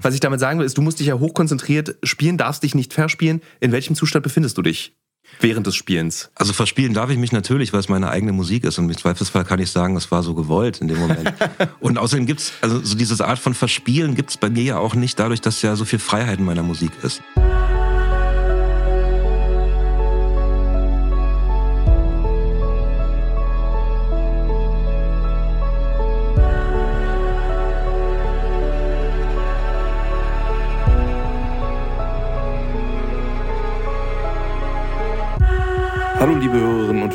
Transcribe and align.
Was 0.00 0.14
ich 0.14 0.20
damit 0.20 0.40
sagen 0.40 0.58
will, 0.58 0.66
ist, 0.66 0.78
du 0.78 0.82
musst 0.82 1.00
dich 1.00 1.08
ja 1.08 1.18
hochkonzentriert 1.18 1.96
spielen, 2.02 2.38
darfst 2.38 2.62
dich 2.62 2.74
nicht 2.74 2.92
verspielen. 2.92 3.42
In 3.60 3.72
welchem 3.72 3.96
Zustand 3.96 4.22
befindest 4.22 4.56
du 4.58 4.62
dich? 4.62 4.94
während 5.40 5.66
des 5.66 5.76
Spielens? 5.76 6.30
Also 6.34 6.52
verspielen 6.52 6.94
darf 6.94 7.10
ich 7.10 7.18
mich 7.18 7.32
natürlich, 7.32 7.72
weil 7.72 7.80
es 7.80 7.88
meine 7.88 8.08
eigene 8.08 8.32
Musik 8.32 8.64
ist 8.64 8.78
und 8.78 8.88
im 8.88 8.96
Zweifelsfall 8.96 9.44
kann 9.44 9.60
ich 9.60 9.70
sagen, 9.70 9.96
es 9.96 10.10
war 10.10 10.22
so 10.22 10.34
gewollt 10.34 10.80
in 10.80 10.88
dem 10.88 10.98
Moment. 10.98 11.32
und 11.80 11.98
außerdem 11.98 12.26
gibt's 12.26 12.52
also 12.60 12.80
so 12.82 12.96
diese 12.96 13.22
Art 13.26 13.38
von 13.38 13.54
Verspielen 13.54 14.14
gibt's 14.14 14.36
bei 14.36 14.48
mir 14.48 14.62
ja 14.62 14.78
auch 14.78 14.94
nicht 14.94 15.18
dadurch, 15.18 15.40
dass 15.40 15.62
ja 15.62 15.76
so 15.76 15.84
viel 15.84 15.98
Freiheit 15.98 16.38
in 16.38 16.44
meiner 16.44 16.62
Musik 16.62 16.92
ist. 17.02 17.22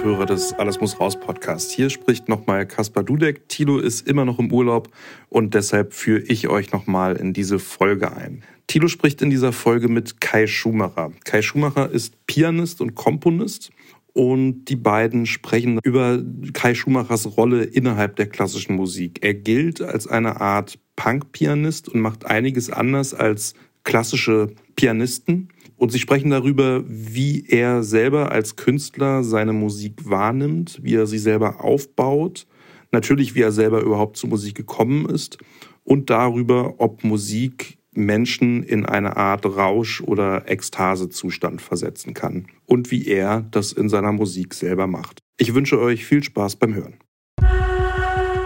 Und 0.03 0.09
Hörer 0.09 0.25
des 0.25 0.53
Alles 0.53 0.81
muss 0.81 0.99
raus 0.99 1.17
Podcast. 1.19 1.71
Hier 1.71 1.89
spricht 1.89 2.27
nochmal 2.27 2.65
Kaspar 2.65 3.03
Dudek. 3.03 3.47
Tilo 3.47 3.79
ist 3.79 4.07
immer 4.07 4.25
noch 4.25 4.39
im 4.39 4.51
Urlaub 4.51 4.89
und 5.29 5.53
deshalb 5.53 5.93
führe 5.93 6.21
ich 6.21 6.47
euch 6.47 6.71
nochmal 6.71 7.15
in 7.15 7.33
diese 7.33 7.59
Folge 7.59 8.15
ein. 8.15 8.43
Tilo 8.67 8.87
spricht 8.87 9.21
in 9.21 9.29
dieser 9.29 9.53
Folge 9.53 9.87
mit 9.87 10.19
Kai 10.19 10.47
Schumacher. 10.47 11.11
Kai 11.23 11.41
Schumacher 11.41 11.89
ist 11.89 12.25
Pianist 12.27 12.81
und 12.81 12.95
Komponist 12.95 13.71
und 14.13 14.65
die 14.65 14.75
beiden 14.75 15.25
sprechen 15.25 15.79
über 15.83 16.21
Kai 16.53 16.75
Schumachers 16.75 17.37
Rolle 17.37 17.63
innerhalb 17.63 18.15
der 18.17 18.27
klassischen 18.27 18.75
Musik. 18.75 19.19
Er 19.23 19.33
gilt 19.33 19.81
als 19.81 20.07
eine 20.07 20.41
Art 20.41 20.79
Punk-Pianist 20.95 21.87
und 21.87 22.01
macht 22.01 22.25
einiges 22.25 22.69
anders 22.69 23.13
als 23.13 23.53
klassische 23.83 24.51
Pianisten. 24.75 25.49
Und 25.77 25.91
sie 25.91 25.99
sprechen 25.99 26.29
darüber, 26.29 26.83
wie 26.87 27.45
er 27.47 27.83
selber 27.83 28.31
als 28.31 28.55
Künstler 28.55 29.23
seine 29.23 29.53
Musik 29.53 30.09
wahrnimmt, 30.09 30.79
wie 30.81 30.95
er 30.95 31.07
sie 31.07 31.17
selber 31.17 31.63
aufbaut, 31.63 32.45
natürlich 32.91 33.35
wie 33.35 33.41
er 33.41 33.51
selber 33.51 33.81
überhaupt 33.81 34.17
zur 34.17 34.29
Musik 34.29 34.55
gekommen 34.55 35.07
ist 35.07 35.37
und 35.83 36.09
darüber, 36.09 36.75
ob 36.79 37.03
Musik 37.03 37.77
Menschen 37.95 38.63
in 38.63 38.85
eine 38.85 39.17
Art 39.17 39.45
Rausch- 39.45 40.01
oder 40.01 40.49
Ekstasezustand 40.49 41.61
versetzen 41.61 42.13
kann 42.13 42.47
und 42.65 42.91
wie 42.91 43.07
er 43.07 43.41
das 43.51 43.71
in 43.71 43.89
seiner 43.89 44.11
Musik 44.11 44.53
selber 44.53 44.87
macht. 44.87 45.19
Ich 45.37 45.53
wünsche 45.53 45.79
euch 45.79 46.05
viel 46.05 46.23
Spaß 46.23 46.55
beim 46.55 46.73
Hören. 46.73 46.95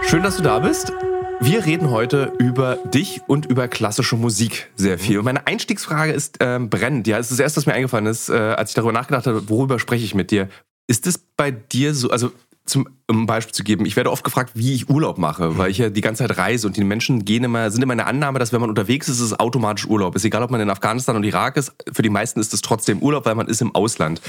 Schön, 0.02 0.22
dass 0.22 0.36
du 0.36 0.42
da 0.42 0.58
bist. 0.58 0.92
Wir 1.40 1.64
reden 1.64 1.90
heute 1.90 2.32
über 2.38 2.76
dich 2.76 3.20
und 3.28 3.46
über 3.46 3.68
klassische 3.68 4.16
Musik 4.16 4.70
sehr 4.74 4.98
viel. 4.98 5.18
Und 5.18 5.24
meine 5.24 5.46
Einstiegsfrage 5.46 6.12
ist 6.12 6.38
ähm, 6.40 6.68
brennend. 6.68 7.06
Ja, 7.06 7.18
es 7.18 7.30
ist 7.30 7.38
das 7.38 7.40
erste, 7.40 7.58
was 7.58 7.66
mir 7.66 7.74
eingefallen 7.74 8.06
ist, 8.06 8.28
äh, 8.28 8.34
als 8.34 8.70
ich 8.70 8.74
darüber 8.74 8.92
nachgedacht 8.92 9.26
habe, 9.26 9.48
worüber 9.48 9.78
spreche 9.78 10.04
ich 10.04 10.14
mit 10.14 10.32
dir. 10.32 10.48
Ist 10.88 11.06
es 11.06 11.18
bei 11.36 11.52
dir 11.52 11.94
so, 11.94 12.10
also 12.10 12.32
zum, 12.66 12.88
um 13.06 13.26
Beispiel 13.26 13.54
zu 13.54 13.62
geben, 13.62 13.86
ich 13.86 13.96
werde 13.96 14.10
oft 14.10 14.24
gefragt, 14.24 14.52
wie 14.54 14.74
ich 14.74 14.90
Urlaub 14.90 15.16
mache, 15.16 15.56
weil 15.56 15.70
ich 15.70 15.78
ja 15.78 15.90
die 15.90 16.00
ganze 16.00 16.26
Zeit 16.26 16.36
reise 16.38 16.66
und 16.66 16.76
die 16.76 16.84
Menschen 16.84 17.24
gehen 17.24 17.44
immer, 17.44 17.70
sind 17.70 17.82
immer 17.82 17.92
eine 17.92 18.06
Annahme, 18.06 18.38
dass 18.38 18.52
wenn 18.52 18.60
man 18.60 18.68
unterwegs 18.68 19.08
ist, 19.08 19.16
ist 19.16 19.26
es 19.26 19.40
automatisch 19.40 19.86
Urlaub. 19.86 20.16
Ist 20.16 20.24
egal, 20.24 20.42
ob 20.42 20.50
man 20.50 20.60
in 20.60 20.70
Afghanistan 20.70 21.16
und 21.16 21.24
Irak 21.24 21.56
ist, 21.56 21.72
für 21.92 22.02
die 22.02 22.10
meisten 22.10 22.40
ist 22.40 22.52
es 22.52 22.60
trotzdem 22.60 22.98
Urlaub, 22.98 23.26
weil 23.26 23.36
man 23.36 23.46
ist 23.46 23.62
im 23.62 23.74
Ausland. 23.74 24.20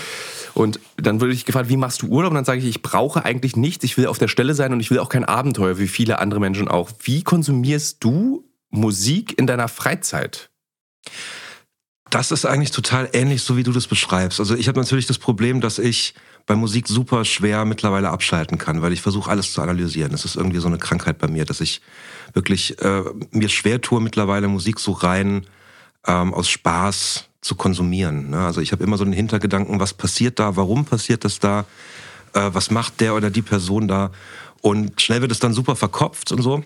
Und 0.53 0.79
dann 0.97 1.21
würde 1.21 1.33
ich 1.33 1.45
gefragt, 1.45 1.69
wie 1.69 1.77
machst 1.77 2.01
du 2.01 2.07
Urlaub? 2.07 2.31
Und 2.31 2.35
dann 2.35 2.45
sage 2.45 2.59
ich, 2.59 2.65
ich 2.65 2.81
brauche 2.81 3.25
eigentlich 3.25 3.55
nichts, 3.55 3.83
ich 3.83 3.97
will 3.97 4.07
auf 4.07 4.17
der 4.17 4.27
Stelle 4.27 4.53
sein 4.53 4.73
und 4.73 4.79
ich 4.79 4.91
will 4.91 4.99
auch 4.99 5.09
kein 5.09 5.25
Abenteuer, 5.25 5.77
wie 5.77 5.87
viele 5.87 6.19
andere 6.19 6.39
Menschen 6.39 6.67
auch. 6.67 6.89
Wie 7.03 7.23
konsumierst 7.23 8.03
du 8.03 8.45
Musik 8.69 9.37
in 9.37 9.47
deiner 9.47 9.67
Freizeit? 9.67 10.49
Das 12.09 12.31
ist 12.31 12.45
eigentlich 12.45 12.71
total 12.71 13.09
ähnlich, 13.13 13.43
so 13.43 13.55
wie 13.55 13.63
du 13.63 13.71
das 13.71 13.87
beschreibst. 13.87 14.39
Also 14.39 14.55
ich 14.55 14.67
habe 14.67 14.79
natürlich 14.79 15.05
das 15.05 15.19
Problem, 15.19 15.61
dass 15.61 15.77
ich 15.77 16.15
bei 16.47 16.55
Musik 16.55 16.87
super 16.87 17.25
schwer 17.25 17.65
mittlerweile 17.65 18.09
abschalten 18.09 18.57
kann, 18.57 18.81
weil 18.81 18.91
ich 18.91 19.01
versuche 19.01 19.29
alles 19.29 19.53
zu 19.53 19.61
analysieren. 19.61 20.11
Das 20.11 20.25
ist 20.25 20.35
irgendwie 20.35 20.57
so 20.57 20.67
eine 20.67 20.79
Krankheit 20.79 21.19
bei 21.19 21.27
mir, 21.27 21.45
dass 21.45 21.61
ich 21.61 21.81
wirklich 22.33 22.81
äh, 22.81 23.03
mir 23.29 23.49
schwer 23.49 23.81
tue, 23.81 24.01
mittlerweile 24.01 24.47
Musik 24.47 24.79
so 24.79 24.93
rein 24.93 25.45
ähm, 26.07 26.33
aus 26.33 26.49
Spaß 26.49 27.28
zu 27.41 27.55
konsumieren. 27.55 28.31
Ne? 28.31 28.45
Also 28.45 28.61
ich 28.61 28.71
habe 28.71 28.83
immer 28.83 28.97
so 28.97 29.03
einen 29.03 29.13
Hintergedanken, 29.13 29.79
was 29.79 29.93
passiert 29.93 30.39
da, 30.39 30.55
warum 30.55 30.85
passiert 30.85 31.23
das 31.23 31.39
da, 31.39 31.65
äh, 32.33 32.49
was 32.53 32.71
macht 32.71 32.99
der 32.99 33.15
oder 33.15 33.29
die 33.29 33.41
Person 33.41 33.87
da. 33.87 34.11
Und 34.61 35.01
schnell 35.01 35.21
wird 35.21 35.31
es 35.31 35.39
dann 35.39 35.53
super 35.53 35.75
verkopft 35.75 36.31
und 36.31 36.41
so. 36.41 36.63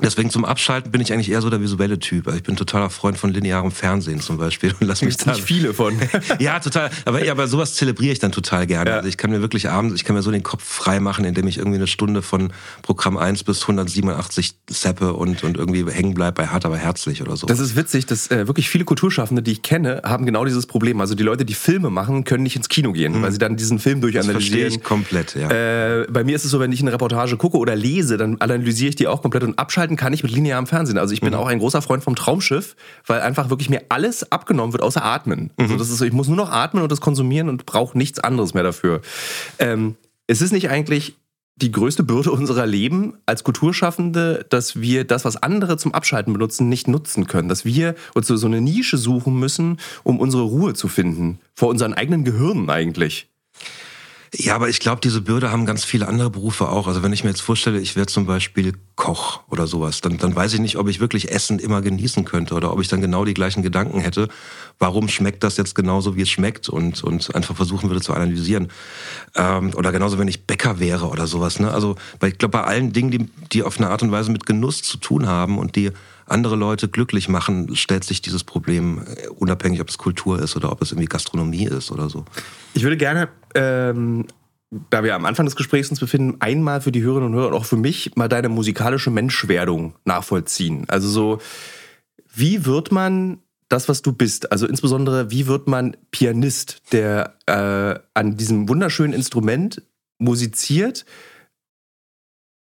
Deswegen 0.00 0.30
zum 0.30 0.44
Abschalten 0.44 0.92
bin 0.92 1.00
ich 1.00 1.12
eigentlich 1.12 1.28
eher 1.28 1.42
so 1.42 1.50
der 1.50 1.60
visuelle 1.60 1.98
Typ. 1.98 2.28
Also 2.28 2.36
ich 2.36 2.44
bin 2.44 2.54
totaler 2.54 2.88
Freund 2.88 3.18
von 3.18 3.32
linearem 3.32 3.72
Fernsehen 3.72 4.20
zum 4.20 4.38
Beispiel 4.38 4.72
und 4.78 4.86
lass 4.86 5.02
mich 5.02 5.16
da 5.16 5.32
nicht 5.32 5.42
viele 5.42 5.74
von. 5.74 5.98
ja, 6.38 6.60
total. 6.60 6.90
Aber 7.04 7.24
ja, 7.24 7.32
aber 7.32 7.48
sowas 7.48 7.74
zelebriere 7.74 8.12
ich 8.12 8.20
dann 8.20 8.30
total 8.30 8.68
gerne. 8.68 8.90
Ja. 8.90 8.96
Also 8.98 9.08
ich 9.08 9.16
kann 9.16 9.32
mir 9.32 9.40
wirklich 9.40 9.68
abends, 9.68 9.96
ich 9.96 10.04
kann 10.04 10.14
mir 10.14 10.22
so 10.22 10.30
den 10.30 10.44
Kopf 10.44 10.62
frei 10.62 11.00
machen, 11.00 11.24
indem 11.24 11.48
ich 11.48 11.58
irgendwie 11.58 11.78
eine 11.78 11.88
Stunde 11.88 12.22
von 12.22 12.52
Programm 12.82 13.16
1 13.16 13.42
bis 13.42 13.62
187 13.62 14.54
seppe 14.70 15.14
und, 15.14 15.42
und 15.42 15.56
irgendwie 15.56 15.84
hängen 15.90 16.14
bleib 16.14 16.36
bei 16.36 16.46
hart 16.46 16.64
aber 16.64 16.76
herzlich 16.76 17.20
oder 17.20 17.36
so. 17.36 17.48
Das 17.48 17.58
ist 17.58 17.74
witzig, 17.74 18.06
dass 18.06 18.30
äh, 18.30 18.46
wirklich 18.46 18.68
viele 18.68 18.84
Kulturschaffende, 18.84 19.42
die 19.42 19.50
ich 19.50 19.62
kenne, 19.62 20.02
haben 20.04 20.26
genau 20.26 20.44
dieses 20.44 20.66
Problem. 20.66 21.00
Also 21.00 21.16
die 21.16 21.24
Leute, 21.24 21.44
die 21.44 21.54
Filme 21.54 21.90
machen, 21.90 22.22
können 22.22 22.44
nicht 22.44 22.54
ins 22.54 22.68
Kino 22.68 22.92
gehen, 22.92 23.18
mhm. 23.18 23.22
weil 23.22 23.32
sie 23.32 23.38
dann 23.38 23.56
diesen 23.56 23.80
Film 23.80 24.00
durchanalysieren. 24.00 24.34
Das 24.38 24.44
verstehe 24.44 24.66
ich 24.68 24.82
komplett, 24.84 25.34
ja. 25.34 25.50
Äh, 25.50 26.06
bei 26.08 26.22
mir 26.22 26.36
ist 26.36 26.44
es 26.44 26.52
so, 26.52 26.60
wenn 26.60 26.70
ich 26.70 26.82
eine 26.82 26.92
Reportage 26.92 27.36
gucke 27.36 27.58
oder 27.58 27.74
lese, 27.74 28.16
dann 28.16 28.40
analysiere 28.40 28.90
ich 28.90 28.96
die 28.96 29.08
auch 29.08 29.22
komplett 29.22 29.42
und 29.42 29.58
abschalten 29.88 29.96
kann 29.96 30.12
ich 30.12 30.22
mit 30.22 30.32
linearem 30.32 30.66
Fernsehen. 30.66 30.98
Also 30.98 31.14
ich 31.14 31.20
bin 31.20 31.32
mhm. 31.32 31.38
auch 31.38 31.46
ein 31.46 31.58
großer 31.58 31.82
Freund 31.82 32.02
vom 32.02 32.14
Traumschiff, 32.14 32.76
weil 33.06 33.20
einfach 33.20 33.50
wirklich 33.50 33.70
mir 33.70 33.82
alles 33.88 34.30
abgenommen 34.30 34.72
wird, 34.72 34.82
außer 34.82 35.04
Atmen. 35.04 35.50
Mhm. 35.56 35.64
Also 35.64 35.76
das 35.76 35.90
ist 35.90 35.98
so, 35.98 36.04
ich 36.04 36.12
muss 36.12 36.28
nur 36.28 36.36
noch 36.36 36.50
atmen 36.50 36.82
und 36.82 36.92
das 36.92 37.00
konsumieren 37.00 37.48
und 37.48 37.66
brauche 37.66 37.96
nichts 37.96 38.20
anderes 38.20 38.54
mehr 38.54 38.62
dafür. 38.62 39.00
Ähm, 39.58 39.96
es 40.26 40.42
ist 40.42 40.52
nicht 40.52 40.68
eigentlich 40.68 41.16
die 41.56 41.72
größte 41.72 42.04
Bürde 42.04 42.30
unserer 42.30 42.66
Leben 42.66 43.14
als 43.26 43.42
Kulturschaffende, 43.42 44.46
dass 44.48 44.80
wir 44.80 45.04
das, 45.04 45.24
was 45.24 45.36
andere 45.36 45.76
zum 45.76 45.92
Abschalten 45.92 46.32
benutzen, 46.32 46.68
nicht 46.68 46.86
nutzen 46.86 47.26
können. 47.26 47.48
Dass 47.48 47.64
wir 47.64 47.96
uns 48.14 48.28
so 48.28 48.46
eine 48.46 48.60
Nische 48.60 48.96
suchen 48.96 49.34
müssen, 49.34 49.78
um 50.04 50.20
unsere 50.20 50.44
Ruhe 50.44 50.74
zu 50.74 50.86
finden. 50.86 51.40
Vor 51.54 51.68
unseren 51.68 51.94
eigenen 51.94 52.22
Gehirnen 52.24 52.70
eigentlich. 52.70 53.28
Ja, 54.34 54.54
aber 54.54 54.68
ich 54.68 54.80
glaube, 54.80 55.00
diese 55.00 55.22
Bürde 55.22 55.50
haben 55.50 55.64
ganz 55.64 55.84
viele 55.84 56.06
andere 56.06 56.30
Berufe 56.30 56.68
auch. 56.68 56.86
Also 56.86 57.02
wenn 57.02 57.12
ich 57.12 57.24
mir 57.24 57.30
jetzt 57.30 57.40
vorstelle, 57.40 57.80
ich 57.80 57.96
wäre 57.96 58.06
zum 58.06 58.26
Beispiel 58.26 58.74
Koch 58.94 59.40
oder 59.48 59.66
sowas, 59.66 60.00
dann, 60.00 60.18
dann 60.18 60.36
weiß 60.36 60.52
ich 60.54 60.60
nicht, 60.60 60.76
ob 60.76 60.88
ich 60.88 61.00
wirklich 61.00 61.30
Essen 61.30 61.58
immer 61.58 61.80
genießen 61.80 62.24
könnte 62.24 62.54
oder 62.54 62.72
ob 62.72 62.80
ich 62.80 62.88
dann 62.88 63.00
genau 63.00 63.24
die 63.24 63.34
gleichen 63.34 63.62
Gedanken 63.62 64.00
hätte. 64.00 64.28
Warum 64.78 65.08
schmeckt 65.08 65.42
das 65.44 65.56
jetzt 65.56 65.74
genauso, 65.74 66.14
wie 66.16 66.22
es 66.22 66.30
schmeckt 66.30 66.68
und, 66.68 67.02
und 67.02 67.34
einfach 67.34 67.56
versuchen 67.56 67.88
würde 67.88 68.02
zu 68.02 68.12
analysieren. 68.12 68.68
Ähm, 69.34 69.72
oder 69.74 69.92
genauso, 69.92 70.18
wenn 70.18 70.28
ich 70.28 70.46
Bäcker 70.46 70.78
wäre 70.78 71.08
oder 71.08 71.26
sowas. 71.26 71.58
Ne? 71.58 71.70
Also 71.70 71.96
ich 72.24 72.38
glaube, 72.38 72.52
bei 72.52 72.64
allen 72.64 72.92
Dingen, 72.92 73.10
die, 73.10 73.30
die 73.52 73.62
auf 73.62 73.78
eine 73.78 73.88
Art 73.88 74.02
und 74.02 74.12
Weise 74.12 74.30
mit 74.30 74.44
Genuss 74.44 74.82
zu 74.82 74.98
tun 74.98 75.26
haben 75.26 75.58
und 75.58 75.74
die 75.74 75.90
andere 76.30 76.56
Leute 76.56 76.88
glücklich 76.88 77.28
machen, 77.28 77.74
stellt 77.76 78.04
sich 78.04 78.22
dieses 78.22 78.44
Problem 78.44 79.02
äh, 79.06 79.28
unabhängig, 79.28 79.80
ob 79.80 79.88
es 79.88 79.98
Kultur 79.98 80.40
ist 80.40 80.56
oder 80.56 80.72
ob 80.72 80.82
es 80.82 80.92
irgendwie 80.92 81.08
Gastronomie 81.08 81.66
ist 81.66 81.90
oder 81.90 82.08
so. 82.08 82.24
Ich 82.74 82.82
würde 82.82 82.96
gerne, 82.96 83.28
ähm, 83.54 84.26
da 84.90 85.02
wir 85.02 85.14
am 85.14 85.24
Anfang 85.24 85.46
des 85.46 85.56
Gesprächs 85.56 85.90
uns 85.90 86.00
befinden, 86.00 86.36
einmal 86.40 86.80
für 86.80 86.92
die 86.92 87.02
Hörerinnen 87.02 87.30
und 87.30 87.36
Hörer 87.38 87.48
und 87.48 87.54
auch 87.54 87.64
für 87.64 87.76
mich 87.76 88.16
mal 88.16 88.28
deine 88.28 88.48
musikalische 88.48 89.10
Menschwerdung 89.10 89.94
nachvollziehen. 90.04 90.84
Also 90.88 91.08
so, 91.08 91.38
wie 92.34 92.66
wird 92.66 92.92
man 92.92 93.38
das, 93.68 93.88
was 93.88 94.02
du 94.02 94.12
bist. 94.12 94.50
Also 94.50 94.66
insbesondere, 94.66 95.30
wie 95.30 95.46
wird 95.46 95.68
man 95.68 95.96
Pianist, 96.10 96.82
der 96.92 97.34
äh, 97.46 97.98
an 98.14 98.36
diesem 98.36 98.68
wunderschönen 98.68 99.12
Instrument 99.12 99.82
musiziert? 100.18 101.04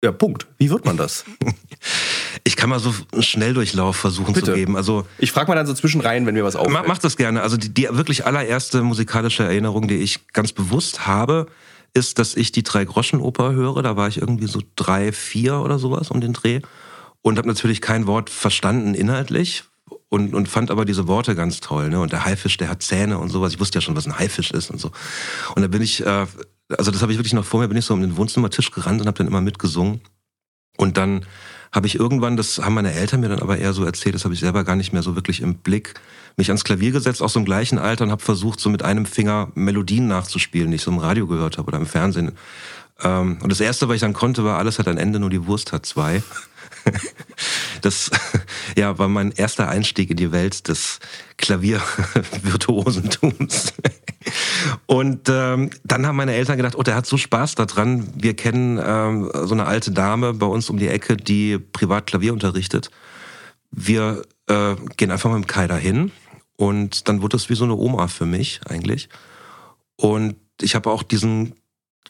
Ja, 0.04 0.12
Punkt. 0.12 0.46
Wie 0.58 0.70
wird 0.70 0.84
man 0.84 0.96
das? 0.96 1.24
Ich 2.46 2.54
kann 2.54 2.70
mal 2.70 2.78
so 2.78 2.94
einen 3.10 3.24
Schnelldurchlauf 3.24 3.96
versuchen 3.96 4.32
Bitte. 4.32 4.46
zu 4.46 4.54
geben. 4.54 4.76
Also 4.76 5.04
ich 5.18 5.32
frage 5.32 5.48
mal 5.48 5.56
dann 5.56 5.66
so 5.66 5.74
zwischenrein, 5.74 6.26
wenn 6.26 6.36
wir 6.36 6.44
was 6.44 6.54
auffällt. 6.54 6.74
Mach, 6.74 6.86
mach 6.86 6.98
das 6.98 7.16
gerne. 7.16 7.42
Also 7.42 7.56
die, 7.56 7.74
die 7.74 7.88
wirklich 7.90 8.24
allererste 8.24 8.82
musikalische 8.82 9.42
Erinnerung, 9.42 9.88
die 9.88 9.96
ich 9.96 10.28
ganz 10.28 10.52
bewusst 10.52 11.08
habe, 11.08 11.48
ist, 11.92 12.20
dass 12.20 12.36
ich 12.36 12.52
die 12.52 12.62
Drei-Groschen-Oper 12.62 13.52
höre. 13.52 13.82
Da 13.82 13.96
war 13.96 14.06
ich 14.06 14.18
irgendwie 14.18 14.46
so 14.46 14.62
drei, 14.76 15.10
vier 15.10 15.56
oder 15.56 15.80
sowas 15.80 16.12
um 16.12 16.20
den 16.20 16.34
Dreh 16.34 16.60
und 17.20 17.36
habe 17.36 17.48
natürlich 17.48 17.80
kein 17.80 18.06
Wort 18.06 18.30
verstanden 18.30 18.94
inhaltlich 18.94 19.64
und, 20.08 20.32
und 20.32 20.48
fand 20.48 20.70
aber 20.70 20.84
diese 20.84 21.08
Worte 21.08 21.34
ganz 21.34 21.58
toll. 21.58 21.88
Ne? 21.88 21.98
Und 21.98 22.12
der 22.12 22.24
Haifisch, 22.24 22.58
der 22.58 22.68
hat 22.68 22.80
Zähne 22.80 23.18
und 23.18 23.30
sowas. 23.30 23.54
Ich 23.54 23.58
wusste 23.58 23.78
ja 23.78 23.80
schon, 23.80 23.96
was 23.96 24.06
ein 24.06 24.16
Haifisch 24.20 24.52
ist 24.52 24.70
und 24.70 24.80
so. 24.80 24.92
Und 25.56 25.62
da 25.62 25.66
bin 25.66 25.82
ich, 25.82 26.06
äh, 26.06 26.26
also 26.78 26.92
das 26.92 27.02
habe 27.02 27.10
ich 27.10 27.18
wirklich 27.18 27.32
noch 27.32 27.44
vor 27.44 27.58
mir, 27.58 27.66
bin 27.66 27.76
ich 27.76 27.86
so 27.86 27.92
um 27.92 28.02
den 28.02 28.16
Wohnzimmertisch 28.16 28.70
gerannt 28.70 29.00
und 29.00 29.08
habe 29.08 29.18
dann 29.18 29.26
immer 29.26 29.40
mitgesungen. 29.40 30.00
Und 30.76 30.96
dann 30.96 31.26
habe 31.76 31.86
ich 31.86 32.00
irgendwann, 32.00 32.36
das 32.38 32.58
haben 32.58 32.72
meine 32.72 32.94
Eltern 32.94 33.20
mir 33.20 33.28
dann 33.28 33.40
aber 33.40 33.58
eher 33.58 33.74
so 33.74 33.84
erzählt, 33.84 34.14
das 34.14 34.24
habe 34.24 34.32
ich 34.32 34.40
selber 34.40 34.64
gar 34.64 34.76
nicht 34.76 34.94
mehr 34.94 35.02
so 35.02 35.14
wirklich 35.14 35.42
im 35.42 35.56
Blick, 35.56 35.92
mich 36.38 36.48
ans 36.48 36.64
Klavier 36.64 36.90
gesetzt, 36.90 37.20
auch 37.20 37.28
so 37.28 37.38
im 37.38 37.44
gleichen 37.44 37.76
Alter 37.78 38.04
und 38.04 38.10
habe 38.10 38.22
versucht, 38.22 38.60
so 38.60 38.70
mit 38.70 38.82
einem 38.82 39.04
Finger 39.04 39.52
Melodien 39.54 40.08
nachzuspielen, 40.08 40.70
die 40.70 40.76
ich 40.76 40.82
so 40.82 40.90
im 40.90 40.96
Radio 40.96 41.26
gehört 41.26 41.58
habe 41.58 41.68
oder 41.68 41.76
im 41.76 41.84
Fernsehen. 41.84 42.32
Ähm, 43.02 43.36
und 43.42 43.52
das 43.52 43.60
Erste, 43.60 43.88
was 43.88 43.96
ich 43.96 44.00
dann 44.00 44.14
konnte, 44.14 44.42
war, 44.42 44.56
alles 44.56 44.78
hat 44.78 44.88
ein 44.88 44.96
Ende, 44.96 45.20
nur 45.20 45.28
die 45.28 45.46
Wurst 45.46 45.72
hat 45.72 45.84
zwei. 45.84 46.22
das 47.82 48.10
ja, 48.76 48.98
war 48.98 49.08
mein 49.08 49.32
erster 49.32 49.68
Einstieg 49.68 50.08
in 50.10 50.16
die 50.16 50.32
Welt 50.32 50.68
des 50.68 50.98
Klaviervirtuosentums. 51.36 53.74
Und 54.86 55.28
ähm, 55.28 55.70
dann 55.84 56.06
haben 56.06 56.16
meine 56.16 56.34
Eltern 56.34 56.56
gedacht, 56.56 56.76
oh, 56.76 56.82
der 56.82 56.94
hat 56.94 57.06
so 57.06 57.16
Spaß 57.16 57.54
daran. 57.54 58.08
Wir 58.16 58.34
kennen 58.34 58.80
ähm, 58.84 59.30
so 59.32 59.54
eine 59.54 59.66
alte 59.66 59.90
Dame 59.90 60.34
bei 60.34 60.46
uns 60.46 60.70
um 60.70 60.78
die 60.78 60.88
Ecke, 60.88 61.16
die 61.16 61.58
privat 61.58 62.06
Klavier 62.06 62.32
unterrichtet. 62.32 62.90
Wir 63.70 64.22
äh, 64.48 64.76
gehen 64.96 65.10
einfach 65.10 65.32
mit 65.32 65.48
Kai 65.48 65.66
dahin 65.66 66.12
und 66.56 67.08
dann 67.08 67.22
wurde 67.22 67.36
es 67.36 67.50
wie 67.50 67.54
so 67.54 67.64
eine 67.64 67.74
Oma 67.74 68.08
für 68.08 68.26
mich 68.26 68.60
eigentlich. 68.68 69.08
Und 69.96 70.36
ich 70.60 70.74
habe 70.74 70.90
auch 70.90 71.02
diesen 71.02 71.54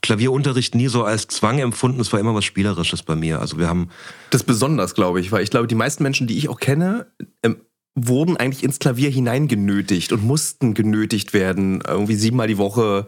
Klavierunterricht 0.02 0.75
nie 0.75 0.88
so 0.88 1.04
als 1.04 1.26
Zwang 1.28 1.58
empfunden. 1.58 2.00
Es 2.00 2.12
war 2.12 2.20
immer 2.20 2.34
was 2.34 2.44
Spielerisches 2.44 3.02
bei 3.02 3.16
mir. 3.16 3.40
Also 3.40 3.58
wir 3.58 3.69
haben. 3.69 3.88
Das 4.31 4.43
besonders, 4.43 4.94
glaube 4.94 5.20
ich, 5.20 5.32
weil 5.32 5.43
ich 5.43 5.50
glaube, 5.50 5.66
die 5.66 5.75
meisten 5.75 6.02
Menschen, 6.02 6.26
die 6.26 6.37
ich 6.37 6.48
auch 6.48 6.60
kenne, 6.60 7.06
ähm, 7.43 7.56
wurden 7.98 8.37
eigentlich 8.37 8.62
ins 8.62 8.78
Klavier 8.78 9.08
hineingenötigt 9.08 10.12
und 10.12 10.22
mussten 10.22 10.75
genötigt 10.75 11.32
werden, 11.32 11.82
irgendwie 11.87 12.14
siebenmal 12.14 12.46
die 12.46 12.58
Woche 12.58 13.06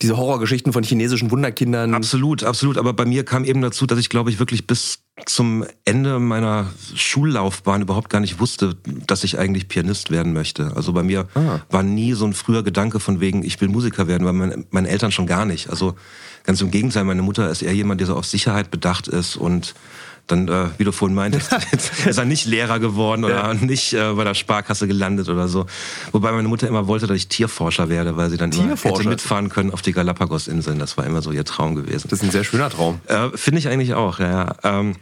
diese 0.00 0.16
Horrorgeschichten 0.16 0.72
von 0.72 0.84
chinesischen 0.84 1.32
Wunderkindern. 1.32 1.92
Absolut, 1.92 2.44
absolut. 2.44 2.78
Aber 2.78 2.92
bei 2.92 3.04
mir 3.04 3.24
kam 3.24 3.44
eben 3.44 3.60
dazu, 3.60 3.84
dass 3.84 3.98
ich, 3.98 4.08
glaube 4.08 4.30
ich, 4.30 4.38
wirklich 4.38 4.68
bis 4.68 5.00
zum 5.26 5.64
Ende 5.84 6.20
meiner 6.20 6.66
Schullaufbahn 6.94 7.82
überhaupt 7.82 8.10
gar 8.10 8.20
nicht 8.20 8.38
wusste, 8.38 8.76
dass 9.08 9.24
ich 9.24 9.40
eigentlich 9.40 9.66
Pianist 9.66 10.12
werden 10.12 10.32
möchte. 10.32 10.72
Also 10.76 10.92
bei 10.92 11.02
mir 11.02 11.26
ah. 11.34 11.58
war 11.68 11.82
nie 11.82 12.12
so 12.12 12.24
ein 12.24 12.32
früher 12.32 12.62
Gedanke 12.62 13.00
von 13.00 13.18
wegen, 13.18 13.42
ich 13.42 13.60
will 13.60 13.68
Musiker 13.68 14.06
werden, 14.06 14.24
weil 14.24 14.34
meine, 14.34 14.64
meine 14.70 14.88
Eltern 14.88 15.10
schon 15.10 15.26
gar 15.26 15.46
nicht. 15.46 15.68
Also 15.68 15.96
ganz 16.44 16.60
im 16.60 16.70
Gegenteil, 16.70 17.02
meine 17.02 17.22
Mutter 17.22 17.50
ist 17.50 17.62
eher 17.62 17.74
jemand, 17.74 18.00
der 18.00 18.06
so 18.06 18.14
auf 18.14 18.26
Sicherheit 18.26 18.70
bedacht 18.70 19.08
ist 19.08 19.36
und 19.36 19.74
dann, 20.30 20.48
äh, 20.48 20.66
wie 20.78 20.84
du 20.84 20.92
vorhin 20.92 21.14
meintest, 21.14 21.52
ist 22.06 22.18
er 22.18 22.24
nicht 22.24 22.46
Lehrer 22.46 22.78
geworden 22.78 23.24
oder 23.24 23.52
ja. 23.52 23.54
nicht 23.54 23.92
äh, 23.92 24.12
bei 24.12 24.24
der 24.24 24.34
Sparkasse 24.34 24.86
gelandet 24.86 25.28
oder 25.28 25.48
so. 25.48 25.66
Wobei 26.12 26.32
meine 26.32 26.48
Mutter 26.48 26.68
immer 26.68 26.86
wollte, 26.86 27.06
dass 27.06 27.16
ich 27.16 27.28
Tierforscher 27.28 27.88
werde, 27.88 28.16
weil 28.16 28.30
sie 28.30 28.36
dann 28.36 28.52
immer 28.52 28.76
hätte 28.76 29.08
mitfahren 29.08 29.48
können 29.48 29.72
auf 29.72 29.82
die 29.82 29.92
Galapagos-Inseln. 29.92 30.78
Das 30.78 30.96
war 30.96 31.06
immer 31.06 31.22
so 31.22 31.32
ihr 31.32 31.44
Traum 31.44 31.74
gewesen. 31.74 32.08
Das 32.08 32.20
ist 32.20 32.24
ein 32.24 32.30
sehr 32.30 32.44
schöner 32.44 32.70
Traum. 32.70 33.00
Äh, 33.06 33.30
Finde 33.34 33.58
ich 33.58 33.68
eigentlich 33.68 33.94
auch, 33.94 34.18
ja. 34.18 34.28
ja. 34.30 34.54
Ähm, 34.62 34.96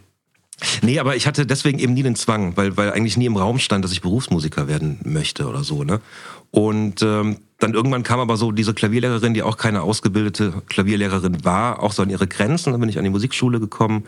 Nee, 0.81 0.97
aber 0.97 1.15
ich 1.15 1.27
hatte 1.27 1.45
deswegen 1.45 1.77
eben 1.77 1.93
nie 1.93 2.01
den 2.01 2.15
Zwang, 2.15 2.57
weil, 2.57 2.75
weil 2.77 2.91
eigentlich 2.91 3.15
nie 3.15 3.27
im 3.27 3.37
Raum 3.37 3.59
stand, 3.59 3.85
dass 3.85 3.91
ich 3.91 4.01
Berufsmusiker 4.01 4.67
werden 4.67 4.97
möchte 5.03 5.47
oder 5.47 5.63
so. 5.63 5.83
Ne? 5.83 6.01
Und 6.49 7.03
ähm, 7.03 7.37
dann 7.59 7.75
irgendwann 7.75 8.01
kam 8.01 8.19
aber 8.19 8.37
so 8.37 8.51
diese 8.51 8.73
Klavierlehrerin, 8.73 9.35
die 9.35 9.43
auch 9.43 9.57
keine 9.57 9.83
ausgebildete 9.83 10.53
Klavierlehrerin 10.67 11.45
war, 11.45 11.83
auch 11.83 11.91
so 11.91 12.01
an 12.01 12.09
ihre 12.09 12.25
Grenzen. 12.25 12.71
Dann 12.71 12.79
bin 12.79 12.89
ich 12.89 12.97
an 12.97 13.03
die 13.03 13.11
Musikschule 13.11 13.59
gekommen 13.59 14.05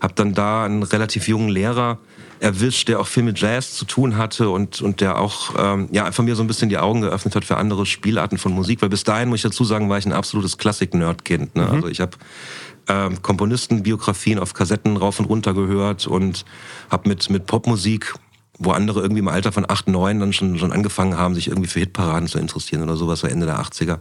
habe 0.00 0.14
dann 0.14 0.34
da 0.34 0.64
einen 0.64 0.82
relativ 0.82 1.28
jungen 1.28 1.48
Lehrer 1.48 1.98
erwischt, 2.40 2.88
der 2.88 3.00
auch 3.00 3.06
viel 3.06 3.22
mit 3.22 3.40
Jazz 3.40 3.74
zu 3.74 3.84
tun 3.84 4.16
hatte 4.16 4.50
und, 4.50 4.80
und 4.80 5.00
der 5.00 5.18
auch 5.18 5.54
ähm, 5.58 5.88
ja, 5.90 6.04
einfach 6.04 6.22
mir 6.22 6.36
so 6.36 6.42
ein 6.42 6.46
bisschen 6.46 6.68
die 6.68 6.78
Augen 6.78 7.00
geöffnet 7.00 7.34
hat 7.34 7.44
für 7.44 7.56
andere 7.56 7.84
Spielarten 7.84 8.38
von 8.38 8.52
Musik, 8.52 8.80
weil 8.80 8.88
bis 8.88 9.04
dahin, 9.04 9.28
muss 9.28 9.38
ich 9.38 9.42
dazu 9.42 9.64
sagen, 9.64 9.88
war 9.88 9.98
ich 9.98 10.06
ein 10.06 10.12
absolutes 10.12 10.56
Klassik-Nerd-Kind. 10.56 11.56
Ne? 11.56 11.64
Mhm. 11.64 11.70
Also 11.70 11.88
ich 11.88 12.00
habe 12.00 12.16
ähm, 12.88 13.20
Komponistenbiografien 13.22 14.38
auf 14.38 14.54
Kassetten 14.54 14.96
rauf 14.96 15.18
und 15.18 15.26
runter 15.26 15.52
gehört 15.52 16.06
und 16.06 16.44
habe 16.90 17.08
mit, 17.08 17.28
mit 17.30 17.46
Popmusik 17.46 18.14
wo 18.58 18.72
andere 18.72 19.00
irgendwie 19.00 19.20
im 19.20 19.28
Alter 19.28 19.52
von 19.52 19.64
8, 19.68 19.88
9 19.88 20.18
dann 20.18 20.32
schon, 20.32 20.58
schon 20.58 20.72
angefangen 20.72 21.16
haben, 21.16 21.34
sich 21.34 21.48
irgendwie 21.48 21.68
für 21.68 21.78
Hitparaden 21.78 22.28
zu 22.28 22.38
interessieren 22.38 22.82
oder 22.82 22.96
sowas, 22.96 23.20
so 23.20 23.28
Ende 23.28 23.46
der 23.46 23.60
80er, 23.60 23.98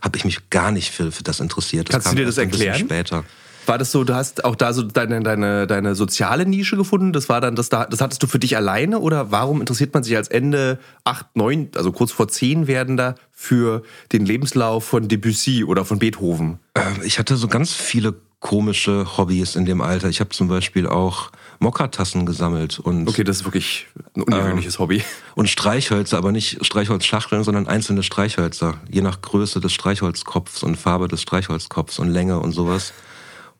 habe 0.00 0.16
ich 0.16 0.24
mich 0.24 0.48
gar 0.50 0.72
nicht 0.72 0.90
für, 0.90 1.12
für 1.12 1.22
das 1.22 1.40
interessiert. 1.40 1.88
Das 1.88 2.04
Kannst 2.04 2.12
du 2.12 2.16
dir 2.16 2.24
das 2.24 2.38
erklären? 2.38 2.78
später. 2.78 3.24
War 3.68 3.76
das 3.76 3.92
so, 3.92 4.02
du 4.02 4.14
hast 4.14 4.44
auch 4.44 4.56
da 4.56 4.72
so 4.72 4.82
deine, 4.82 5.20
deine, 5.20 5.66
deine 5.66 5.94
soziale 5.94 6.46
Nische 6.46 6.76
gefunden? 6.76 7.12
Das 7.12 7.28
war 7.28 7.42
dann, 7.42 7.54
das, 7.54 7.68
das 7.68 8.00
hattest 8.00 8.22
du 8.22 8.26
für 8.26 8.38
dich 8.38 8.56
alleine 8.56 8.98
oder 8.98 9.30
warum 9.30 9.60
interessiert 9.60 9.92
man 9.92 10.02
sich 10.02 10.16
als 10.16 10.28
Ende 10.28 10.78
8, 11.04 11.36
9, 11.36 11.70
also 11.76 11.92
kurz 11.92 12.10
vor 12.10 12.28
10 12.28 12.66
werdender 12.66 13.14
für 13.30 13.82
den 14.12 14.24
Lebenslauf 14.24 14.84
von 14.84 15.08
Debussy 15.08 15.64
oder 15.64 15.84
von 15.84 15.98
Beethoven? 15.98 16.60
Ähm, 16.74 17.02
ich 17.04 17.18
hatte 17.18 17.36
so 17.36 17.46
ganz 17.46 17.74
viele 17.74 18.14
komische 18.40 19.18
Hobbys 19.18 19.54
in 19.54 19.66
dem 19.66 19.80
Alter. 19.80 20.08
Ich 20.08 20.20
habe 20.20 20.30
zum 20.30 20.48
Beispiel 20.48 20.86
auch 20.86 21.30
Mokka-Tassen 21.58 22.24
gesammelt 22.24 22.78
und 22.78 23.08
okay, 23.08 23.24
das 23.24 23.38
ist 23.38 23.44
wirklich 23.44 23.86
ein 24.16 24.22
ungewöhnliches 24.22 24.76
ähm, 24.76 24.80
Hobby 24.80 25.02
und 25.34 25.50
Streichhölzer, 25.50 26.16
aber 26.16 26.32
nicht 26.32 26.64
Streichholzschachteln, 26.64 27.42
sondern 27.42 27.66
einzelne 27.66 28.02
Streichhölzer, 28.02 28.80
je 28.88 29.02
nach 29.02 29.20
Größe 29.20 29.60
des 29.60 29.72
Streichholzkopfs 29.72 30.62
und 30.62 30.76
Farbe 30.76 31.08
des 31.08 31.20
Streichholzkopfs 31.20 31.98
und 31.98 32.08
Länge 32.08 32.38
und 32.38 32.52
sowas. 32.52 32.92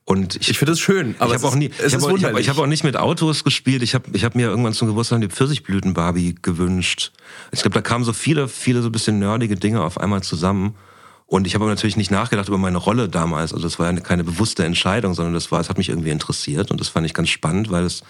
Und 0.09 0.37
ich, 0.37 0.49
ich 0.49 0.59
finde 0.59 0.73
es 0.73 0.81
schön, 0.81 1.17
aber 1.19 1.35
ich 1.35 1.43
habe 1.43 1.49
auch 1.49 1.55
nie, 1.55 1.67
ich 1.67 1.95
habe 1.95 2.03
auch, 2.07 2.19
hab, 2.19 2.33
hab 2.35 2.59
auch, 2.59 2.67
nicht 2.67 2.83
mit 2.83 2.97
Autos 2.97 3.45
gespielt. 3.45 3.83
Ich 3.83 3.95
habe 3.95 4.07
ich 4.15 4.25
hab 4.25 4.35
mir 4.35 4.47
irgendwann 4.47 4.73
zum 4.73 4.89
Geburtstag 4.89 5.21
die 5.21 5.29
Pfirsichblüten 5.29 5.93
Barbie 5.93 6.35
gewünscht. 6.41 7.13
Ich 7.53 7.61
glaube, 7.61 7.75
da 7.75 7.83
kamen 7.83 8.05
so 8.05 8.15
viele, 8.15 8.49
viele 8.49 8.81
so 8.81 8.89
ein 8.89 8.93
bisschen 8.93 9.19
nerdige 9.19 9.57
Dinge 9.57 9.83
auf 9.83 10.01
einmal 10.01 10.23
zusammen. 10.23 10.77
Und 11.27 11.47
ich 11.47 11.55
habe 11.55 11.65
aber 11.65 11.73
natürlich 11.73 11.99
nicht 11.99 12.11
nachgedacht 12.11 12.49
über 12.49 12.57
meine 12.57 12.79
Rolle 12.79 13.11
damals. 13.11 13.53
Also 13.53 13.65
das 13.65 13.79
war 13.79 13.93
ja 13.93 14.01
keine 14.01 14.25
bewusste 14.25 14.65
Entscheidung, 14.65 15.13
sondern 15.13 15.35
das 15.35 15.53
war, 15.53 15.61
es 15.61 15.69
hat 15.69 15.77
mich 15.77 15.91
irgendwie 15.91 16.09
interessiert 16.09 16.71
und 16.71 16.81
das 16.81 16.89
fand 16.89 17.05
ich 17.05 17.13
ganz 17.13 17.29
spannend, 17.29 17.71
weil 17.71 17.85
es 17.85 18.03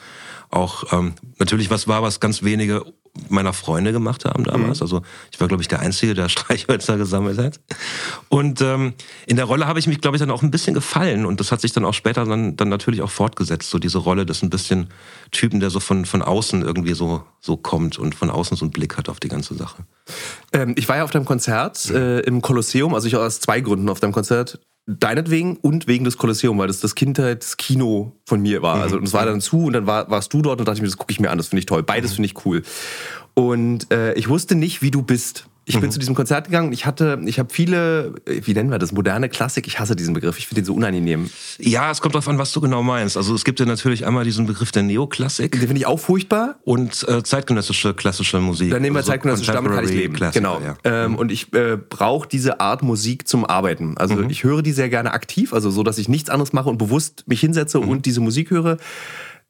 auch 0.50 0.92
ähm, 0.92 1.14
natürlich 1.40 1.68
was 1.68 1.88
war, 1.88 2.04
was 2.04 2.20
ganz 2.20 2.44
wenige 2.44 2.84
meiner 3.29 3.53
Freunde 3.53 3.93
gemacht 3.93 4.25
haben 4.25 4.44
damals. 4.44 4.79
Mhm. 4.79 4.82
Also 4.82 5.03
ich 5.31 5.41
war, 5.41 5.49
glaube 5.49 5.62
ich, 5.62 5.69
der 5.69 5.81
Einzige, 5.81 6.15
der 6.15 6.29
Streichhölzer 6.29 6.97
gesammelt 6.97 7.38
hat. 7.38 7.61
Und 8.29 8.61
ähm, 8.61 8.94
in 9.26 9.37
der 9.37 9.44
Rolle 9.44 9.67
habe 9.67 9.79
ich 9.79 9.87
mich, 9.87 10.00
glaube 10.00 10.17
ich, 10.17 10.20
dann 10.20 10.31
auch 10.31 10.43
ein 10.43 10.50
bisschen 10.50 10.75
gefallen. 10.75 11.26
Und 11.26 11.41
das 11.41 11.53
hat 11.53 11.61
sich 11.61 11.73
dann 11.73 11.85
auch 11.85 11.94
später 11.94 12.25
dann, 12.25 12.56
dann 12.56 12.69
natürlich 12.69 13.03
auch 13.03 13.11
fortgesetzt. 13.11 13.70
So 13.70 13.79
diese 13.79 13.99
Rolle 13.99 14.26
des 14.26 14.43
ein 14.43 14.50
bisschen 14.50 14.88
Typen, 15.31 15.61
der 15.61 15.70
so 15.70 15.81
von, 15.81 16.05
von 16.05 16.23
außen 16.23 16.62
irgendwie 16.62 16.94
so, 16.94 17.23
so 17.41 17.56
kommt 17.56 17.99
und 17.99 18.15
von 18.15 18.31
außen 18.31 18.56
so 18.56 18.65
einen 18.65 18.73
Blick 18.73 18.97
hat 18.97 19.09
auf 19.09 19.20
die 19.20 19.29
ganze 19.29 19.55
Sache. 19.55 19.85
Ähm, 20.53 20.75
ich 20.76 20.88
war 20.88 20.97
ja 20.97 21.05
auf 21.05 21.11
deinem 21.11 21.25
Konzert 21.25 21.91
äh, 21.91 22.20
im 22.20 22.41
Kolosseum, 22.43 22.94
also 22.94 23.06
ich 23.06 23.15
war 23.15 23.26
aus 23.26 23.41
zwei 23.41 23.61
Gründen 23.61 23.88
auf 23.88 24.00
deinem 24.00 24.12
Konzert 24.12 24.59
deinetwegen 24.88 25.56
und 25.56 25.87
wegen 25.87 26.05
des 26.05 26.17
Kolosseum, 26.17 26.58
weil 26.58 26.67
das 26.67 26.81
das 26.81 26.94
Kindheitskino 26.94 28.17
von 28.25 28.40
mir 28.40 28.62
war. 28.62 28.76
Also 28.81 28.99
es 28.99 29.12
war 29.12 29.26
dann 29.26 29.43
zu 29.43 29.64
und 29.64 29.75
dann 29.75 29.87
war, 29.87 30.11
warst 30.11 30.32
du 30.32 30.40
dort 30.40 30.61
und 30.61 30.67
dachte 30.67 30.79
ich 30.79 30.82
mir, 30.82 30.88
das 30.88 30.96
gucke 30.96 31.12
ich 31.12 31.20
mir 31.20 31.31
an, 31.31 31.37
das 31.37 31.49
finde 31.49 31.61
ich 31.61 31.67
toll. 31.67 31.82
Beides 31.82 32.14
finde 32.14 32.26
ich 32.26 32.46
cool. 32.46 32.62
Und 33.35 33.93
äh, 33.93 34.14
ich 34.14 34.29
wusste 34.31 34.55
nicht, 34.55 34.81
wie 34.81 34.90
du 34.90 35.02
bist. 35.02 35.46
Ich 35.69 35.75
bin 35.75 35.85
mhm. 35.85 35.91
zu 35.91 35.99
diesem 35.99 36.15
Konzert 36.15 36.47
gegangen 36.47 36.69
und 36.69 36.73
ich 36.73 36.87
hatte, 36.87 37.20
ich 37.26 37.38
habe 37.38 37.53
viele, 37.53 38.15
wie 38.25 38.55
nennen 38.55 38.70
wir 38.70 38.79
das, 38.79 38.93
moderne 38.93 39.29
Klassik. 39.29 39.67
Ich 39.67 39.79
hasse 39.79 39.94
diesen 39.94 40.15
Begriff. 40.15 40.38
Ich 40.38 40.47
finde 40.47 40.62
den 40.62 40.65
so 40.65 40.75
unangenehm. 40.75 41.29
Ja, 41.59 41.91
es 41.91 42.00
kommt 42.00 42.15
darauf 42.15 42.26
an, 42.26 42.38
was 42.38 42.53
du 42.53 42.62
genau 42.62 42.82
meinst. 42.82 43.19
Also 43.19 43.35
es 43.35 43.44
gibt 43.44 43.61
ja 43.61 43.67
natürlich 43.67 44.06
einmal 44.06 44.25
diesen 44.25 44.47
Begriff 44.47 44.73
der 44.73 44.82
Neoklassik. 44.82 45.53
Den 45.53 45.61
finde 45.61 45.76
ich 45.76 45.87
auch 45.87 46.00
furchtbar. 46.00 46.56
Und 46.65 47.06
äh, 47.06 47.23
zeitgenössische 47.23 47.93
klassische 47.93 48.41
Musik. 48.41 48.70
Dann 48.70 48.81
nehmen 48.81 48.97
wir 48.97 49.00
also 49.00 49.11
zeitgenössische, 49.11 49.53
damit 49.53 49.73
kann 49.73 49.85
ich 49.85 49.91
leben. 49.91 50.15
Klassik, 50.15 50.43
genau. 50.43 50.60
Ja. 50.60 50.77
Ähm, 50.84 51.13
mhm. 51.13 51.19
Und 51.19 51.31
ich 51.31 51.53
äh, 51.53 51.77
brauche 51.77 52.27
diese 52.27 52.60
Art 52.60 52.82
Musik 52.82 53.29
zum 53.29 53.44
Arbeiten. 53.44 53.98
Also 53.98 54.15
mhm. 54.15 54.31
ich 54.31 54.44
höre 54.44 54.63
die 54.63 54.72
sehr 54.72 54.89
gerne 54.89 55.13
aktiv, 55.13 55.53
also 55.53 55.70
so, 55.70 55.82
dass 55.82 55.98
ich 55.98 56.08
nichts 56.08 56.31
anderes 56.31 56.55
mache 56.55 56.70
und 56.70 56.79
bewusst 56.79 57.25
mich 57.27 57.41
hinsetze 57.41 57.79
mhm. 57.79 57.89
und 57.89 58.06
diese 58.06 58.20
Musik 58.20 58.51
höre. 58.51 58.79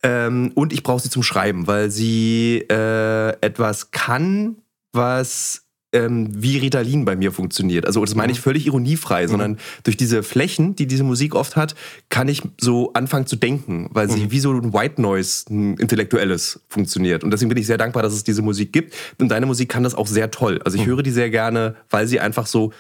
Ähm, 0.02 0.50
und 0.54 0.72
ich 0.72 0.82
brauche 0.82 1.00
sie 1.00 1.10
zum 1.10 1.22
Schreiben, 1.22 1.68
weil 1.68 1.90
sie 1.90 2.64
äh, 2.70 3.30
etwas 3.40 3.92
kann, 3.92 4.56
was 4.92 5.67
ähm, 5.98 6.28
wie 6.32 6.58
Ritalin 6.58 7.04
bei 7.04 7.16
mir 7.16 7.32
funktioniert. 7.32 7.86
Also 7.86 8.04
das 8.04 8.14
meine 8.14 8.32
ich 8.32 8.38
mhm. 8.38 8.42
völlig 8.42 8.66
ironiefrei, 8.66 9.24
mhm. 9.24 9.28
sondern 9.28 9.58
durch 9.82 9.96
diese 9.96 10.22
Flächen, 10.22 10.76
die 10.76 10.86
diese 10.86 11.04
Musik 11.04 11.34
oft 11.34 11.56
hat, 11.56 11.74
kann 12.08 12.28
ich 12.28 12.42
so 12.60 12.92
anfangen 12.92 13.26
zu 13.26 13.36
denken, 13.36 13.88
weil 13.92 14.10
sie 14.10 14.24
mhm. 14.24 14.30
wie 14.30 14.40
so 14.40 14.52
ein 14.52 14.72
White 14.72 15.00
Noise, 15.00 15.46
ein 15.50 15.76
intellektuelles 15.76 16.60
funktioniert. 16.68 17.24
Und 17.24 17.30
deswegen 17.30 17.48
bin 17.48 17.58
ich 17.58 17.66
sehr 17.66 17.78
dankbar, 17.78 18.02
dass 18.02 18.12
es 18.12 18.24
diese 18.24 18.42
Musik 18.42 18.72
gibt. 18.72 18.94
Und 19.20 19.28
deine 19.28 19.46
Musik 19.46 19.68
kann 19.68 19.82
das 19.82 19.94
auch 19.94 20.06
sehr 20.06 20.30
toll. 20.30 20.60
Also 20.64 20.76
ich 20.78 20.84
mhm. 20.84 20.90
höre 20.90 21.02
die 21.02 21.10
sehr 21.10 21.30
gerne, 21.30 21.76
weil 21.90 22.06
sie 22.06 22.20
einfach 22.20 22.46
so 22.46 22.72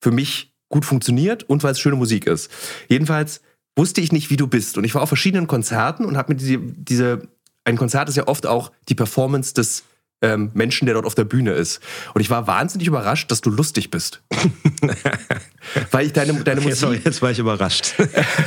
für 0.00 0.10
mich 0.10 0.52
gut 0.68 0.84
funktioniert 0.84 1.44
und 1.44 1.62
weil 1.62 1.72
es 1.72 1.80
schöne 1.80 1.96
Musik 1.96 2.26
ist. 2.26 2.50
Jedenfalls 2.88 3.40
wusste 3.76 4.00
ich 4.00 4.12
nicht, 4.12 4.30
wie 4.30 4.36
du 4.36 4.46
bist. 4.46 4.76
Und 4.78 4.84
ich 4.84 4.94
war 4.94 5.02
auf 5.02 5.08
verschiedenen 5.08 5.46
Konzerten 5.46 6.04
und 6.04 6.16
habe 6.16 6.32
mir 6.32 6.36
diese, 6.36 6.58
diese, 6.58 7.28
ein 7.64 7.76
Konzert 7.76 8.08
ist 8.08 8.16
ja 8.16 8.26
oft 8.26 8.46
auch 8.46 8.72
die 8.88 8.94
Performance 8.94 9.54
des 9.54 9.84
ähm, 10.24 10.50
Menschen, 10.54 10.86
der 10.86 10.94
dort 10.94 11.06
auf 11.06 11.14
der 11.14 11.24
Bühne 11.24 11.52
ist. 11.52 11.80
Und 12.14 12.20
ich 12.20 12.30
war 12.30 12.46
wahnsinnig 12.46 12.88
überrascht, 12.88 13.30
dass 13.30 13.40
du 13.40 13.50
lustig 13.50 13.90
bist. 13.90 14.22
Weil 15.90 16.06
ich 16.06 16.12
deine, 16.12 16.32
deine 16.44 16.60
Musik. 16.60 16.90
Jetzt, 16.92 17.04
jetzt 17.04 17.22
war 17.22 17.30
ich 17.30 17.38
überrascht. 17.38 17.94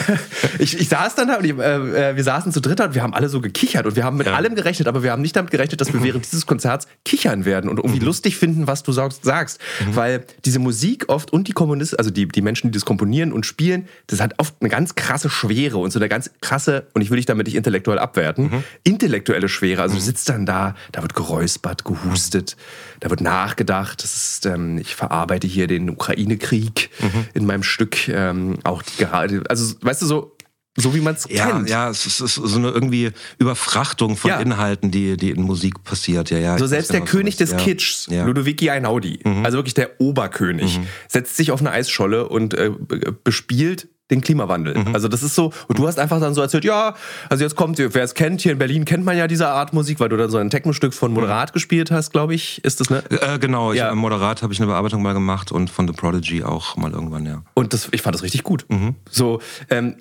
ich, 0.60 0.80
ich 0.80 0.90
saß 0.90 1.16
dann 1.16 1.28
da 1.28 1.36
und 1.38 1.46
ich, 1.46 1.58
äh, 1.58 2.12
äh, 2.12 2.16
wir 2.16 2.24
saßen 2.24 2.52
zu 2.52 2.62
dritt 2.62 2.80
und 2.80 2.96
wir 2.96 3.02
haben 3.02 3.14
alle 3.14 3.30
so 3.30 3.42
gekichert 3.42 3.86
und 3.86 3.96
wir 3.96 4.04
haben 4.04 4.18
mit 4.18 4.28
ja. 4.28 4.36
allem 4.36 4.56
gerechnet, 4.56 4.88
aber 4.88 5.04
wir 5.04 5.12
haben 5.12 5.22
nicht 5.22 5.36
damit 5.36 5.52
gerechnet, 5.52 5.82
dass 5.82 5.94
wir 5.94 6.04
während 6.04 6.26
dieses 6.26 6.46
Konzerts 6.46 6.88
kichern 7.06 7.46
werden 7.46 7.70
und 7.70 7.78
irgendwie 7.78 8.00
mhm. 8.00 8.06
lustig 8.06 8.38
finden, 8.38 8.68
was 8.68 8.84
du 8.84 8.92
sagst. 8.92 9.22
Mhm. 9.24 9.96
Weil 9.96 10.26
diese 10.46 10.60
Musik 10.60 11.06
oft 11.08 11.32
und 11.32 11.48
die 11.48 11.54
Kommunisten, 11.54 11.98
also 11.98 12.12
die, 12.12 12.28
die 12.28 12.42
Menschen, 12.42 12.72
die 12.72 12.78
das 12.78 12.86
komponieren 12.86 13.32
und 13.34 13.46
spielen, 13.46 13.88
das 14.08 14.22
hat 14.22 14.36
oft 14.38 14.56
eine 14.60 14.70
ganz 14.70 14.96
krasse 14.96 15.30
Schwere 15.30 15.78
und 15.78 15.92
so 15.92 16.00
eine 16.00 16.10
ganz 16.10 16.32
krasse, 16.42 16.88
und 16.94 17.02
ich 17.02 17.10
will 17.10 17.18
dich 17.18 17.26
damit 17.26 17.48
nicht 17.48 17.56
intellektuell 17.56 18.00
abwerten, 18.00 18.46
mhm. 18.46 18.64
intellektuelle 18.84 19.50
Schwere. 19.50 19.82
Also 19.82 19.96
du 19.96 20.02
mhm. 20.02 20.06
sitzt 20.06 20.30
dann 20.30 20.46
da, 20.46 20.76
da 20.92 21.02
wird 21.02 21.14
geräuspert, 21.14 21.67
gehustet, 21.76 22.56
da 23.00 23.10
wird 23.10 23.22
nachgedacht. 23.22 24.04
Ist, 24.04 24.46
ähm, 24.46 24.78
ich 24.78 24.96
verarbeite 24.96 25.48
hier 25.48 25.68
den 25.68 25.90
Ukraine-Krieg. 25.90 26.90
Mhm 27.02 27.26
in 27.34 27.46
meinem 27.46 27.64
Stück 27.64 28.08
ähm, 28.08 28.58
auch 28.64 28.82
die 28.82 28.98
gerade, 29.04 29.44
also 29.50 29.76
weißt 29.82 30.02
du 30.02 30.06
so, 30.06 30.36
so 30.76 30.94
wie 30.96 31.02
man 31.02 31.16
es 31.16 31.26
ja, 31.30 31.48
kennt. 31.52 31.70
Ja, 31.70 31.90
es 31.90 32.06
ist, 32.06 32.20
es 32.20 32.38
ist 32.38 32.52
so 32.52 32.58
eine 32.58 32.70
irgendwie 32.70 33.12
Überfrachtung 33.40 34.16
von 34.16 34.30
Ja. 34.32 34.40
Inhalten, 34.40 34.92
die, 34.92 35.18
die 35.18 35.32
in 35.32 35.42
Musik 35.42 35.84
passiert. 35.84 36.30
Ja, 36.30 36.38
ja, 36.38 36.58
So 36.58 36.68
selbst 36.68 36.92
der 36.92 37.00
genau, 37.02 37.12
du 37.12 37.18
König 37.18 37.36
des 37.38 37.52
meinst. 37.52 37.66
Ja. 37.66 37.72
Kitschs, 37.74 38.08
Ja. 38.10 38.22
Mhm. 38.24 38.28
Ludovici 38.28 38.70
Einaudi, 38.70 39.20
also 39.44 39.58
wirklich 39.58 39.74
der 39.74 40.00
Oberkönig, 40.00 40.80
setzt 41.08 41.36
sich 41.38 41.52
auf 41.52 41.60
eine 41.60 41.72
Eisscholle 41.72 42.28
und 42.30 42.54
äh, 42.54 42.70
be- 42.78 43.12
bespielt 43.24 43.88
den 44.12 44.22
Klimawandel. 44.22 44.78
Mhm. 44.78 44.94
Also 44.96 45.08
das 45.08 45.22
ist 45.24 45.36
so, 45.36 45.52
und 45.68 45.78
du 45.78 45.88
hast 45.88 46.00
einfach 46.00 46.20
dann 46.20 46.34
so 46.34 46.42
erzählt, 46.42 46.64
ja, 46.64 46.96
also 47.30 47.44
jetzt 47.44 47.56
kommt, 47.56 47.78
wer 47.78 48.04
es 48.04 48.14
kennt, 48.14 48.42
hier 48.42 48.54
in 48.54 48.58
Berlin 48.58 48.86
kennt 48.86 49.04
man 49.04 49.18
ja 49.18 49.28
diese 49.28 49.48
Art 49.50 49.74
Musik, 49.74 50.00
weil 50.00 50.10
du 50.10 50.18
dann 50.18 50.30
so 50.30 50.38
ein 50.38 50.50
Technostück 50.50 50.94
von 50.94 51.14
Moderat 51.14 51.54
gespielt 51.54 51.92
hast, 51.92 52.12
glaube 52.12 52.34
ich, 52.34 52.64
ist 52.64 52.80
das, 52.80 52.90
ne? 52.90 53.04
Äh, 53.10 53.40
genau, 53.40 53.74
ich, 53.74 53.80
Ja. 53.80 53.90
im 53.92 53.98
Moderat 53.98 54.44
habe 54.44 54.54
ich 54.54 54.60
eine 54.60 54.68
Bearbeitung 54.68 55.02
mal 55.02 55.14
gemacht 55.14 55.52
und 55.52 55.70
von 55.70 55.88
The 55.88 55.94
Prodigy 55.94 56.44
auch 56.44 56.78
mal 56.78 56.92
irgendwann, 56.92 57.26
ja. 57.26 57.44
Und 57.54 57.74
das, 57.74 57.90
ich 57.92 58.02
fand 58.02 58.16
das 58.16 58.24
richtig 58.24 58.44
gut. 58.44 58.66
Mhm. 58.70 58.96
So, 59.10 59.42
ähm, 59.70 59.98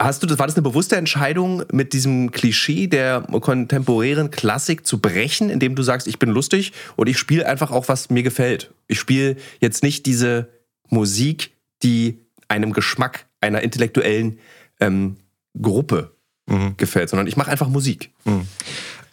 hast 0.00 0.22
du 0.22 0.26
das, 0.26 0.38
war 0.38 0.46
das 0.46 0.56
eine 0.56 0.62
bewusste 0.62 0.96
Entscheidung, 0.96 1.62
mit 1.72 1.92
diesem 1.92 2.30
Klischee 2.32 2.86
der 2.88 3.22
kontemporären 3.40 4.30
Klassik 4.30 4.86
zu 4.86 4.98
brechen, 4.98 5.50
indem 5.50 5.74
du 5.74 5.82
sagst, 5.82 6.06
ich 6.06 6.18
bin 6.18 6.30
lustig 6.30 6.72
und 6.96 7.08
ich 7.08 7.18
spiele 7.18 7.46
einfach 7.46 7.70
auch, 7.70 7.88
was 7.88 8.10
mir 8.10 8.22
gefällt. 8.22 8.72
Ich 8.88 8.98
spiele 8.98 9.36
jetzt 9.60 9.82
nicht 9.82 10.06
diese 10.06 10.48
Musik, 10.88 11.52
die 11.82 12.18
einem 12.48 12.72
Geschmack 12.72 13.26
einer 13.40 13.62
intellektuellen 13.62 14.38
ähm, 14.80 15.16
Gruppe 15.60 16.18
Mhm. 16.48 16.76
gefällt, 16.78 17.10
sondern 17.10 17.26
ich 17.26 17.36
mache 17.36 17.50
einfach 17.50 17.68
Musik. 17.68 18.10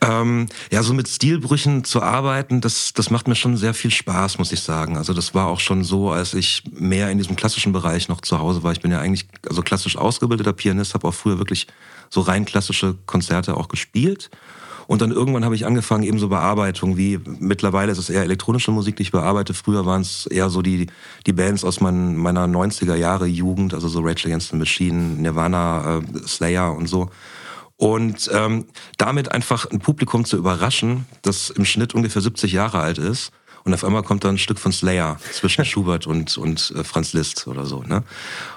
Ähm, 0.01 0.47
ja, 0.71 0.83
so 0.83 0.93
mit 0.93 1.07
Stilbrüchen 1.07 1.83
zu 1.83 2.01
arbeiten, 2.01 2.61
das, 2.61 2.93
das 2.93 3.09
macht 3.09 3.27
mir 3.27 3.35
schon 3.35 3.57
sehr 3.57 3.73
viel 3.73 3.91
Spaß, 3.91 4.37
muss 4.37 4.51
ich 4.51 4.61
sagen. 4.61 4.97
Also 4.97 5.13
das 5.13 5.33
war 5.33 5.47
auch 5.47 5.59
schon 5.59 5.83
so, 5.83 6.11
als 6.11 6.33
ich 6.33 6.63
mehr 6.71 7.09
in 7.09 7.17
diesem 7.17 7.35
klassischen 7.35 7.73
Bereich 7.73 8.07
noch 8.07 8.21
zu 8.21 8.39
Hause 8.39 8.63
war. 8.63 8.71
Ich 8.71 8.81
bin 8.81 8.91
ja 8.91 8.99
eigentlich 8.99 9.27
also 9.47 9.61
klassisch 9.61 9.97
ausgebildeter 9.97 10.53
Pianist, 10.53 10.93
habe 10.93 11.07
auch 11.07 11.13
früher 11.13 11.37
wirklich 11.37 11.67
so 12.09 12.21
rein 12.21 12.45
klassische 12.45 12.95
Konzerte 13.05 13.57
auch 13.57 13.67
gespielt. 13.67 14.29
Und 14.87 15.01
dann 15.01 15.11
irgendwann 15.11 15.45
habe 15.45 15.55
ich 15.55 15.65
angefangen, 15.65 16.03
eben 16.03 16.19
so 16.19 16.27
Bearbeitung, 16.29 16.97
wie 16.97 17.19
mittlerweile 17.39 17.91
ist 17.91 17.97
es 17.97 18.09
eher 18.09 18.23
elektronische 18.23 18.71
Musik, 18.71 18.95
die 18.97 19.03
ich 19.03 19.11
bearbeite. 19.11 19.53
Früher 19.53 19.85
waren 19.85 20.01
es 20.01 20.25
eher 20.27 20.49
so 20.49 20.61
die, 20.61 20.87
die 21.25 21.33
Bands 21.33 21.63
aus 21.63 21.81
mein, 21.81 22.15
meiner 22.15 22.45
90er 22.45 22.95
Jahre 22.95 23.25
Jugend, 23.25 23.73
also 23.73 23.87
so 23.87 24.01
Rage 24.01 24.27
Against 24.27 24.51
the 24.51 24.57
Machine, 24.57 25.21
Nirvana, 25.21 25.97
äh, 25.97 26.27
Slayer 26.27 26.75
und 26.75 26.87
so. 26.87 27.09
Und 27.77 28.29
ähm, 28.33 28.65
damit 28.97 29.31
einfach 29.31 29.69
ein 29.69 29.79
Publikum 29.79 30.23
zu 30.23 30.37
überraschen, 30.37 31.05
das 31.23 31.49
im 31.49 31.65
Schnitt 31.65 31.93
ungefähr 31.93 32.21
70 32.21 32.53
Jahre 32.53 32.79
alt 32.79 32.97
ist. 32.97 33.31
Und 33.65 33.73
auf 33.73 33.83
einmal 33.83 34.03
kommt 34.03 34.23
da 34.23 34.29
ein 34.29 34.37
Stück 34.37 34.59
von 34.59 34.71
Slayer 34.71 35.17
zwischen 35.33 35.65
Schubert 35.65 36.05
und, 36.05 36.37
und 36.37 36.71
äh, 36.75 36.83
Franz 36.83 37.13
Liszt 37.13 37.47
oder 37.47 37.65
so. 37.65 37.81
Ne? 37.81 38.03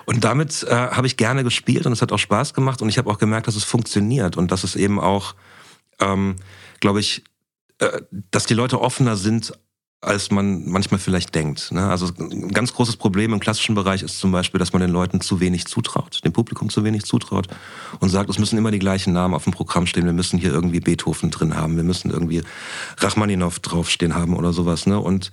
Und 0.05 0.23
damit 0.23 0.65
äh, 0.65 0.75
habe 0.75 1.07
ich 1.07 1.17
gerne 1.17 1.43
gespielt 1.43 1.87
und 1.87 1.93
es 1.93 2.03
hat 2.03 2.13
auch 2.13 2.19
Spaß 2.19 2.53
gemacht 2.53 2.83
und 2.83 2.91
ich 2.91 2.99
habe 2.99 3.11
auch 3.11 3.19
gemerkt, 3.19 3.49
dass 3.49 3.57
es 3.57 3.65
funktioniert 3.65 4.37
und 4.37 4.53
dass 4.53 4.65
es 4.65 4.77
eben 4.77 5.01
auch, 5.01 5.35
ähm, 6.01 6.37
glaube 6.81 7.01
ich, 7.01 7.25
äh, 7.79 8.03
dass 8.31 8.47
die 8.47 8.55
Leute 8.55 8.81
offener 8.81 9.17
sind, 9.17 9.53
als 10.01 10.31
man 10.31 10.69
manchmal 10.69 11.01
vielleicht 11.01 11.35
denkt. 11.35 11.73
Ne? 11.73 11.89
Also 11.89 12.07
ein 12.19 12.53
ganz 12.53 12.73
großes 12.73 12.97
Problem 12.97 13.33
im 13.33 13.41
klassischen 13.41 13.75
Bereich 13.75 14.03
ist 14.03 14.21
zum 14.21 14.31
Beispiel, 14.31 14.59
dass 14.61 14.73
man 14.73 14.81
den 14.81 14.91
Leuten 14.91 15.21
zu 15.21 15.41
wenig 15.41 15.67
zutraut, 15.67 16.25
dem 16.25 16.33
Publikum 16.33 16.71
zu 16.71 16.85
wenig 16.85 17.05
zutraut 17.05 17.49
und 17.99 18.09
sagt, 18.09 18.31
es 18.31 18.39
müssen 18.39 18.57
immer 18.59 18.71
die 18.71 18.79
gleichen 18.79 19.13
Namen 19.13 19.35
auf 19.35 19.45
dem 19.45 19.53
Programm 19.53 19.87
stehen. 19.87 20.05
Wir 20.05 20.13
müssen 20.13 20.39
hier 20.39 20.53
irgendwie 20.53 20.79
Beethoven 20.79 21.31
drin 21.31 21.57
haben, 21.57 21.77
wir 21.77 21.83
müssen 21.83 22.13
irgendwie 22.13 22.43
Rachmaninow 22.99 23.59
draufstehen 23.59 24.15
haben 24.15 24.37
oder 24.37 24.53
sowas. 24.53 24.87
Ne? 24.87 25.01
Und 25.01 25.33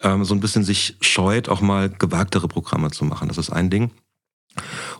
ähm, 0.00 0.24
so 0.24 0.34
ein 0.34 0.40
bisschen 0.40 0.64
sich 0.64 0.96
scheut, 1.02 1.50
auch 1.50 1.60
mal 1.60 1.90
gewagtere 1.90 2.48
Programme 2.48 2.90
zu 2.90 3.04
machen. 3.04 3.28
Das 3.28 3.36
ist 3.36 3.50
ein 3.50 3.68
Ding. 3.68 3.90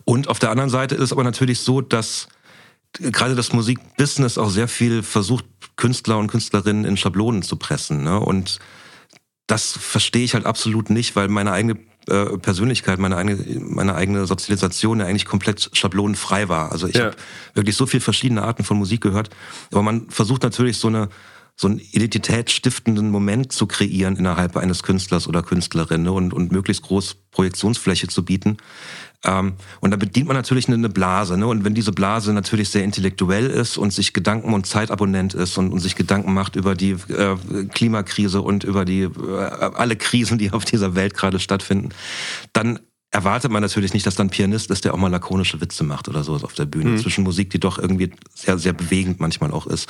Und 0.04 0.28
auf 0.28 0.38
der 0.38 0.50
anderen 0.50 0.70
Seite 0.70 0.94
ist 0.94 1.00
es 1.02 1.12
aber 1.12 1.24
natürlich 1.24 1.60
so, 1.60 1.80
dass 1.80 2.28
gerade 3.00 3.34
das 3.34 3.52
Musikbusiness 3.52 4.38
auch 4.38 4.50
sehr 4.50 4.68
viel 4.68 5.02
versucht, 5.02 5.44
Künstler 5.76 6.18
und 6.18 6.28
Künstlerinnen 6.28 6.84
in 6.84 6.96
Schablonen 6.96 7.42
zu 7.42 7.56
pressen. 7.56 8.02
Ne? 8.04 8.18
Und 8.18 8.58
das 9.46 9.72
verstehe 9.72 10.24
ich 10.24 10.34
halt 10.34 10.46
absolut 10.46 10.90
nicht, 10.90 11.16
weil 11.16 11.28
meine 11.28 11.52
eigene 11.52 11.78
äh, 12.08 12.38
Persönlichkeit, 12.38 12.98
meine 12.98 13.16
eigene, 13.16 13.60
meine 13.60 13.94
eigene 13.94 14.26
Sozialisation 14.26 15.00
ja 15.00 15.06
eigentlich 15.06 15.24
komplett 15.26 15.70
schablonenfrei 15.72 16.48
war. 16.48 16.72
Also 16.72 16.86
ich 16.86 16.96
Ja. 16.96 17.06
habe 17.06 17.16
wirklich 17.54 17.76
so 17.76 17.86
viele 17.86 18.00
verschiedene 18.00 18.42
Arten 18.42 18.64
von 18.64 18.76
Musik 18.78 19.00
gehört. 19.00 19.30
Aber 19.72 19.82
man 19.82 20.08
versucht 20.10 20.42
natürlich 20.42 20.78
so 20.78 20.88
eine 20.88 21.08
so 21.58 21.68
einen 21.68 21.78
identitätsstiftenden 21.78 23.10
Moment 23.10 23.50
zu 23.50 23.66
kreieren 23.66 24.16
innerhalb 24.16 24.58
eines 24.58 24.82
Künstlers 24.82 25.26
oder 25.26 25.42
Künstlerin 25.42 26.02
ne? 26.02 26.12
und, 26.12 26.34
und 26.34 26.52
möglichst 26.52 26.82
groß 26.82 27.16
Projektionsfläche 27.30 28.08
zu 28.08 28.26
bieten. 28.26 28.58
Ähm, 29.26 29.54
und 29.80 29.90
da 29.90 29.96
bedient 29.96 30.28
man 30.28 30.36
natürlich 30.36 30.68
eine, 30.68 30.88
Blase. 30.88 31.36
Ne? 31.36 31.46
Und 31.46 31.64
wenn 31.64 31.74
diese 31.74 31.92
Blase 31.92 32.32
natürlich 32.32 32.70
sehr 32.70 32.84
intellektuell 32.84 33.48
ist 33.48 33.76
und 33.76 33.92
sich 33.92 34.12
Gedanken 34.12 34.54
und 34.54 34.66
Zeitabonnent 34.66 35.34
ist 35.34 35.58
und, 35.58 35.72
und 35.72 35.80
sich 35.80 35.96
Gedanken 35.96 36.32
macht 36.32 36.56
über 36.56 36.74
die 36.74 36.92
äh, 36.92 37.36
Klimakrise 37.74 38.40
und 38.40 38.64
über 38.64 38.84
die 38.84 39.02
äh, 39.02 39.10
alle 39.74 39.96
Krisen, 39.96 40.38
die 40.38 40.52
auf 40.52 40.64
dieser 40.64 40.94
Welt 40.94 41.14
gerade 41.14 41.40
stattfinden, 41.40 41.90
dann 42.52 42.78
erwartet 43.16 43.50
man 43.50 43.62
natürlich 43.62 43.94
nicht, 43.94 44.06
dass 44.06 44.14
dann 44.14 44.26
ein 44.26 44.30
Pianist 44.30 44.70
ist, 44.70 44.84
der 44.84 44.92
auch 44.94 44.98
mal 44.98 45.10
lakonische 45.10 45.60
Witze 45.60 45.84
macht 45.84 46.08
oder 46.08 46.22
sowas 46.22 46.44
auf 46.44 46.52
der 46.52 46.66
Bühne. 46.66 46.96
Zwischen 47.00 47.24
Musik, 47.24 47.50
die 47.50 47.58
doch 47.58 47.78
irgendwie 47.78 48.12
sehr, 48.34 48.58
sehr 48.58 48.72
bewegend 48.74 49.20
manchmal 49.20 49.50
auch 49.52 49.66
ist. 49.66 49.88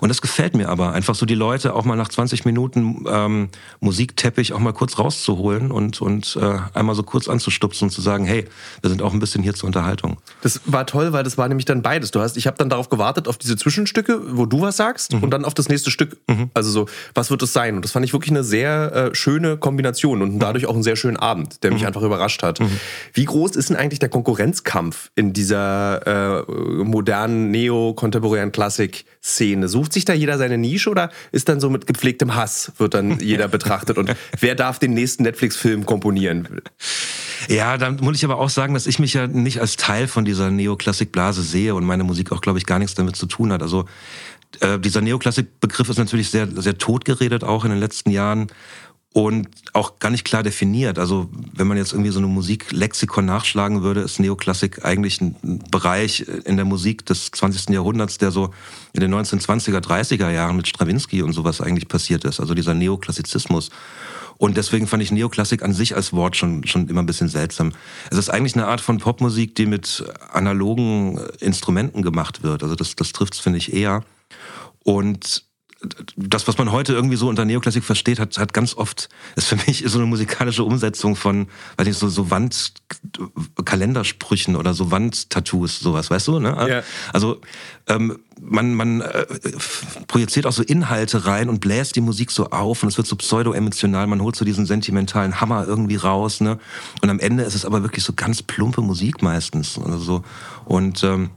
Und 0.00 0.10
das 0.10 0.20
gefällt 0.20 0.54
mir 0.54 0.68
aber, 0.68 0.92
einfach 0.92 1.14
so 1.14 1.24
die 1.26 1.34
Leute 1.34 1.74
auch 1.74 1.84
mal 1.84 1.96
nach 1.96 2.08
20 2.08 2.44
Minuten 2.44 3.04
ähm, 3.08 3.48
Musikteppich 3.80 4.52
auch 4.52 4.58
mal 4.58 4.72
kurz 4.72 4.98
rauszuholen 4.98 5.70
und, 5.70 6.00
und 6.02 6.36
äh, 6.40 6.58
einmal 6.74 6.94
so 6.94 7.02
kurz 7.02 7.26
anzustupsen 7.28 7.86
und 7.86 7.90
zu 7.90 8.00
sagen, 8.02 8.24
hey, 8.26 8.44
wir 8.82 8.90
sind 8.90 9.02
auch 9.02 9.12
ein 9.12 9.18
bisschen 9.18 9.42
hier 9.42 9.54
zur 9.54 9.66
Unterhaltung. 9.66 10.18
Das 10.42 10.60
war 10.66 10.84
toll, 10.86 11.12
weil 11.12 11.24
das 11.24 11.38
war 11.38 11.48
nämlich 11.48 11.64
dann 11.64 11.82
beides. 11.82 12.10
Du 12.10 12.20
hast, 12.20 12.36
ich 12.36 12.46
habe 12.46 12.56
dann 12.58 12.68
darauf 12.68 12.88
gewartet, 12.90 13.28
auf 13.28 13.38
diese 13.38 13.56
Zwischenstücke, 13.56 14.20
wo 14.36 14.46
du 14.46 14.60
was 14.60 14.76
sagst, 14.76 15.12
Mhm. 15.14 15.22
und 15.22 15.30
dann 15.30 15.44
auf 15.46 15.54
das 15.54 15.68
nächste 15.68 15.90
Stück. 15.90 16.18
Also 16.54 16.70
so, 16.70 16.86
was 17.14 17.30
wird 17.30 17.42
es 17.42 17.52
sein? 17.52 17.76
Und 17.76 17.84
das 17.84 17.92
fand 17.92 18.04
ich 18.04 18.12
wirklich 18.12 18.30
eine 18.30 18.44
sehr 18.44 18.92
äh, 19.10 19.14
schöne 19.14 19.56
Kombination 19.56 20.20
und 20.22 20.38
dadurch 20.38 20.66
auch 20.66 20.74
einen 20.74 20.82
sehr 20.82 20.96
schönen 20.96 21.16
Abend, 21.16 21.62
der 21.62 21.72
mich 21.72 21.86
einfach 21.86 22.02
überrascht 22.02 22.42
hat. 22.42 22.57
Wie 23.12 23.24
groß 23.24 23.56
ist 23.56 23.70
denn 23.70 23.76
eigentlich 23.76 23.98
der 23.98 24.08
Konkurrenzkampf 24.08 25.10
in 25.14 25.32
dieser 25.32 26.46
äh, 26.46 26.52
modernen, 26.84 27.50
neo-kontemporären 27.50 28.52
Klassik-Szene? 28.52 29.68
Sucht 29.68 29.92
sich 29.92 30.04
da 30.04 30.12
jeder 30.12 30.38
seine 30.38 30.58
Nische 30.58 30.90
oder 30.90 31.10
ist 31.32 31.48
dann 31.48 31.60
so 31.60 31.70
mit 31.70 31.86
gepflegtem 31.86 32.34
Hass 32.34 32.72
wird 32.78 32.94
dann 32.94 33.18
jeder 33.20 33.48
betrachtet? 33.48 33.98
Und 33.98 34.14
wer 34.40 34.54
darf 34.54 34.78
den 34.78 34.94
nächsten 34.94 35.22
Netflix-Film 35.22 35.86
komponieren? 35.86 36.48
Ja, 37.48 37.78
dann 37.78 37.96
muss 37.96 38.16
ich 38.16 38.24
aber 38.24 38.38
auch 38.38 38.50
sagen, 38.50 38.74
dass 38.74 38.86
ich 38.86 38.98
mich 38.98 39.14
ja 39.14 39.26
nicht 39.26 39.60
als 39.60 39.76
Teil 39.76 40.08
von 40.08 40.24
dieser 40.24 40.50
Neoklassik-Blase 40.50 41.42
sehe 41.42 41.74
und 41.74 41.84
meine 41.84 42.04
Musik 42.04 42.32
auch, 42.32 42.40
glaube 42.40 42.58
ich, 42.58 42.66
gar 42.66 42.78
nichts 42.78 42.94
damit 42.94 43.16
zu 43.16 43.26
tun 43.26 43.52
hat. 43.52 43.62
Also 43.62 43.84
äh, 44.60 44.78
dieser 44.78 45.00
Neoklassik-Begriff 45.00 45.88
ist 45.88 45.98
natürlich 45.98 46.30
sehr, 46.30 46.48
sehr 46.48 46.78
totgeredet, 46.78 47.44
auch 47.44 47.64
in 47.64 47.70
den 47.70 47.80
letzten 47.80 48.10
Jahren 48.10 48.48
und 49.18 49.48
auch 49.72 49.98
gar 49.98 50.10
nicht 50.10 50.24
klar 50.24 50.44
definiert. 50.44 50.96
Also 50.96 51.28
wenn 51.52 51.66
man 51.66 51.76
jetzt 51.76 51.92
irgendwie 51.92 52.12
so 52.12 52.20
eine 52.20 52.28
Musiklexikon 52.28 53.24
nachschlagen 53.24 53.82
würde, 53.82 54.00
ist 54.02 54.20
Neoklassik 54.20 54.84
eigentlich 54.84 55.20
ein 55.20 55.58
Bereich 55.72 56.24
in 56.44 56.54
der 56.54 56.64
Musik 56.64 57.04
des 57.04 57.32
20. 57.32 57.70
Jahrhunderts, 57.70 58.18
der 58.18 58.30
so 58.30 58.54
in 58.92 59.00
den 59.00 59.12
1920er, 59.12 59.80
30er 59.80 60.30
Jahren 60.30 60.54
mit 60.54 60.68
Stravinsky 60.68 61.22
und 61.22 61.32
sowas 61.32 61.60
eigentlich 61.60 61.88
passiert 61.88 62.24
ist. 62.24 62.38
Also 62.38 62.54
dieser 62.54 62.74
Neoklassizismus. 62.74 63.70
Und 64.36 64.56
deswegen 64.56 64.86
fand 64.86 65.02
ich 65.02 65.10
Neoklassik 65.10 65.64
an 65.64 65.72
sich 65.72 65.96
als 65.96 66.12
Wort 66.12 66.36
schon, 66.36 66.64
schon 66.64 66.86
immer 66.86 67.02
ein 67.02 67.06
bisschen 67.06 67.28
seltsam. 67.28 67.72
Es 68.12 68.18
ist 68.18 68.30
eigentlich 68.30 68.54
eine 68.54 68.68
Art 68.68 68.80
von 68.80 68.98
Popmusik, 68.98 69.56
die 69.56 69.66
mit 69.66 70.04
analogen 70.30 71.18
Instrumenten 71.40 72.02
gemacht 72.02 72.44
wird. 72.44 72.62
Also 72.62 72.76
das, 72.76 72.94
das 72.94 73.10
trifft's 73.10 73.40
finde 73.40 73.58
ich, 73.58 73.72
eher. 73.72 74.04
Und 74.84 75.47
das, 76.16 76.48
was 76.48 76.58
man 76.58 76.72
heute 76.72 76.92
irgendwie 76.92 77.16
so 77.16 77.28
unter 77.28 77.44
Neoklassik 77.44 77.84
versteht, 77.84 78.18
hat, 78.18 78.36
hat 78.38 78.52
ganz 78.52 78.74
oft, 78.74 79.08
ist 79.36 79.46
für 79.46 79.56
mich 79.66 79.84
so 79.86 79.98
eine 79.98 80.06
musikalische 80.06 80.64
Umsetzung 80.64 81.14
von, 81.14 81.46
weiß 81.76 81.86
nicht, 81.86 81.98
so, 81.98 82.08
so 82.08 82.30
Wand, 82.30 82.74
Kalendersprüchen 83.64 84.56
oder 84.56 84.74
so 84.74 84.90
Wandtattoos, 84.90 85.78
sowas, 85.78 86.10
weißt 86.10 86.28
du, 86.28 86.40
ne? 86.40 86.66
Ja. 86.68 86.82
Also, 87.12 87.40
ähm, 87.86 88.18
man, 88.40 88.74
man 88.74 89.00
äh, 89.02 89.26
projiziert 90.08 90.46
auch 90.46 90.52
so 90.52 90.62
Inhalte 90.62 91.26
rein 91.26 91.48
und 91.48 91.60
bläst 91.60 91.96
die 91.96 92.00
Musik 92.00 92.30
so 92.30 92.50
auf 92.50 92.82
und 92.82 92.88
es 92.88 92.96
wird 92.96 93.06
so 93.06 93.16
pseudo-emotional, 93.16 94.06
man 94.08 94.20
holt 94.20 94.36
so 94.36 94.44
diesen 94.44 94.66
sentimentalen 94.66 95.40
Hammer 95.40 95.66
irgendwie 95.66 95.96
raus, 95.96 96.40
ne? 96.40 96.58
Und 97.02 97.10
am 97.10 97.20
Ende 97.20 97.44
ist 97.44 97.54
es 97.54 97.64
aber 97.64 97.82
wirklich 97.82 98.04
so 98.04 98.12
ganz 98.14 98.42
plumpe 98.42 98.80
Musik 98.80 99.22
meistens. 99.22 99.78
Also 99.78 99.98
so. 99.98 100.24
Und 100.64 101.04
ähm, 101.04 101.30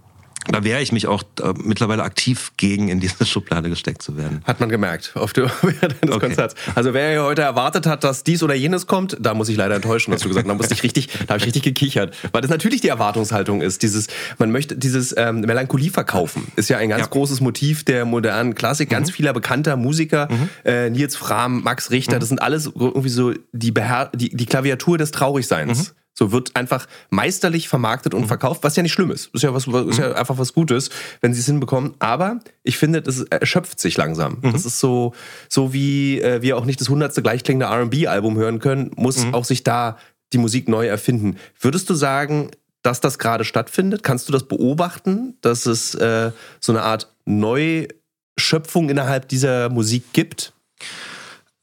da 0.49 0.63
wehre 0.63 0.81
ich 0.81 0.91
mich 0.91 1.07
auch 1.07 1.23
äh, 1.41 1.53
mittlerweile 1.63 2.03
aktiv 2.03 2.51
gegen, 2.57 2.89
in 2.89 2.99
diese 2.99 3.25
Schublade 3.25 3.69
gesteckt 3.69 4.01
zu 4.01 4.17
werden. 4.17 4.41
Hat 4.45 4.59
man 4.59 4.69
gemerkt 4.69 5.11
auf 5.15 5.33
der, 5.33 5.45
des 5.63 6.09
Okay. 6.09 6.19
Konzerts. 6.27 6.55
Also 6.75 6.93
wer 6.93 7.11
hier 7.11 7.23
heute 7.23 7.41
erwartet 7.41 7.85
hat, 7.85 8.03
dass 8.03 8.23
dies 8.23 8.41
oder 8.43 8.53
jenes 8.55 8.87
kommt, 8.87 9.17
da 9.19 9.33
muss 9.33 9.49
ich 9.49 9.57
leider 9.57 9.75
enttäuschen, 9.75 10.13
hast 10.13 10.23
du 10.25 10.29
gesagt. 10.29 10.47
Da 10.49 10.53
musste 10.53 10.73
ich 10.73 10.83
richtig, 10.83 11.07
da 11.27 11.29
habe 11.33 11.37
ich 11.39 11.45
richtig 11.45 11.63
gekichert, 11.63 12.15
weil 12.31 12.41
das 12.41 12.49
natürlich 12.51 12.81
die 12.81 12.87
Erwartungshaltung 12.89 13.61
ist. 13.61 13.81
Dieses, 13.83 14.07
man 14.37 14.51
möchte 14.51 14.75
dieses 14.77 15.13
ähm, 15.17 15.41
Melancholie 15.41 15.91
verkaufen, 15.91 16.51
ist 16.55 16.69
ja 16.69 16.77
ein 16.77 16.89
ganz 16.89 17.01
Ja. 17.01 17.05
Mhm. 17.07 17.11
großes 17.11 17.41
Motiv 17.41 17.83
der 17.83 18.05
modernen 18.05 18.55
Klassik. 18.55 18.89
Ganz 18.89 19.11
vieler 19.11 19.33
bekannter 19.33 19.75
Musiker, 19.77 20.27
äh, 20.65 20.89
Nils 20.89 21.15
Frahm, 21.15 21.61
Max 21.63 21.91
Richter, 21.91 22.19
das 22.19 22.29
sind 22.29 22.41
alles 22.41 22.65
irgendwie 22.73 23.09
so 23.09 23.33
die, 23.51 23.71
Beher 23.71 24.09
die, 24.15 24.35
die 24.35 24.45
Klaviatur 24.45 24.97
des 24.97 25.11
Traurigseins. 25.11 25.93
So 26.13 26.31
wird 26.31 26.55
einfach 26.55 26.87
meisterlich 27.09 27.69
vermarktet 27.69 28.13
und 28.13 28.23
mhm. 28.23 28.27
verkauft, 28.27 28.63
was 28.63 28.75
ja 28.75 28.83
nicht 28.83 28.91
schlimm 28.91 29.11
ist. 29.11 29.33
Ist 29.33 29.43
ja 29.43 29.53
was, 29.53 29.67
ist 29.67 29.97
ja 29.97 30.09
mhm. 30.09 30.15
einfach 30.15 30.37
was 30.37 30.53
Gutes, 30.53 30.89
wenn 31.21 31.33
sie 31.33 31.39
es 31.39 31.45
hinbekommen. 31.45 31.93
Aber 31.99 32.39
ich 32.63 32.77
finde, 32.77 33.01
das 33.01 33.21
erschöpft 33.21 33.79
sich 33.79 33.97
langsam. 33.97 34.39
Mhm. 34.41 34.51
Das 34.51 34.65
ist 34.65 34.79
so, 34.79 35.13
so 35.47 35.73
wie 35.73 36.19
äh, 36.21 36.41
wir 36.41 36.57
auch 36.57 36.65
nicht 36.65 36.81
das 36.81 36.89
hundertste 36.89 37.21
gleichklingende 37.21 37.73
R&B-Album 37.73 38.37
hören 38.37 38.59
können, 38.59 38.91
muss 38.95 39.23
mhm. 39.23 39.33
auch 39.33 39.45
sich 39.45 39.63
da 39.63 39.97
die 40.33 40.37
Musik 40.37 40.67
neu 40.67 40.87
erfinden. 40.87 41.37
Würdest 41.59 41.89
du 41.89 41.93
sagen, 41.93 42.51
dass 42.83 42.99
das 42.99 43.19
gerade 43.19 43.45
stattfindet? 43.45 44.03
Kannst 44.03 44.27
du 44.27 44.33
das 44.33 44.43
beobachten, 44.43 45.37
dass 45.41 45.65
es 45.65 45.95
äh, 45.95 46.31
so 46.59 46.71
eine 46.71 46.81
Art 46.83 47.13
Neuschöpfung 47.25 48.89
innerhalb 48.89 49.27
dieser 49.27 49.69
Musik 49.69 50.13
gibt? 50.13 50.53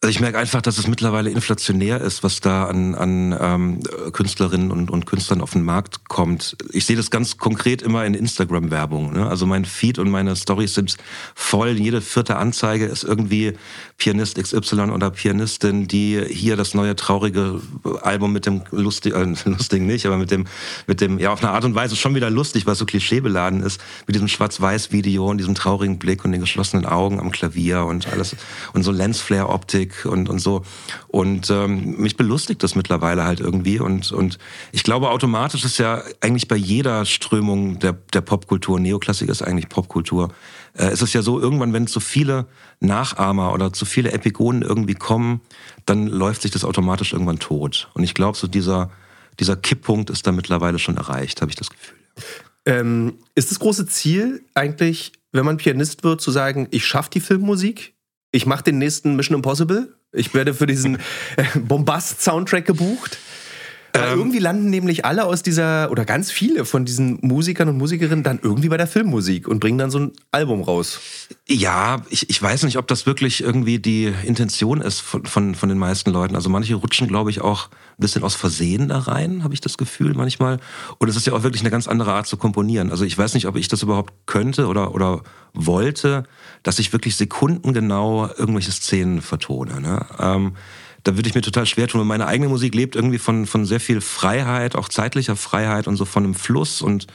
Also 0.01 0.11
ich 0.11 0.21
merke 0.21 0.39
einfach, 0.39 0.63
dass 0.63 0.79
es 0.79 0.87
mittlerweile 0.87 1.29
inflationär 1.29 2.01
ist, 2.01 2.23
was 2.23 2.41
da 2.41 2.67
an, 2.67 2.95
an 2.95 3.37
ähm, 3.41 3.81
Künstlerinnen 4.13 4.71
und, 4.71 4.93
und 4.93 5.07
Künstlern 5.07 5.41
auf 5.41 5.55
den 5.55 5.65
Markt 5.65 6.09
kommt. 6.09 6.57
Ich 6.71 6.87
sehe 6.87 6.95
das 6.95 7.11
ganz 7.11 7.37
konkret 7.37 7.83
immer 7.83 8.07
in 8.07 8.15
Instagram-Werbung. 8.15 9.15
Ne? 9.15 9.29
Also 9.29 9.45
mein 9.45 9.65
Feed 9.65 9.99
und 9.99 10.09
meine 10.09 10.37
Stories 10.37 10.75
sind 10.75 10.99
voll. 11.35 11.71
Jede 11.71 12.01
vierte 12.01 12.37
Anzeige 12.37 12.85
ist 12.85 13.03
irgendwie 13.03 13.55
Pianist 13.97 14.41
XY 14.41 14.93
oder 14.93 15.11
Pianistin, 15.11 15.89
die 15.89 16.23
hier 16.29 16.55
das 16.55 16.75
neue 16.75 16.95
traurige 16.95 17.61
Album 18.03 18.33
mit 18.33 18.47
dem 18.47 18.63
lustig, 18.71 19.17
äh, 19.17 19.25
lustigen 19.47 19.87
nicht, 19.87 20.07
aber 20.07 20.17
mit 20.17 20.31
dem, 20.31 20.47
mit 20.87 21.01
dem, 21.01 21.19
ja 21.19 21.33
auf 21.33 21.43
eine 21.43 21.51
Art 21.51 21.65
und 21.65 21.75
Weise 21.75 21.97
schon 21.97 22.15
wieder 22.15 22.31
lustig, 22.31 22.67
was 22.67 22.79
so 22.79 22.87
klischeebeladen 22.87 23.65
ist, 23.65 23.81
mit 24.07 24.15
diesem 24.15 24.29
Schwarz-Weiß-Video 24.29 25.29
und 25.29 25.39
diesem 25.39 25.57
traurigen 25.57 25.99
Blick 25.99 26.25
und 26.25 26.31
den 26.31 26.41
geschlossenen 26.41 26.87
Augen 26.87 27.19
am 27.19 27.33
Klavier 27.33 27.85
und 27.85 28.07
alles 28.07 28.37
und 28.75 28.85
so 28.85 28.93
Lensflare-Optik 28.93 29.88
Musik 29.89 30.07
und, 30.07 30.29
und 30.29 30.39
so. 30.39 30.63
Und 31.09 31.51
ähm, 31.51 31.97
mich 31.99 32.17
belustigt 32.17 32.63
das 32.63 32.75
mittlerweile 32.75 33.25
halt 33.25 33.41
irgendwie. 33.41 33.81
Und, 33.81 34.13
und 34.13 34.39
ich 34.73 34.83
glaube, 34.83 35.11
automatisch 35.11 35.65
ist 35.65 35.79
ja 35.79 36.03
eigentlich 36.21 36.49
bei 36.49 36.57
jeder 36.57 37.05
Strömung 37.05 37.79
der, 37.79 37.93
der 38.13 38.21
Popkultur, 38.21 38.81
Neoklassik 38.81 39.29
ist 39.29 39.43
eigentlich 39.43 39.69
Popkultur, 39.69 40.33
äh, 40.75 40.87
es 40.87 41.13
ja 41.13 41.23
so, 41.23 41.41
irgendwann, 41.41 41.73
wenn 41.73 41.87
zu 41.87 42.01
viele 42.01 42.47
Nachahmer 42.81 43.53
oder 43.53 43.73
zu 43.73 43.85
viele 43.85 44.13
Epigonen 44.13 44.63
irgendwie 44.63 44.95
kommen, 44.95 45.41
dann 45.87 46.07
läuft 46.07 46.43
sich 46.43 46.51
das 46.51 46.65
automatisch 46.65 47.13
irgendwann 47.13 47.39
tot. 47.39 47.91
Und 47.95 48.05
ich 48.05 48.15
glaube, 48.15 48.37
so 48.37 48.47
dieser, 48.47 48.91
dieser 49.41 49.57
Kipppunkt 49.57 50.11
ist 50.11 50.27
da 50.27 50.33
mittlerweile 50.33 50.79
schon 50.79 50.97
erreicht, 50.97 51.41
habe 51.41 51.51
ich 51.51 51.57
das 51.57 51.71
Gefühl. 51.71 51.97
Ähm, 52.67 53.15
ist 53.35 53.51
das 53.51 53.61
große 53.61 53.87
Ziel 53.87 54.45
eigentlich, 54.55 55.13
wenn 55.33 55.47
man 55.47 55.57
Pianist 55.57 56.05
wird, 56.05 56.21
zu 56.21 56.31
sagen, 56.31 56.69
ich 56.71 56.85
schaffe 56.85 57.11
die 57.11 57.21
Filmmusik? 57.21 57.95
Ich 58.31 58.47
mache 58.47 58.65
den 58.65 58.79
nächsten 58.79 59.17
Mission 59.17 59.37
Impossible. 59.37 59.95
Ich 60.13 60.35
werde 60.35 60.55
für 60.55 60.67
diesen 60.67 60.97
äh, 61.37 61.59
Bombast-Soundtrack 61.59 62.67
gebucht. 62.67 63.19
Ähm, 63.95 64.19
irgendwie 64.19 64.39
landen 64.39 64.71
nämlich 64.71 65.05
alle 65.05 65.25
aus 65.25 65.43
dieser, 65.43 65.91
oder 65.91 66.05
ganz 66.05 66.31
viele 66.31 66.65
von 66.65 66.85
diesen 66.85 67.19
Musikern 67.23 67.69
und 67.69 67.79
Musikerinnen 67.79 68.23
dann 68.23 68.39
irgendwie 68.43 68.69
bei 68.69 68.77
der 68.77 68.87
Filmmusik 68.87 69.49
und 69.49 69.61
bringen 69.61 69.79
dann 69.79 69.91
so 69.91 69.99
ein 69.99 70.13
Album 70.31 70.63
raus. 70.63 71.01
Ja, 71.49 72.03
ich, 72.11 72.29
ich 72.29 72.41
weiß 72.41 72.65
nicht, 72.65 72.77
ob 72.77 72.87
das 72.87 73.07
wirklich 73.07 73.43
irgendwie 73.43 73.79
die 73.79 74.13
Intention 74.25 74.83
ist 74.83 75.01
von, 75.01 75.25
von, 75.25 75.55
von 75.55 75.69
den 75.69 75.79
meisten 75.79 76.11
Leuten. 76.11 76.35
Also 76.35 76.51
manche 76.51 76.75
rutschen, 76.75 77.09
glaube 77.09 77.31
ich, 77.31 77.41
auch 77.41 77.69
ein 77.69 78.01
bisschen 78.01 78.23
aus 78.23 78.35
Versehen 78.35 78.89
da 78.89 78.99
rein, 78.99 79.43
habe 79.43 79.55
ich 79.55 79.61
das 79.61 79.79
Gefühl 79.79 80.15
manchmal. 80.15 80.61
Und 80.99 81.09
es 81.09 81.17
ist 81.17 81.27
ja 81.27 81.33
auch 81.33 81.43
wirklich 81.43 81.63
eine 81.63 81.71
ganz 81.71 81.89
andere 81.89 82.13
Art 82.13 82.27
zu 82.27 82.37
komponieren. 82.37 82.91
Also 82.91 83.05
ich 83.05 83.17
weiß 83.17 83.35
nicht, 83.35 83.47
ob 83.47 83.57
ich 83.57 83.69
das 83.69 83.83
überhaupt 83.83 84.13
könnte 84.27 84.67
oder, 84.67 84.95
oder 84.95 85.23
wollte, 85.55 86.25
dass 86.63 86.79
ich 86.79 86.93
wirklich 86.93 87.17
sekundengenau 87.17 88.29
irgendwelche 88.37 88.73
Szenen 88.73 89.23
vertone. 89.23 89.81
Ne? 89.81 90.07
Ähm, 90.19 90.53
da 91.05 91.17
würde 91.17 91.29
ich 91.29 91.35
mir 91.35 91.43
total 91.43 91.67
schwer 91.67 91.89
tun. 91.89 92.01
Und 92.01 92.07
meine 92.07 92.27
eigene 92.27 92.49
Musik 92.49 92.75
lebt 92.75 92.97
irgendwie 92.97 93.19
von, 93.19 93.47
von 93.47 93.65
sehr 93.65 93.81
viel 93.81 94.01
Freiheit, 94.01 94.77
auch 94.77 94.89
zeitlicher 94.89 95.37
Freiheit 95.37 95.87
und 95.87 95.97
so 95.97 96.05
von 96.05 96.25
einem 96.25 96.35
Fluss 96.35 96.83
und, 96.83 97.07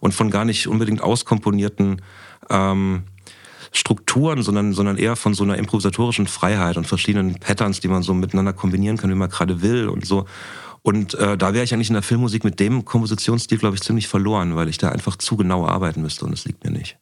und 0.00 0.14
von 0.14 0.30
gar 0.30 0.44
nicht 0.44 0.68
unbedingt 0.68 1.02
auskomponierten 1.02 2.02
ähm, 2.48 3.02
Strukturen, 3.72 4.42
sondern, 4.42 4.72
sondern 4.72 4.96
eher 4.98 5.16
von 5.16 5.34
so 5.34 5.44
einer 5.44 5.56
improvisatorischen 5.56 6.26
Freiheit 6.26 6.76
und 6.76 6.86
verschiedenen 6.86 7.34
Patterns, 7.38 7.80
die 7.80 7.88
man 7.88 8.02
so 8.02 8.14
miteinander 8.14 8.52
kombinieren 8.52 8.96
kann, 8.96 9.10
wie 9.10 9.14
man 9.14 9.30
gerade 9.30 9.62
will 9.62 9.88
und 9.88 10.04
so. 10.04 10.26
Und 10.82 11.14
äh, 11.14 11.36
da 11.36 11.52
wäre 11.52 11.64
ich 11.64 11.74
eigentlich 11.74 11.90
in 11.90 11.94
der 11.94 12.02
Filmmusik 12.02 12.42
mit 12.42 12.58
dem 12.58 12.84
Kompositionsstil, 12.84 13.58
glaube 13.58 13.76
ich, 13.76 13.82
ziemlich 13.82 14.08
verloren, 14.08 14.56
weil 14.56 14.68
ich 14.68 14.78
da 14.78 14.88
einfach 14.88 15.16
zu 15.16 15.36
genau 15.36 15.66
arbeiten 15.66 16.00
müsste 16.00 16.24
und 16.24 16.32
es 16.32 16.46
liegt 16.46 16.64
mir 16.64 16.70
nicht. 16.70 16.98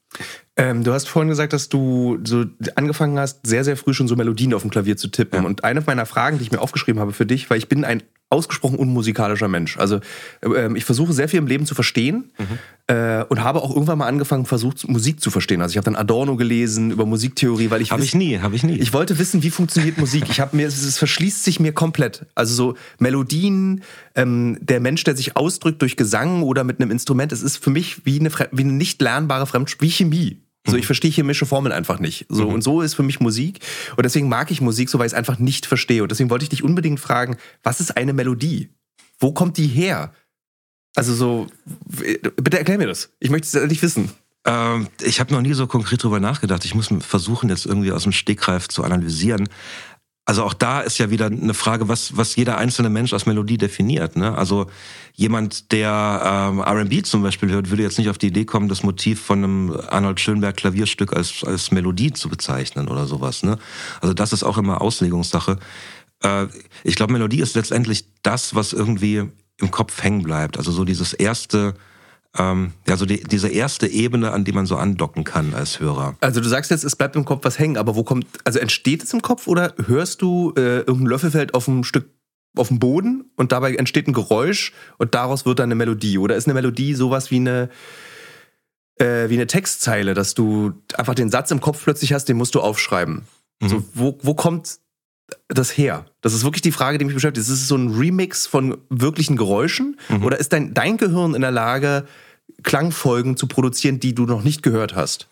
Ähm, 0.56 0.82
du 0.82 0.92
hast 0.92 1.08
vorhin 1.08 1.28
gesagt, 1.28 1.52
dass 1.52 1.68
du 1.68 2.18
so 2.24 2.44
angefangen 2.74 3.18
hast, 3.18 3.46
sehr, 3.46 3.62
sehr 3.62 3.76
früh 3.76 3.94
schon 3.94 4.08
so 4.08 4.16
Melodien 4.16 4.54
auf 4.54 4.62
dem 4.62 4.70
Klavier 4.70 4.96
zu 4.96 5.08
tippen. 5.08 5.42
Ja. 5.42 5.46
Und 5.46 5.64
eine 5.64 5.82
meiner 5.82 6.06
Fragen, 6.06 6.38
die 6.38 6.44
ich 6.44 6.50
mir 6.50 6.60
aufgeschrieben 6.60 7.00
habe 7.00 7.12
für 7.12 7.26
dich, 7.26 7.48
weil 7.48 7.58
ich 7.58 7.68
bin 7.68 7.84
ein 7.84 8.02
ausgesprochen 8.30 8.78
unmusikalischer 8.78 9.48
Mensch. 9.48 9.78
Also 9.78 10.00
äh, 10.42 10.76
ich 10.76 10.84
versuche 10.84 11.12
sehr 11.12 11.28
viel 11.28 11.38
im 11.38 11.46
Leben 11.46 11.64
zu 11.64 11.74
verstehen 11.74 12.30
mhm. 12.38 12.94
äh, 12.94 13.24
und 13.24 13.42
habe 13.42 13.62
auch 13.62 13.70
irgendwann 13.70 13.98
mal 13.98 14.06
angefangen, 14.06 14.44
versucht 14.44 14.86
Musik 14.86 15.22
zu 15.22 15.30
verstehen. 15.30 15.62
Also 15.62 15.72
ich 15.72 15.76
habe 15.78 15.86
dann 15.86 15.96
Adorno 15.96 16.36
gelesen 16.36 16.90
über 16.90 17.06
Musiktheorie, 17.06 17.70
weil 17.70 17.80
ich 17.80 17.90
habe 17.90 18.04
ich 18.04 18.14
nie, 18.14 18.38
habe 18.38 18.54
ich 18.54 18.64
nie. 18.64 18.76
Ich 18.76 18.92
wollte 18.92 19.18
wissen, 19.18 19.42
wie 19.42 19.50
funktioniert 19.50 19.96
Musik. 19.96 20.24
Ich 20.28 20.40
habe 20.40 20.54
mir, 20.56 20.66
es, 20.66 20.98
verschließt 20.98 21.42
sich 21.42 21.58
mir 21.58 21.72
komplett. 21.72 22.26
Also 22.34 22.54
so 22.54 22.74
Melodien, 22.98 23.82
ähm, 24.14 24.58
der 24.60 24.80
Mensch, 24.80 25.04
der 25.04 25.16
sich 25.16 25.38
ausdrückt 25.38 25.80
durch 25.80 25.96
Gesang 25.96 26.42
oder 26.42 26.64
mit 26.64 26.82
einem 26.82 26.90
Instrument, 26.90 27.32
es 27.32 27.40
ist 27.40 27.56
für 27.56 27.70
mich 27.70 28.04
wie 28.04 28.20
eine, 28.20 28.30
wie 28.52 28.62
eine 28.62 28.72
nicht 28.72 29.00
lernbare 29.00 29.46
Fremdsprache, 29.46 29.97
Chemie. 29.98 30.42
So, 30.66 30.76
ich 30.76 30.86
verstehe 30.86 31.10
chemische 31.10 31.46
Formeln 31.46 31.72
einfach 31.72 31.98
nicht. 31.98 32.26
So, 32.28 32.46
mhm. 32.46 32.54
und 32.54 32.62
so 32.62 32.82
ist 32.82 32.94
für 32.94 33.02
mich 33.02 33.20
Musik. 33.20 33.60
Und 33.96 34.04
deswegen 34.04 34.28
mag 34.28 34.50
ich 34.50 34.60
Musik 34.60 34.90
so, 34.90 34.98
weil 34.98 35.06
ich 35.06 35.12
es 35.12 35.18
einfach 35.18 35.38
nicht 35.38 35.66
verstehe. 35.66 36.02
Und 36.02 36.10
deswegen 36.10 36.30
wollte 36.30 36.42
ich 36.42 36.50
dich 36.50 36.62
unbedingt 36.62 37.00
fragen, 37.00 37.36
was 37.62 37.80
ist 37.80 37.96
eine 37.96 38.12
Melodie? 38.12 38.68
Wo 39.18 39.32
kommt 39.32 39.56
die 39.56 39.66
her? 39.66 40.12
Also 40.94 41.14
so, 41.14 41.46
bitte 42.36 42.58
erklär 42.58 42.78
mir 42.78 42.86
das. 42.86 43.10
Ich 43.18 43.30
möchte 43.30 43.46
es 43.46 43.54
ehrlich 43.54 43.82
wissen. 43.82 44.10
Ähm, 44.44 44.88
ich 45.02 45.20
habe 45.20 45.32
noch 45.32 45.40
nie 45.40 45.54
so 45.54 45.66
konkret 45.66 46.02
drüber 46.02 46.20
nachgedacht. 46.20 46.64
Ich 46.64 46.74
muss 46.74 46.88
versuchen, 47.00 47.48
jetzt 47.48 47.66
irgendwie 47.66 47.92
aus 47.92 48.02
dem 48.02 48.12
Stegreif 48.12 48.68
zu 48.68 48.84
analysieren. 48.84 49.48
Also 50.28 50.44
auch 50.44 50.52
da 50.52 50.82
ist 50.82 50.98
ja 50.98 51.08
wieder 51.08 51.24
eine 51.24 51.54
Frage, 51.54 51.88
was, 51.88 52.18
was 52.18 52.36
jeder 52.36 52.58
einzelne 52.58 52.90
Mensch 52.90 53.14
als 53.14 53.24
Melodie 53.24 53.56
definiert. 53.56 54.14
Ne? 54.14 54.36
Also 54.36 54.66
jemand, 55.14 55.72
der 55.72 56.50
ähm, 56.52 56.58
R&B 56.58 57.00
zum 57.00 57.22
Beispiel 57.22 57.50
hört, 57.50 57.70
würde 57.70 57.82
jetzt 57.82 57.96
nicht 57.96 58.10
auf 58.10 58.18
die 58.18 58.26
Idee 58.26 58.44
kommen, 58.44 58.68
das 58.68 58.82
Motiv 58.82 59.22
von 59.22 59.38
einem 59.38 59.80
Arnold 59.88 60.20
Schönberg 60.20 60.58
Klavierstück 60.58 61.16
als, 61.16 61.42
als 61.44 61.70
Melodie 61.70 62.12
zu 62.12 62.28
bezeichnen 62.28 62.88
oder 62.88 63.06
sowas. 63.06 63.42
Ne? 63.42 63.56
Also 64.02 64.12
das 64.12 64.34
ist 64.34 64.42
auch 64.42 64.58
immer 64.58 64.82
Auslegungssache. 64.82 65.58
Äh, 66.22 66.48
ich 66.84 66.96
glaube, 66.96 67.14
Melodie 67.14 67.40
ist 67.40 67.56
letztendlich 67.56 68.04
das, 68.20 68.54
was 68.54 68.74
irgendwie 68.74 69.30
im 69.56 69.70
Kopf 69.70 70.02
hängen 70.02 70.24
bleibt. 70.24 70.58
Also 70.58 70.72
so 70.72 70.84
dieses 70.84 71.14
erste 71.14 71.72
ähm, 72.36 72.72
ja, 72.86 72.96
so 72.96 73.06
die, 73.06 73.22
diese 73.22 73.48
erste 73.48 73.86
Ebene, 73.86 74.32
an 74.32 74.44
die 74.44 74.52
man 74.52 74.66
so 74.66 74.76
andocken 74.76 75.24
kann 75.24 75.54
als 75.54 75.80
Hörer. 75.80 76.16
Also 76.20 76.40
du 76.40 76.48
sagst 76.48 76.70
jetzt, 76.70 76.84
es 76.84 76.96
bleibt 76.96 77.16
im 77.16 77.24
Kopf 77.24 77.44
was 77.44 77.58
hängen, 77.58 77.76
aber 77.76 77.96
wo 77.96 78.04
kommt, 78.04 78.26
also 78.44 78.58
entsteht 78.58 79.02
es 79.02 79.12
im 79.12 79.22
Kopf 79.22 79.46
oder 79.46 79.74
hörst 79.86 80.20
du 80.22 80.52
äh, 80.56 80.80
irgendein 80.80 81.06
Löffelfeld 81.06 81.54
auf 81.54 81.68
einem 81.68 81.84
Stück 81.84 82.10
auf 82.56 82.68
dem 82.68 82.78
Boden 82.78 83.30
und 83.36 83.52
dabei 83.52 83.74
entsteht 83.74 84.08
ein 84.08 84.12
Geräusch 84.12 84.72
und 84.98 85.14
daraus 85.14 85.46
wird 85.46 85.58
dann 85.58 85.68
eine 85.68 85.74
Melodie? 85.74 86.18
Oder 86.18 86.36
ist 86.36 86.46
eine 86.46 86.54
Melodie 86.54 86.94
sowas 86.94 87.30
wie 87.30 87.36
eine, 87.36 87.70
äh, 88.96 89.28
wie 89.28 89.34
eine 89.34 89.46
Textzeile, 89.46 90.14
dass 90.14 90.34
du 90.34 90.72
einfach 90.96 91.14
den 91.14 91.30
Satz 91.30 91.50
im 91.50 91.60
Kopf 91.60 91.82
plötzlich 91.82 92.12
hast, 92.12 92.26
den 92.26 92.36
musst 92.36 92.54
du 92.54 92.60
aufschreiben? 92.60 93.22
Mhm. 93.60 93.68
So, 93.68 93.84
wo, 93.94 94.18
wo 94.22 94.34
kommt 94.34 94.78
das 95.48 95.76
her? 95.76 96.06
Das 96.20 96.34
ist 96.34 96.44
wirklich 96.44 96.62
die 96.62 96.72
Frage, 96.72 96.98
die 96.98 97.04
mich 97.04 97.14
beschäftigt. 97.14 97.46
Ist 97.46 97.52
es 97.52 97.68
so 97.68 97.76
ein 97.76 97.94
Remix 97.94 98.46
von 98.46 98.78
wirklichen 98.88 99.36
Geräuschen? 99.36 99.98
Mhm. 100.08 100.24
Oder 100.24 100.38
ist 100.38 100.52
dein, 100.52 100.74
dein 100.74 100.96
Gehirn 100.96 101.34
in 101.34 101.40
der 101.40 101.50
Lage, 101.50 102.06
Klangfolgen 102.62 103.36
zu 103.36 103.46
produzieren, 103.46 104.00
die 104.00 104.14
du 104.14 104.24
noch 104.24 104.42
nicht 104.42 104.62
gehört 104.62 104.94
hast? 104.94 105.28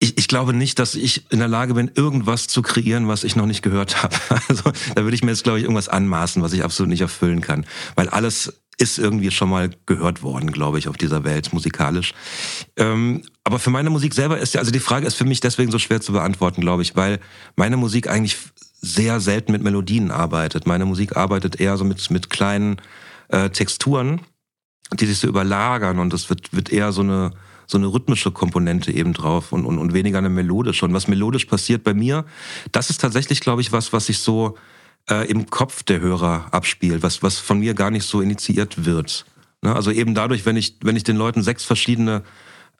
Ich, 0.00 0.18
ich, 0.18 0.28
glaube 0.28 0.52
nicht, 0.52 0.78
dass 0.78 0.96
ich 0.96 1.30
in 1.30 1.38
der 1.38 1.48
Lage 1.48 1.74
bin, 1.74 1.90
irgendwas 1.94 2.46
zu 2.46 2.60
kreieren, 2.60 3.08
was 3.08 3.24
ich 3.24 3.36
noch 3.36 3.46
nicht 3.46 3.62
gehört 3.62 4.02
habe. 4.02 4.16
Also 4.48 4.72
da 4.94 5.02
würde 5.02 5.14
ich 5.14 5.22
mir 5.22 5.30
jetzt, 5.30 5.44
glaube 5.44 5.58
ich, 5.58 5.64
irgendwas 5.64 5.88
anmaßen, 5.88 6.42
was 6.42 6.52
ich 6.52 6.62
absolut 6.62 6.90
nicht 6.90 7.00
erfüllen 7.00 7.40
kann. 7.40 7.64
Weil 7.94 8.08
alles 8.10 8.52
ist 8.78 8.98
irgendwie 8.98 9.30
schon 9.30 9.50
mal 9.50 9.70
gehört 9.86 10.22
worden, 10.22 10.50
glaube 10.50 10.78
ich, 10.78 10.88
auf 10.88 10.96
dieser 10.96 11.24
Welt 11.24 11.52
musikalisch. 11.52 12.14
Ähm, 12.76 13.22
aber 13.44 13.58
für 13.58 13.70
meine 13.70 13.90
Musik 13.90 14.14
selber 14.14 14.38
ist 14.38 14.54
ja, 14.54 14.60
also 14.60 14.72
die 14.72 14.80
Frage 14.80 15.06
ist 15.06 15.14
für 15.14 15.24
mich 15.24 15.40
deswegen 15.40 15.70
so 15.70 15.78
schwer 15.78 16.00
zu 16.00 16.12
beantworten, 16.12 16.60
glaube 16.60 16.82
ich, 16.82 16.96
weil 16.96 17.20
meine 17.56 17.76
Musik 17.76 18.08
eigentlich 18.08 18.36
sehr 18.80 19.20
selten 19.20 19.52
mit 19.52 19.62
Melodien 19.62 20.10
arbeitet. 20.10 20.66
Meine 20.66 20.84
Musik 20.84 21.16
arbeitet 21.16 21.60
eher 21.60 21.76
so 21.76 21.84
mit, 21.84 22.10
mit 22.10 22.30
kleinen 22.30 22.76
äh, 23.28 23.50
Texturen, 23.50 24.20
die 24.92 25.06
sich 25.06 25.18
so 25.18 25.26
überlagern 25.26 25.98
und 25.98 26.12
es 26.12 26.28
wird, 26.28 26.52
wird 26.52 26.70
eher 26.70 26.92
so 26.92 27.00
eine, 27.02 27.32
so 27.66 27.78
eine 27.78 27.86
rhythmische 27.86 28.30
Komponente 28.30 28.92
eben 28.92 29.12
drauf 29.12 29.52
und, 29.52 29.64
und, 29.64 29.78
und 29.78 29.94
weniger 29.94 30.18
eine 30.18 30.28
melodische. 30.28 30.84
Und 30.84 30.92
was 30.92 31.08
melodisch 31.08 31.46
passiert 31.46 31.84
bei 31.84 31.94
mir, 31.94 32.24
das 32.72 32.90
ist 32.90 33.00
tatsächlich, 33.00 33.40
glaube 33.40 33.62
ich, 33.62 33.72
was, 33.72 33.92
was 33.92 34.08
ich 34.08 34.18
so 34.18 34.56
äh, 35.10 35.28
im 35.28 35.50
Kopf 35.50 35.82
der 35.82 36.00
Hörer 36.00 36.46
abspielt, 36.50 37.02
was, 37.02 37.22
was 37.22 37.38
von 37.38 37.58
mir 37.58 37.74
gar 37.74 37.90
nicht 37.90 38.06
so 38.06 38.20
initiiert 38.20 38.84
wird. 38.84 39.26
Ne? 39.62 39.74
Also 39.74 39.90
eben 39.90 40.14
dadurch, 40.14 40.46
wenn 40.46 40.56
ich, 40.56 40.76
wenn 40.82 40.96
ich 40.96 41.04
den 41.04 41.16
Leuten 41.16 41.42
sechs 41.42 41.64
verschiedene 41.64 42.22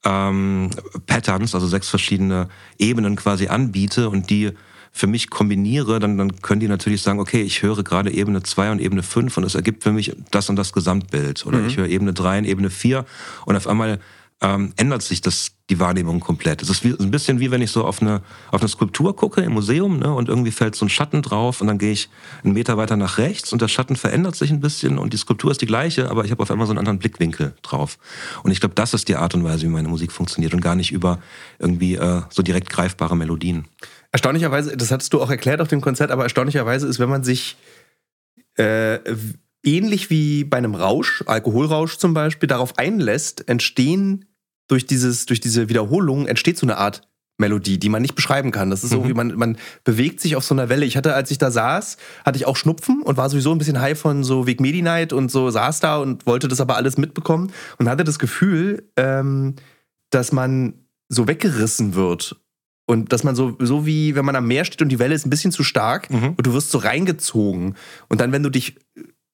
ähm, 0.04 0.70
Patterns, 1.06 1.54
also 1.54 1.66
sechs 1.66 1.88
verschiedene 1.88 2.48
Ebenen 2.78 3.16
quasi 3.16 3.48
anbiete 3.48 4.08
und 4.08 4.30
die 4.30 4.52
für 4.92 5.08
mich 5.08 5.28
kombiniere, 5.28 5.98
dann, 5.98 6.16
dann 6.18 6.40
können 6.40 6.60
die 6.60 6.68
natürlich 6.68 7.02
sagen, 7.02 7.18
okay, 7.18 7.42
ich 7.42 7.62
höre 7.62 7.82
gerade 7.82 8.12
Ebene 8.12 8.44
2 8.44 8.70
und 8.70 8.80
Ebene 8.80 9.02
5 9.02 9.36
und 9.36 9.44
es 9.44 9.56
ergibt 9.56 9.82
für 9.82 9.90
mich 9.90 10.14
das 10.30 10.48
und 10.48 10.54
das 10.54 10.72
Gesamtbild. 10.72 11.44
Oder 11.46 11.58
mhm. 11.58 11.66
ich 11.66 11.76
höre 11.76 11.88
Ebene 11.88 12.12
3 12.12 12.38
und 12.38 12.44
Ebene 12.44 12.70
4 12.70 13.04
und 13.44 13.56
auf 13.56 13.66
einmal 13.66 13.98
ähm, 14.44 14.74
ändert 14.76 15.00
sich 15.00 15.22
das 15.22 15.52
die 15.70 15.80
Wahrnehmung 15.80 16.20
komplett. 16.20 16.60
Es 16.60 16.68
ist 16.68 16.84
wie, 16.84 16.90
ein 16.90 17.10
bisschen 17.10 17.40
wie 17.40 17.50
wenn 17.50 17.62
ich 17.62 17.70
so 17.70 17.86
auf 17.86 18.02
eine, 18.02 18.20
auf 18.50 18.60
eine 18.60 18.68
Skulptur 18.68 19.16
gucke 19.16 19.40
im 19.40 19.54
Museum 19.54 19.98
ne, 19.98 20.12
und 20.12 20.28
irgendwie 20.28 20.50
fällt 20.50 20.74
so 20.74 20.84
ein 20.84 20.90
Schatten 20.90 21.22
drauf 21.22 21.62
und 21.62 21.66
dann 21.66 21.78
gehe 21.78 21.92
ich 21.92 22.10
einen 22.44 22.52
Meter 22.52 22.76
weiter 22.76 22.98
nach 22.98 23.16
rechts 23.16 23.54
und 23.54 23.62
der 23.62 23.68
Schatten 23.68 23.96
verändert 23.96 24.36
sich 24.36 24.50
ein 24.50 24.60
bisschen 24.60 24.98
und 24.98 25.14
die 25.14 25.16
Skulptur 25.16 25.50
ist 25.50 25.62
die 25.62 25.66
gleiche, 25.66 26.10
aber 26.10 26.26
ich 26.26 26.30
habe 26.30 26.42
auf 26.42 26.50
einmal 26.50 26.66
so 26.66 26.72
einen 26.72 26.78
anderen 26.78 26.98
Blickwinkel 26.98 27.54
drauf. 27.62 27.96
Und 28.42 28.50
ich 28.50 28.60
glaube, 28.60 28.74
das 28.74 28.92
ist 28.92 29.08
die 29.08 29.16
Art 29.16 29.34
und 29.34 29.44
Weise, 29.44 29.62
wie 29.62 29.70
meine 29.70 29.88
Musik 29.88 30.12
funktioniert 30.12 30.52
und 30.52 30.60
gar 30.60 30.74
nicht 30.74 30.92
über 30.92 31.20
irgendwie 31.58 31.94
äh, 31.94 32.20
so 32.28 32.42
direkt 32.42 32.68
greifbare 32.68 33.16
Melodien. 33.16 33.64
Erstaunlicherweise, 34.12 34.76
das 34.76 34.90
hattest 34.90 35.14
du 35.14 35.22
auch 35.22 35.30
erklärt 35.30 35.62
auf 35.62 35.68
dem 35.68 35.80
Konzert, 35.80 36.10
aber 36.10 36.24
erstaunlicherweise 36.24 36.86
ist, 36.86 36.98
wenn 36.98 37.08
man 37.08 37.24
sich 37.24 37.56
äh, 38.56 38.98
ähnlich 39.64 40.10
wie 40.10 40.44
bei 40.44 40.58
einem 40.58 40.74
Rausch, 40.74 41.24
Alkoholrausch 41.26 41.96
zum 41.96 42.12
Beispiel, 42.12 42.46
darauf 42.46 42.76
einlässt, 42.78 43.48
entstehen 43.48 44.26
durch, 44.68 44.86
dieses, 44.86 45.26
durch 45.26 45.40
diese 45.40 45.68
Wiederholung 45.68 46.26
entsteht 46.26 46.58
so 46.58 46.66
eine 46.66 46.78
Art 46.78 47.02
Melodie, 47.38 47.78
die 47.78 47.88
man 47.88 48.02
nicht 48.02 48.14
beschreiben 48.14 48.52
kann. 48.52 48.70
Das 48.70 48.84
ist 48.84 48.90
so, 48.90 49.00
mhm. 49.02 49.08
wie 49.08 49.14
man, 49.14 49.34
man 49.34 49.58
bewegt 49.82 50.20
sich 50.20 50.36
auf 50.36 50.44
so 50.44 50.54
einer 50.54 50.68
Welle. 50.68 50.86
Ich 50.86 50.96
hatte, 50.96 51.14
als 51.14 51.30
ich 51.30 51.38
da 51.38 51.50
saß, 51.50 51.96
hatte 52.24 52.36
ich 52.36 52.46
auch 52.46 52.56
Schnupfen 52.56 53.02
und 53.02 53.16
war 53.16 53.28
sowieso 53.28 53.50
ein 53.50 53.58
bisschen 53.58 53.80
high 53.80 53.98
von 53.98 54.22
so 54.22 54.46
Weg 54.46 54.60
Medi 54.60 54.82
Night 54.82 55.12
und 55.12 55.30
so 55.30 55.50
saß 55.50 55.80
da 55.80 55.96
und 55.96 56.26
wollte 56.26 56.46
das 56.46 56.60
aber 56.60 56.76
alles 56.76 56.96
mitbekommen 56.96 57.52
und 57.78 57.88
hatte 57.88 58.04
das 58.04 58.20
Gefühl, 58.20 58.88
ähm, 58.96 59.56
dass 60.10 60.30
man 60.30 60.74
so 61.08 61.26
weggerissen 61.26 61.94
wird. 61.94 62.36
Und 62.86 63.12
dass 63.14 63.24
man 63.24 63.34
so, 63.34 63.56
so 63.60 63.86
wie 63.86 64.14
wenn 64.14 64.26
man 64.26 64.36
am 64.36 64.46
Meer 64.46 64.66
steht 64.66 64.82
und 64.82 64.90
die 64.90 64.98
Welle 64.98 65.14
ist 65.14 65.26
ein 65.26 65.30
bisschen 65.30 65.52
zu 65.52 65.64
stark 65.64 66.10
mhm. 66.10 66.34
und 66.36 66.46
du 66.46 66.52
wirst 66.52 66.70
so 66.70 66.78
reingezogen. 66.78 67.76
Und 68.08 68.20
dann, 68.20 68.30
wenn 68.30 68.42
du 68.42 68.50
dich 68.50 68.76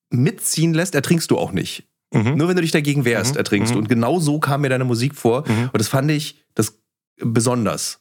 mitziehen 0.09 0.73
lässt, 0.73 0.95
ertrinkst 0.95 1.31
du 1.31 1.37
auch 1.37 1.53
nicht. 1.53 1.90
Mhm. 2.13 2.37
Nur 2.37 2.49
wenn 2.49 2.57
du 2.57 2.63
dich 2.63 2.73
dagegen 2.73 3.05
wehrst, 3.05 3.33
mhm. 3.33 3.39
ertrinkst 3.39 3.71
du. 3.73 3.77
Mhm. 3.77 3.83
Und 3.83 3.89
genau 3.89 4.19
so 4.21 4.41
kam 4.41 4.63
mir 4.63 4.69
deine 4.69 4.85
Musik 4.85 5.15
vor. 5.15 5.49
Mhm. 5.49 5.71
Und 5.73 5.79
das 5.79 5.89
fand 5.89 6.11
ich 6.11 6.43
das 6.55 6.75
besonders. 7.17 8.01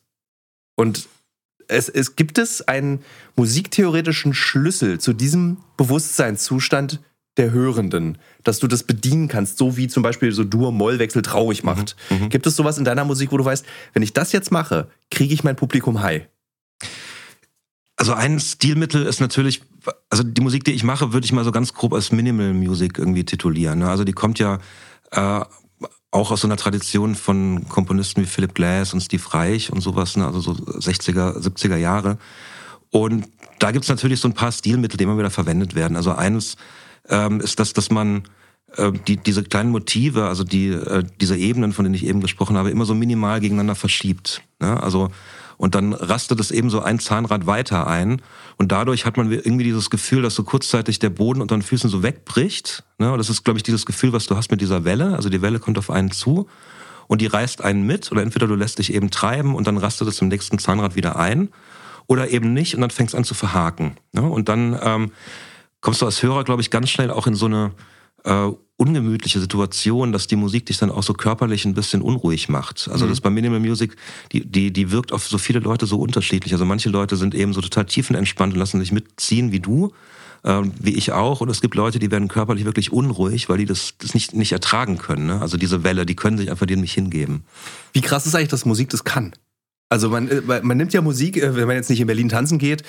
Und 0.75 1.07
es, 1.67 1.89
es 1.89 2.15
gibt 2.15 2.37
es 2.37 2.67
einen 2.67 3.03
musiktheoretischen 3.35 4.33
Schlüssel 4.33 4.99
zu 4.99 5.13
diesem 5.13 5.57
Bewusstseinszustand 5.77 6.99
der 7.37 7.51
Hörenden, 7.51 8.17
dass 8.43 8.59
du 8.59 8.67
das 8.67 8.83
bedienen 8.83 9.27
kannst, 9.27 9.57
so 9.57 9.77
wie 9.77 9.87
zum 9.87 10.03
Beispiel 10.03 10.31
so 10.31 10.43
Dur-Moll-Wechsel 10.43 11.21
traurig 11.21 11.63
macht. 11.63 11.95
Mhm. 12.09 12.23
mhm. 12.23 12.29
Gibt 12.29 12.47
es 12.47 12.55
sowas 12.55 12.77
in 12.77 12.85
deiner 12.85 13.05
Musik, 13.05 13.31
wo 13.31 13.37
du 13.37 13.45
weißt, 13.45 13.65
wenn 13.93 14.03
ich 14.03 14.13
das 14.13 14.31
jetzt 14.31 14.51
mache, 14.51 14.89
kriege 15.11 15.33
ich 15.33 15.43
mein 15.43 15.55
Publikum 15.55 16.01
high? 16.01 16.27
Also 17.95 18.13
ein 18.13 18.39
Stilmittel 18.39 19.05
ist 19.05 19.19
natürlich, 19.19 19.61
also 20.09 20.23
die 20.23 20.41
Musik, 20.41 20.63
die 20.63 20.71
ich 20.71 20.83
mache, 20.83 21.13
würde 21.13 21.25
ich 21.25 21.31
mal 21.31 21.43
so 21.43 21.51
ganz 21.51 21.73
grob 21.73 21.93
als 21.93 22.11
Minimal 22.11 22.53
Music 22.53 22.97
irgendwie 22.97 23.23
titulieren. 23.23 23.79
Ne? 23.79 23.89
Also 23.89 24.03
die 24.03 24.13
kommt 24.13 24.39
ja 24.39 24.59
äh, 25.11 25.41
auch 26.11 26.31
aus 26.31 26.41
so 26.41 26.47
einer 26.47 26.57
Tradition 26.57 27.15
von 27.15 27.67
Komponisten 27.69 28.21
wie 28.21 28.25
Philip 28.25 28.55
Glass 28.55 28.93
und 28.93 29.01
Steve 29.01 29.23
Reich 29.31 29.71
und 29.71 29.81
sowas, 29.81 30.17
ne? 30.17 30.25
also 30.25 30.41
so 30.41 30.51
60er, 30.53 31.37
70er 31.37 31.77
Jahre. 31.77 32.17
Und 32.91 33.27
da 33.59 33.71
gibt's 33.71 33.89
natürlich 33.89 34.19
so 34.19 34.27
ein 34.27 34.33
paar 34.33 34.51
Stilmittel, 34.51 34.97
die 34.97 35.03
immer 35.03 35.17
wieder 35.17 35.29
verwendet 35.29 35.75
werden. 35.75 35.95
Also 35.95 36.13
eines 36.13 36.55
ähm, 37.07 37.39
ist 37.39 37.59
das, 37.59 37.73
dass 37.73 37.91
man 37.91 38.23
äh, 38.75 38.91
die, 39.07 39.17
diese 39.17 39.43
kleinen 39.43 39.69
Motive, 39.71 40.27
also 40.27 40.43
die, 40.43 40.69
äh, 40.69 41.03
diese 41.21 41.37
Ebenen, 41.37 41.73
von 41.73 41.85
denen 41.85 41.95
ich 41.95 42.05
eben 42.05 42.21
gesprochen 42.21 42.57
habe, 42.57 42.71
immer 42.71 42.85
so 42.85 42.95
minimal 42.95 43.39
gegeneinander 43.39 43.75
verschiebt. 43.75 44.41
Ne? 44.59 44.81
Also 44.81 45.09
und 45.59 45.75
dann 45.75 45.91
rastet 45.91 46.39
es 46.39 46.51
eben 46.51 46.69
so 46.69 46.79
ein 46.79 46.99
Zahnrad 46.99 47.45
weiter 47.45 47.85
ein. 47.85 48.21
Und 48.55 48.71
dadurch 48.71 49.05
hat 49.05 49.17
man 49.17 49.29
irgendwie 49.29 49.65
dieses 49.65 49.89
Gefühl, 49.89 50.21
dass 50.21 50.33
so 50.33 50.43
kurzzeitig 50.43 50.99
der 50.99 51.09
Boden 51.09 51.41
unter 51.41 51.57
den 51.57 51.63
Füßen 51.63 51.89
so 51.89 52.01
wegbricht. 52.01 52.85
Ne? 52.97 53.11
Und 53.11 53.17
das 53.17 53.29
ist, 53.29 53.43
glaube 53.43 53.59
ich, 53.59 53.63
dieses 53.63 53.85
Gefühl, 53.85 54.13
was 54.13 54.25
du 54.25 54.37
hast 54.37 54.51
mit 54.51 54.61
dieser 54.61 54.85
Welle. 54.85 55.17
Also 55.17 55.27
die 55.27 55.41
Welle 55.41 55.59
kommt 55.59 55.77
auf 55.77 55.89
einen 55.89 56.11
zu 56.11 56.47
und 57.07 57.19
die 57.19 57.27
reißt 57.27 57.61
einen 57.61 57.85
mit. 57.85 58.09
Oder 58.09 58.21
entweder 58.21 58.47
du 58.47 58.55
lässt 58.55 58.79
dich 58.79 58.93
eben 58.93 59.11
treiben 59.11 59.53
und 59.53 59.67
dann 59.67 59.77
rastet 59.77 60.07
es 60.07 60.21
im 60.21 60.29
nächsten 60.29 60.59
Zahnrad 60.59 60.95
wieder 60.95 61.17
ein. 61.17 61.49
Oder 62.07 62.29
eben 62.29 62.53
nicht 62.53 62.73
und 62.75 62.79
dann 62.79 62.89
fängst 62.89 63.13
an 63.13 63.25
zu 63.25 63.33
verhaken. 63.33 63.97
Ne? 64.13 64.21
Und 64.21 64.47
dann 64.47 64.79
ähm, 64.81 65.11
kommst 65.81 66.01
du 66.01 66.05
als 66.05 66.23
Hörer, 66.23 66.45
glaube 66.45 66.61
ich, 66.61 66.71
ganz 66.71 66.89
schnell 66.89 67.11
auch 67.11 67.27
in 67.27 67.35
so 67.35 67.47
eine 67.47 67.71
äh, 68.23 68.47
ungemütliche 68.79 69.39
Situation, 69.39 70.11
dass 70.11 70.27
die 70.27 70.37
Musik 70.37 70.65
dich 70.65 70.77
dann 70.77 70.89
auch 70.89 71.03
so 71.03 71.13
körperlich 71.13 71.65
ein 71.65 71.73
bisschen 71.73 72.01
unruhig 72.01 72.47
macht. 72.47 72.89
Also 72.91 73.05
mhm. 73.05 73.09
das 73.09 73.21
bei 73.21 73.29
Minimal 73.29 73.59
Music, 73.59 73.95
die, 74.31 74.45
die, 74.45 74.71
die 74.71 74.91
wirkt 74.91 75.11
auf 75.11 75.27
so 75.27 75.37
viele 75.37 75.59
Leute 75.59 75.85
so 75.85 75.99
unterschiedlich. 75.99 76.53
Also 76.53 76.65
manche 76.65 76.89
Leute 76.89 77.17
sind 77.17 77.35
eben 77.35 77.53
so 77.53 77.61
total 77.61 77.85
tiefenentspannt 77.85 78.53
und 78.53 78.59
lassen 78.59 78.79
sich 78.79 78.93
mitziehen 78.93 79.51
wie 79.51 79.59
du, 79.59 79.91
äh, 80.43 80.61
wie 80.79 80.95
ich 80.95 81.11
auch. 81.11 81.41
Und 81.41 81.49
es 81.49 81.59
gibt 81.59 81.75
Leute, 81.75 81.99
die 81.99 82.09
werden 82.09 82.29
körperlich 82.29 82.63
wirklich 82.63 82.93
unruhig, 82.93 83.49
weil 83.49 83.57
die 83.57 83.65
das, 83.65 83.95
das 83.97 84.13
nicht, 84.13 84.33
nicht 84.33 84.53
ertragen 84.53 84.97
können. 84.97 85.25
Ne? 85.25 85.41
Also 85.41 85.57
diese 85.57 85.83
Welle, 85.83 86.05
die 86.05 86.15
können 86.15 86.37
sich 86.37 86.49
einfach 86.49 86.65
dem 86.65 86.79
nicht 86.79 86.93
hingeben. 86.93 87.43
Wie 87.91 88.01
krass 88.01 88.25
ist 88.25 88.35
eigentlich, 88.35 88.47
dass 88.47 88.65
Musik 88.65 88.89
das 88.89 89.03
kann? 89.03 89.33
Also 89.89 90.09
man, 90.09 90.29
äh, 90.29 90.61
man 90.61 90.77
nimmt 90.77 90.93
ja 90.93 91.01
Musik, 91.01 91.35
äh, 91.37 91.55
wenn 91.55 91.67
man 91.67 91.75
jetzt 91.75 91.89
nicht 91.89 91.99
in 91.99 92.07
Berlin 92.07 92.29
tanzen 92.29 92.59
geht, 92.59 92.83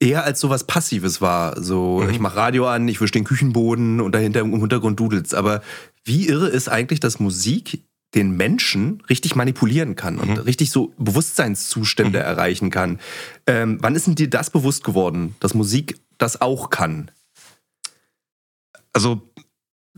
eher 0.00 0.24
als 0.24 0.40
sowas 0.40 0.64
Passives 0.64 1.20
war. 1.20 1.62
So, 1.62 2.00
mhm. 2.00 2.10
ich 2.10 2.18
mache 2.18 2.36
Radio 2.36 2.66
an, 2.66 2.88
ich 2.88 3.00
wische 3.00 3.12
den 3.12 3.24
Küchenboden 3.24 4.00
und 4.00 4.14
dahinter 4.14 4.40
im 4.40 4.58
Hintergrund 4.58 4.98
dudelt's. 4.98 5.34
Aber 5.34 5.62
wie 6.04 6.26
irre 6.26 6.48
ist 6.48 6.68
eigentlich, 6.68 7.00
dass 7.00 7.20
Musik 7.20 7.84
den 8.14 8.36
Menschen 8.36 9.02
richtig 9.08 9.36
manipulieren 9.36 9.94
kann 9.94 10.18
und 10.18 10.30
mhm. 10.30 10.36
richtig 10.38 10.70
so 10.70 10.92
Bewusstseinszustände 10.98 12.18
mhm. 12.18 12.24
erreichen 12.24 12.70
kann. 12.70 12.98
Ähm, 13.46 13.78
wann 13.80 13.94
ist 13.94 14.06
denn 14.06 14.16
dir 14.16 14.28
das 14.28 14.50
bewusst 14.50 14.82
geworden, 14.82 15.36
dass 15.38 15.54
Musik 15.54 16.00
das 16.18 16.40
auch 16.40 16.70
kann? 16.70 17.10
Also 18.92 19.22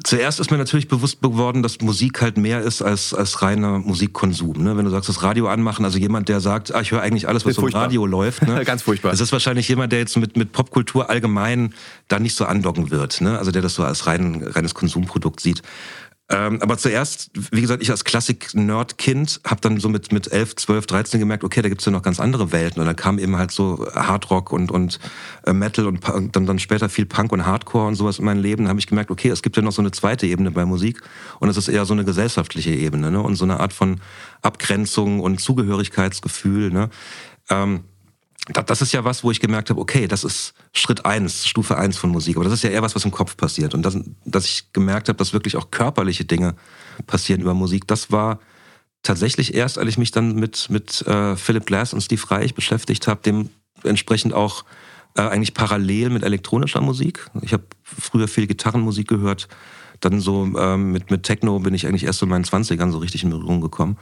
Zuerst 0.04 0.40
ist 0.40 0.50
mir 0.50 0.56
natürlich 0.56 0.88
bewusst 0.88 1.20
geworden, 1.20 1.62
dass 1.62 1.82
Musik 1.82 2.22
halt 2.22 2.38
mehr 2.38 2.62
ist 2.62 2.80
als, 2.80 3.12
als 3.12 3.42
reiner 3.42 3.78
Musikkonsum. 3.78 4.62
Ne? 4.62 4.74
Wenn 4.74 4.86
du 4.86 4.90
sagst, 4.90 5.10
das 5.10 5.22
Radio 5.22 5.48
anmachen, 5.48 5.84
also 5.84 5.98
jemand, 5.98 6.30
der 6.30 6.40
sagt, 6.40 6.74
ah, 6.74 6.80
ich 6.80 6.92
höre 6.92 7.02
eigentlich 7.02 7.28
alles, 7.28 7.44
was 7.44 7.56
so 7.56 7.66
im 7.66 7.74
Radio 7.74 8.06
läuft. 8.06 8.42
Ne? 8.46 8.64
Ganz 8.64 8.80
furchtbar. 8.80 9.10
Das 9.10 9.20
ist 9.20 9.32
wahrscheinlich 9.32 9.68
jemand, 9.68 9.92
der 9.92 9.98
jetzt 9.98 10.16
mit, 10.16 10.34
mit 10.34 10.52
Popkultur 10.52 11.10
allgemein 11.10 11.74
da 12.08 12.18
nicht 12.18 12.34
so 12.34 12.46
andocken 12.46 12.90
wird. 12.90 13.20
Ne? 13.20 13.38
Also 13.38 13.50
der 13.50 13.60
das 13.60 13.74
so 13.74 13.84
als 13.84 14.06
rein, 14.06 14.42
reines 14.42 14.72
Konsumprodukt 14.72 15.40
sieht. 15.40 15.60
Ähm, 16.30 16.62
aber 16.62 16.78
zuerst, 16.78 17.30
wie 17.50 17.60
gesagt, 17.60 17.82
ich 17.82 17.90
als 17.90 18.04
Klassik-Nerd-Kind 18.04 19.40
habe 19.46 19.60
dann 19.60 19.78
so 19.80 19.88
mit, 19.88 20.12
mit 20.12 20.32
11, 20.32 20.56
12, 20.56 20.86
13 20.86 21.20
gemerkt, 21.20 21.44
okay, 21.44 21.60
da 21.62 21.68
gibt's 21.68 21.84
ja 21.84 21.92
noch 21.92 22.02
ganz 22.02 22.20
andere 22.20 22.52
Welten. 22.52 22.80
Und 22.80 22.86
dann 22.86 22.96
kam 22.96 23.18
eben 23.18 23.36
halt 23.36 23.50
so 23.50 23.86
Hardrock 23.94 24.52
und, 24.52 24.70
und 24.70 24.98
äh, 25.44 25.52
Metal 25.52 25.86
und, 25.86 26.00
dann, 26.34 26.46
dann 26.46 26.58
später 26.58 26.88
viel 26.88 27.06
Punk 27.06 27.32
und 27.32 27.44
Hardcore 27.44 27.88
und 27.88 27.96
sowas 27.96 28.18
in 28.18 28.24
meinem 28.24 28.40
Leben. 28.40 28.64
Da 28.64 28.70
habe 28.70 28.80
ich 28.80 28.86
gemerkt, 28.86 29.10
okay, 29.10 29.28
es 29.28 29.42
gibt 29.42 29.56
ja 29.56 29.62
noch 29.62 29.72
so 29.72 29.82
eine 29.82 29.90
zweite 29.90 30.26
Ebene 30.26 30.50
bei 30.52 30.64
Musik. 30.64 31.02
Und 31.38 31.48
es 31.48 31.56
ist 31.56 31.68
eher 31.68 31.84
so 31.84 31.92
eine 31.92 32.04
gesellschaftliche 32.04 32.70
Ebene 32.70 33.10
ne? 33.10 33.20
und 33.20 33.34
so 33.34 33.44
eine 33.44 33.60
Art 33.60 33.72
von 33.72 34.00
Abgrenzung 34.40 35.20
und 35.20 35.40
Zugehörigkeitsgefühl. 35.40 36.70
Ne? 36.70 36.88
Ähm, 37.50 37.84
das 38.48 38.82
ist 38.82 38.92
ja 38.92 39.04
was, 39.04 39.22
wo 39.22 39.30
ich 39.30 39.40
gemerkt 39.40 39.70
habe, 39.70 39.80
okay, 39.80 40.08
das 40.08 40.24
ist 40.24 40.54
Schritt 40.72 41.04
eins, 41.06 41.46
Stufe 41.46 41.78
eins 41.78 41.96
von 41.96 42.10
Musik. 42.10 42.36
Aber 42.36 42.44
das 42.44 42.54
ist 42.54 42.64
ja 42.64 42.70
eher 42.70 42.82
was, 42.82 42.94
was 42.94 43.04
im 43.04 43.12
Kopf 43.12 43.36
passiert. 43.36 43.72
Und 43.74 43.82
das, 43.82 43.96
dass 44.24 44.46
ich 44.46 44.72
gemerkt 44.72 45.08
habe, 45.08 45.16
dass 45.16 45.32
wirklich 45.32 45.56
auch 45.56 45.70
körperliche 45.70 46.24
Dinge 46.24 46.56
passieren 47.06 47.40
über 47.40 47.54
Musik, 47.54 47.86
das 47.86 48.10
war 48.10 48.40
tatsächlich 49.02 49.54
erst, 49.54 49.78
als 49.78 49.88
ich 49.88 49.98
mich 49.98 50.10
dann 50.10 50.34
mit, 50.34 50.70
mit 50.70 51.02
äh, 51.06 51.36
Philip 51.36 51.66
Glass 51.66 51.92
und 51.92 52.00
Steve 52.00 52.22
Reich 52.30 52.54
beschäftigt 52.54 53.06
habe, 53.06 53.20
dementsprechend 53.84 54.34
auch 54.34 54.64
äh, 55.16 55.22
eigentlich 55.22 55.54
parallel 55.54 56.10
mit 56.10 56.22
elektronischer 56.22 56.80
Musik. 56.80 57.28
Ich 57.42 57.52
habe 57.52 57.64
früher 57.82 58.28
viel 58.28 58.46
Gitarrenmusik 58.46 59.08
gehört. 59.08 59.48
Dann 60.00 60.20
so 60.20 60.50
ähm, 60.56 60.90
mit, 60.90 61.12
mit 61.12 61.22
Techno 61.22 61.60
bin 61.60 61.74
ich 61.74 61.86
eigentlich 61.86 62.04
erst 62.04 62.22
in 62.22 62.28
meinen 62.28 62.44
Zwanzigern 62.44 62.90
so 62.90 62.98
richtig 62.98 63.22
in 63.22 63.30
Berührung 63.30 63.60
gekommen. 63.60 63.98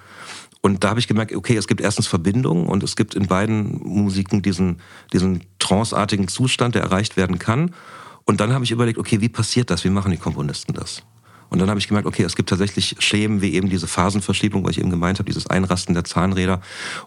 Und 0.62 0.84
da 0.84 0.90
habe 0.90 1.00
ich 1.00 1.08
gemerkt, 1.08 1.34
okay, 1.34 1.56
es 1.56 1.66
gibt 1.66 1.80
erstens 1.80 2.06
Verbindungen 2.06 2.66
und 2.66 2.82
es 2.82 2.96
gibt 2.96 3.14
in 3.14 3.26
beiden 3.26 3.80
Musiken 3.82 4.42
diesen, 4.42 4.80
diesen 5.12 5.42
tranceartigen 5.58 6.28
Zustand, 6.28 6.74
der 6.74 6.82
erreicht 6.82 7.16
werden 7.16 7.38
kann. 7.38 7.74
Und 8.24 8.40
dann 8.40 8.52
habe 8.52 8.64
ich 8.64 8.70
überlegt, 8.70 8.98
okay, 8.98 9.20
wie 9.20 9.30
passiert 9.30 9.70
das? 9.70 9.84
Wie 9.84 9.90
machen 9.90 10.10
die 10.10 10.18
Komponisten 10.18 10.74
das? 10.74 11.02
Und 11.50 11.58
dann 11.58 11.68
habe 11.68 11.80
ich 11.80 11.88
gemerkt, 11.88 12.06
okay, 12.06 12.22
es 12.22 12.36
gibt 12.36 12.48
tatsächlich 12.48 12.96
Schemen 13.00 13.42
wie 13.42 13.54
eben 13.54 13.68
diese 13.68 13.88
Phasenverschiebung, 13.88 14.64
was 14.64 14.72
ich 14.72 14.78
eben 14.78 14.90
gemeint 14.90 15.18
habe, 15.18 15.28
dieses 15.28 15.48
Einrasten 15.48 15.94
der 15.94 16.04
Zahnräder 16.04 16.60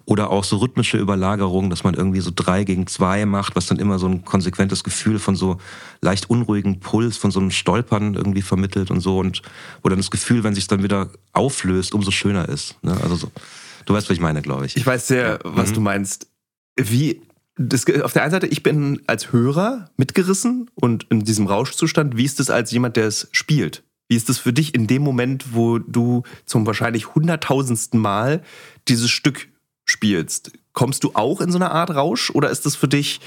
oder 0.05 0.29
auch 0.29 0.43
so 0.43 0.57
rhythmische 0.57 0.97
Überlagerungen, 0.97 1.69
dass 1.69 1.83
man 1.83 1.93
irgendwie 1.93 2.19
so 2.19 2.31
drei 2.33 2.65
gegen 2.65 2.85
zwei 2.85 3.25
macht, 3.25 3.55
was 3.55 3.67
dann 3.67 3.79
immer 3.79 3.99
so 3.99 4.07
ein 4.07 4.25
konsequentes 4.25 4.83
Gefühl 4.83 5.17
von 5.17 5.35
so 5.35 5.57
leicht 6.01 6.29
unruhigen 6.29 6.81
Puls, 6.81 7.17
von 7.17 7.31
so 7.31 7.39
einem 7.39 7.51
Stolpern 7.51 8.15
irgendwie 8.15 8.41
vermittelt 8.41 8.91
und 8.91 8.99
so 8.99 9.17
und 9.17 9.41
wo 9.81 9.89
dann 9.89 9.99
das 9.99 10.11
Gefühl, 10.11 10.43
wenn 10.43 10.55
sich 10.55 10.67
dann 10.67 10.83
wieder 10.83 11.09
auflöst, 11.31 11.93
umso 11.93 12.11
schöner 12.11 12.49
ist. 12.49 12.75
Ne? 12.83 12.97
Also 13.01 13.15
so, 13.15 13.31
du 13.85 13.93
weißt, 13.93 14.09
was 14.09 14.15
ich 14.15 14.21
meine, 14.21 14.41
glaube 14.41 14.65
ich. 14.65 14.75
Ich 14.75 14.85
weiß 14.85 15.07
sehr, 15.07 15.39
was 15.43 15.69
mhm. 15.69 15.75
du 15.75 15.81
meinst. 15.81 16.27
Wie 16.75 17.21
das, 17.55 17.85
auf 18.01 18.13
der 18.13 18.23
einen 18.23 18.31
Seite, 18.31 18.47
ich 18.47 18.63
bin 18.63 19.01
als 19.07 19.31
Hörer 19.31 19.89
mitgerissen 19.95 20.69
und 20.75 21.05
in 21.09 21.23
diesem 21.23 21.47
Rauschzustand. 21.47 22.17
Wie 22.17 22.25
ist 22.25 22.39
es 22.39 22.49
als 22.49 22.71
jemand, 22.71 22.97
der 22.97 23.07
es 23.07 23.27
spielt? 23.31 23.83
Wie 24.07 24.15
ist 24.15 24.29
es 24.29 24.37
für 24.37 24.53
dich 24.53 24.75
in 24.75 24.87
dem 24.87 25.01
Moment, 25.01 25.53
wo 25.53 25.79
du 25.79 26.23
zum 26.45 26.65
wahrscheinlich 26.65 27.15
hunderttausendsten 27.15 27.99
Mal 27.99 28.43
dieses 28.87 29.09
Stück 29.09 29.47
spielst, 29.85 30.51
kommst 30.73 31.03
du 31.03 31.11
auch 31.13 31.39
in 31.39 31.51
so 31.51 31.57
eine 31.57 31.71
Art 31.71 31.91
Rausch 31.91 32.31
oder 32.31 32.49
ist 32.49 32.65
das 32.65 32.75
für 32.75 32.87
dich 32.87 33.21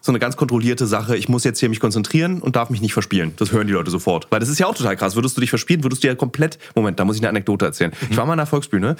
so 0.00 0.12
eine 0.12 0.18
ganz 0.18 0.36
kontrollierte 0.36 0.86
Sache, 0.86 1.16
ich 1.16 1.28
muss 1.28 1.44
jetzt 1.44 1.58
hier 1.58 1.68
mich 1.68 1.80
konzentrieren 1.80 2.40
und 2.40 2.56
darf 2.56 2.70
mich 2.70 2.80
nicht 2.80 2.92
verspielen? 2.92 3.32
Das 3.36 3.52
hören 3.52 3.66
die 3.66 3.72
Leute 3.72 3.90
sofort. 3.90 4.28
Weil 4.30 4.40
das 4.40 4.48
ist 4.48 4.58
ja 4.58 4.66
auch 4.66 4.74
total 4.74 4.96
krass. 4.96 5.16
Würdest 5.16 5.36
du 5.36 5.40
dich 5.40 5.50
verspielen, 5.50 5.82
würdest 5.82 6.02
du 6.04 6.08
ja 6.08 6.14
komplett. 6.14 6.58
Moment, 6.74 7.00
da 7.00 7.04
muss 7.04 7.16
ich 7.16 7.22
eine 7.22 7.28
Anekdote 7.28 7.64
erzählen. 7.64 7.92
Mhm. 8.00 8.08
Ich 8.10 8.16
war 8.16 8.26
mal 8.26 8.34
in 8.34 8.38
der 8.38 8.46
Volksbühne. 8.46 8.96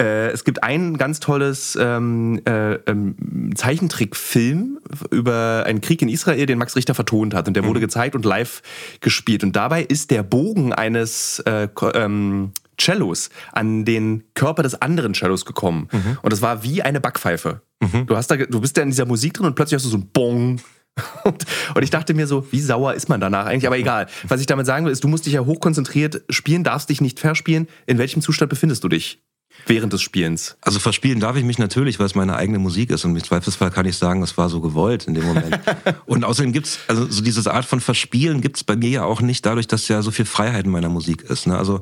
Äh, 0.00 0.28
es 0.28 0.44
gibt 0.44 0.62
ein 0.62 0.98
ganz 0.98 1.20
tolles 1.20 1.78
ähm, 1.80 2.40
äh, 2.46 2.74
ähm, 2.74 3.52
Zeichentrickfilm 3.54 4.78
über 5.10 5.64
einen 5.66 5.80
Krieg 5.80 6.02
in 6.02 6.08
Israel, 6.08 6.46
den 6.46 6.58
Max 6.58 6.76
Richter 6.76 6.94
vertont 6.94 7.34
hat. 7.34 7.48
Und 7.48 7.54
der 7.54 7.64
wurde 7.64 7.80
mhm. 7.80 7.84
gezeigt 7.84 8.14
und 8.14 8.24
live 8.24 8.62
gespielt. 9.00 9.44
Und 9.44 9.56
dabei 9.56 9.82
ist 9.82 10.10
der 10.10 10.22
Bogen 10.22 10.72
eines 10.72 11.38
äh, 11.40 11.68
ähm, 11.94 12.52
Cellos 12.80 13.30
an 13.52 13.84
den 13.84 14.24
Körper 14.34 14.62
des 14.62 14.80
anderen 14.80 15.14
Cellos 15.14 15.44
gekommen. 15.44 15.88
Mhm. 15.92 16.18
Und 16.22 16.32
das 16.32 16.42
war 16.42 16.62
wie 16.62 16.82
eine 16.82 17.00
Backpfeife. 17.00 17.62
Mhm. 17.80 18.06
Du, 18.06 18.16
hast 18.16 18.30
da, 18.30 18.36
du 18.36 18.60
bist 18.60 18.76
da 18.76 18.82
in 18.82 18.90
dieser 18.90 19.06
Musik 19.06 19.34
drin 19.34 19.46
und 19.46 19.54
plötzlich 19.54 19.76
hast 19.76 19.84
du 19.84 19.90
so 19.90 19.98
ein 19.98 20.08
Bong. 20.12 20.60
Und, 21.24 21.44
und, 21.74 21.82
ich 21.82 21.90
dachte 21.90 22.14
mir 22.14 22.26
so, 22.26 22.50
wie 22.52 22.60
sauer 22.60 22.94
ist 22.94 23.10
man 23.10 23.20
danach 23.20 23.44
eigentlich? 23.44 23.66
Aber 23.66 23.76
egal. 23.76 24.06
Was 24.28 24.40
ich 24.40 24.46
damit 24.46 24.64
sagen 24.64 24.86
will, 24.86 24.92
ist, 24.92 25.04
du 25.04 25.08
musst 25.08 25.26
dich 25.26 25.34
ja 25.34 25.44
hochkonzentriert 25.44 26.22
spielen, 26.30 26.64
darfst 26.64 26.88
dich 26.88 27.02
nicht 27.02 27.20
verspielen. 27.20 27.68
In 27.84 27.98
welchem 27.98 28.22
Zustand 28.22 28.48
befindest 28.48 28.82
du 28.82 28.88
dich? 28.88 29.22
Während 29.66 29.92
des 29.92 30.02
Spielens? 30.02 30.56
Also 30.60 30.78
verspielen 30.78 31.20
darf 31.20 31.36
ich 31.36 31.44
mich 31.44 31.58
natürlich, 31.58 31.98
weil 31.98 32.06
es 32.06 32.14
meine 32.14 32.36
eigene 32.36 32.58
Musik 32.58 32.90
ist. 32.90 33.04
Und 33.04 33.16
im 33.16 33.22
Zweifelsfall 33.22 33.70
kann 33.70 33.86
ich 33.86 33.96
sagen, 33.96 34.22
es 34.22 34.36
war 34.36 34.48
so 34.48 34.60
gewollt 34.60 35.06
in 35.06 35.14
dem 35.14 35.24
Moment. 35.24 35.58
und 36.06 36.24
außerdem 36.24 36.52
gibt's 36.52 36.78
also 36.88 37.06
so 37.08 37.22
diese 37.22 37.52
Art 37.52 37.64
von 37.64 37.80
Verspielen 37.80 38.40
gibt's 38.40 38.64
bei 38.64 38.76
mir 38.76 38.90
ja 38.90 39.04
auch 39.04 39.20
nicht 39.20 39.46
dadurch, 39.46 39.66
dass 39.66 39.88
ja 39.88 40.02
so 40.02 40.10
viel 40.10 40.24
Freiheit 40.24 40.66
in 40.66 40.70
meiner 40.70 40.88
Musik 40.88 41.22
ist. 41.22 41.46
Ne? 41.46 41.56
Also 41.56 41.80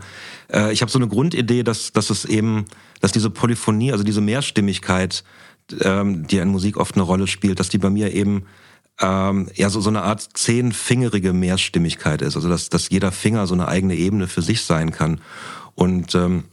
äh, 0.52 0.72
ich 0.72 0.82
habe 0.82 0.90
so 0.90 0.98
eine 0.98 1.08
Grundidee, 1.08 1.62
dass, 1.62 1.92
dass 1.92 2.10
es 2.10 2.24
eben, 2.24 2.66
dass 3.00 3.12
diese 3.12 3.30
Polyphonie, 3.30 3.92
also 3.92 4.04
diese 4.04 4.20
Mehrstimmigkeit, 4.20 5.24
ähm, 5.80 6.26
die 6.26 6.38
in 6.38 6.48
Musik 6.48 6.76
oft 6.76 6.94
eine 6.94 7.02
Rolle 7.02 7.26
spielt, 7.26 7.60
dass 7.60 7.68
die 7.68 7.78
bei 7.78 7.90
mir 7.90 8.12
eben 8.12 8.44
ähm, 9.00 9.48
ja 9.54 9.70
so, 9.70 9.80
so 9.80 9.90
eine 9.90 10.02
Art 10.02 10.26
zehnfingerige 10.34 11.32
Mehrstimmigkeit 11.32 12.22
ist. 12.22 12.36
Also 12.36 12.48
dass, 12.48 12.68
dass 12.68 12.90
jeder 12.90 13.12
Finger 13.12 13.46
so 13.46 13.54
eine 13.54 13.68
eigene 13.68 13.94
Ebene 13.96 14.28
für 14.28 14.42
sich 14.42 14.62
sein 14.62 14.92
kann. 14.92 15.20
Und 15.74 16.14
ähm, 16.14 16.44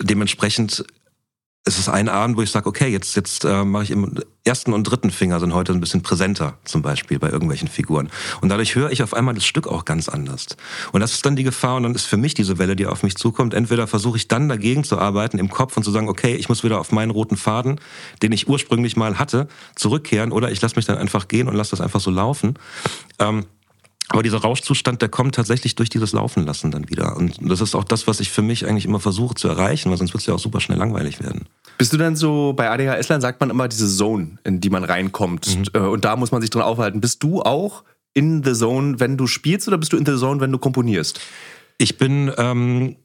dementsprechend 0.00 0.84
ist 1.66 1.78
es 1.78 1.88
ein 1.88 2.10
Abend, 2.10 2.36
wo 2.36 2.42
ich 2.42 2.50
sage, 2.50 2.68
okay, 2.68 2.88
jetzt, 2.88 3.16
jetzt 3.16 3.44
äh, 3.44 3.64
mache 3.64 3.84
ich 3.84 3.90
im 3.90 4.20
ersten 4.44 4.74
und 4.74 4.84
dritten 4.84 5.10
Finger 5.10 5.40
sind 5.40 5.54
heute 5.54 5.72
ein 5.72 5.80
bisschen 5.80 6.02
präsenter, 6.02 6.58
zum 6.64 6.82
Beispiel 6.82 7.18
bei 7.18 7.30
irgendwelchen 7.30 7.68
Figuren. 7.68 8.10
Und 8.42 8.50
dadurch 8.50 8.74
höre 8.74 8.90
ich 8.90 9.02
auf 9.02 9.14
einmal 9.14 9.32
das 9.32 9.46
Stück 9.46 9.66
auch 9.66 9.86
ganz 9.86 10.10
anders. 10.10 10.46
Und 10.92 11.00
das 11.00 11.12
ist 11.12 11.24
dann 11.24 11.36
die 11.36 11.42
Gefahr 11.42 11.76
und 11.76 11.84
dann 11.84 11.94
ist 11.94 12.04
für 12.04 12.18
mich 12.18 12.34
diese 12.34 12.58
Welle, 12.58 12.76
die 12.76 12.86
auf 12.86 13.02
mich 13.02 13.16
zukommt. 13.16 13.54
Entweder 13.54 13.86
versuche 13.86 14.18
ich 14.18 14.28
dann 14.28 14.50
dagegen 14.50 14.84
zu 14.84 14.98
arbeiten 14.98 15.38
im 15.38 15.48
Kopf 15.48 15.74
und 15.78 15.84
zu 15.84 15.90
sagen, 15.90 16.10
okay, 16.10 16.34
ich 16.34 16.50
muss 16.50 16.64
wieder 16.64 16.78
auf 16.78 16.92
meinen 16.92 17.10
roten 17.10 17.38
Faden, 17.38 17.80
den 18.20 18.32
ich 18.32 18.46
ursprünglich 18.46 18.96
mal 18.96 19.18
hatte, 19.18 19.48
zurückkehren 19.74 20.32
oder 20.32 20.50
ich 20.50 20.60
lasse 20.60 20.76
mich 20.76 20.84
dann 20.84 20.98
einfach 20.98 21.28
gehen 21.28 21.48
und 21.48 21.54
lasse 21.54 21.70
das 21.70 21.80
einfach 21.80 22.00
so 22.00 22.10
laufen. 22.10 22.58
Ähm, 23.18 23.46
aber 24.08 24.22
dieser 24.22 24.38
Rauschzustand, 24.38 25.00
der 25.00 25.08
kommt 25.08 25.34
tatsächlich 25.34 25.76
durch 25.76 25.88
dieses 25.88 26.12
Laufen 26.12 26.44
lassen 26.44 26.70
dann 26.70 26.90
wieder. 26.90 27.16
Und 27.16 27.38
das 27.40 27.60
ist 27.60 27.74
auch 27.74 27.84
das, 27.84 28.06
was 28.06 28.20
ich 28.20 28.30
für 28.30 28.42
mich 28.42 28.66
eigentlich 28.66 28.84
immer 28.84 29.00
versuche 29.00 29.34
zu 29.34 29.48
erreichen, 29.48 29.90
weil 29.90 29.96
sonst 29.96 30.12
wird 30.12 30.20
es 30.20 30.26
ja 30.26 30.34
auch 30.34 30.38
super 30.38 30.60
schnell 30.60 30.78
langweilig 30.78 31.22
werden. 31.22 31.46
Bist 31.78 31.92
du 31.92 31.96
dann 31.96 32.14
so, 32.14 32.52
bei 32.52 32.70
ADHS-Lern 32.70 33.22
sagt 33.22 33.40
man 33.40 33.50
immer 33.50 33.66
diese 33.66 33.88
Zone, 33.88 34.38
in 34.44 34.60
die 34.60 34.68
man 34.68 34.84
reinkommt. 34.84 35.56
Mhm. 35.56 35.64
Äh, 35.72 35.78
und 35.86 36.04
da 36.04 36.16
muss 36.16 36.32
man 36.32 36.42
sich 36.42 36.50
drin 36.50 36.62
aufhalten. 36.62 37.00
Bist 37.00 37.22
du 37.22 37.42
auch 37.42 37.82
in 38.12 38.44
the 38.44 38.52
Zone, 38.52 39.00
wenn 39.00 39.16
du 39.16 39.26
spielst, 39.26 39.68
oder 39.68 39.78
bist 39.78 39.92
du 39.92 39.96
in 39.96 40.04
the 40.04 40.16
Zone, 40.16 40.40
wenn 40.40 40.52
du 40.52 40.58
komponierst? 40.58 41.18
Ich 41.78 41.96
bin, 41.96 42.30
ähm, 42.36 42.96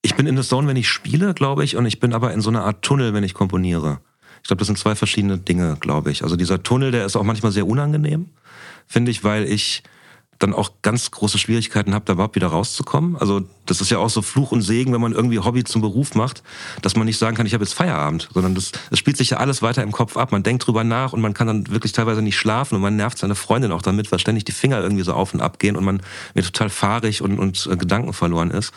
ich 0.00 0.14
bin 0.14 0.26
in 0.26 0.36
the 0.36 0.42
Zone, 0.42 0.66
wenn 0.66 0.76
ich 0.76 0.88
spiele, 0.88 1.34
glaube 1.34 1.62
ich, 1.62 1.76
und 1.76 1.84
ich 1.84 2.00
bin 2.00 2.14
aber 2.14 2.32
in 2.32 2.40
so 2.40 2.48
einer 2.48 2.64
Art 2.64 2.82
Tunnel, 2.82 3.12
wenn 3.12 3.22
ich 3.22 3.34
komponiere. 3.34 4.00
Ich 4.42 4.48
glaube, 4.48 4.60
das 4.60 4.66
sind 4.66 4.78
zwei 4.78 4.94
verschiedene 4.94 5.36
Dinge, 5.36 5.76
glaube 5.78 6.10
ich. 6.10 6.22
Also 6.22 6.36
dieser 6.36 6.62
Tunnel, 6.62 6.90
der 6.90 7.04
ist 7.04 7.16
auch 7.16 7.22
manchmal 7.22 7.52
sehr 7.52 7.66
unangenehm, 7.66 8.30
finde 8.86 9.10
ich, 9.10 9.24
weil 9.24 9.44
ich 9.44 9.82
dann 10.38 10.54
auch 10.54 10.70
ganz 10.82 11.10
große 11.10 11.38
Schwierigkeiten 11.38 11.94
habe, 11.94 12.04
da 12.04 12.12
überhaupt 12.12 12.36
wieder 12.36 12.48
rauszukommen. 12.48 13.16
Also 13.16 13.42
das 13.66 13.80
ist 13.80 13.90
ja 13.90 13.98
auch 13.98 14.10
so 14.10 14.22
Fluch 14.22 14.52
und 14.52 14.62
Segen, 14.62 14.92
wenn 14.92 15.00
man 15.00 15.12
irgendwie 15.12 15.40
Hobby 15.40 15.64
zum 15.64 15.82
Beruf 15.82 16.14
macht, 16.14 16.42
dass 16.82 16.96
man 16.96 17.06
nicht 17.06 17.18
sagen 17.18 17.36
kann, 17.36 17.46
ich 17.46 17.54
habe 17.54 17.64
jetzt 17.64 17.74
Feierabend, 17.74 18.28
sondern 18.32 18.54
das, 18.54 18.72
das 18.90 18.98
spielt 18.98 19.16
sich 19.16 19.30
ja 19.30 19.38
alles 19.38 19.62
weiter 19.62 19.82
im 19.82 19.92
Kopf 19.92 20.16
ab. 20.16 20.30
Man 20.32 20.42
denkt 20.42 20.66
drüber 20.66 20.84
nach 20.84 21.12
und 21.12 21.20
man 21.20 21.34
kann 21.34 21.46
dann 21.48 21.68
wirklich 21.68 21.92
teilweise 21.92 22.22
nicht 22.22 22.36
schlafen 22.36 22.76
und 22.76 22.82
man 22.82 22.96
nervt 22.96 23.18
seine 23.18 23.34
Freundin 23.34 23.72
auch 23.72 23.82
damit, 23.82 24.12
weil 24.12 24.18
ständig 24.18 24.44
die 24.44 24.52
Finger 24.52 24.80
irgendwie 24.80 25.02
so 25.02 25.12
auf 25.12 25.34
und 25.34 25.40
ab 25.40 25.58
gehen 25.58 25.76
und 25.76 25.84
man 25.84 26.00
mir 26.34 26.42
total 26.42 26.70
fahrig 26.70 27.20
und, 27.20 27.38
und 27.38 27.68
äh, 27.70 27.76
Gedanken 27.76 28.12
verloren 28.12 28.50
ist. 28.50 28.72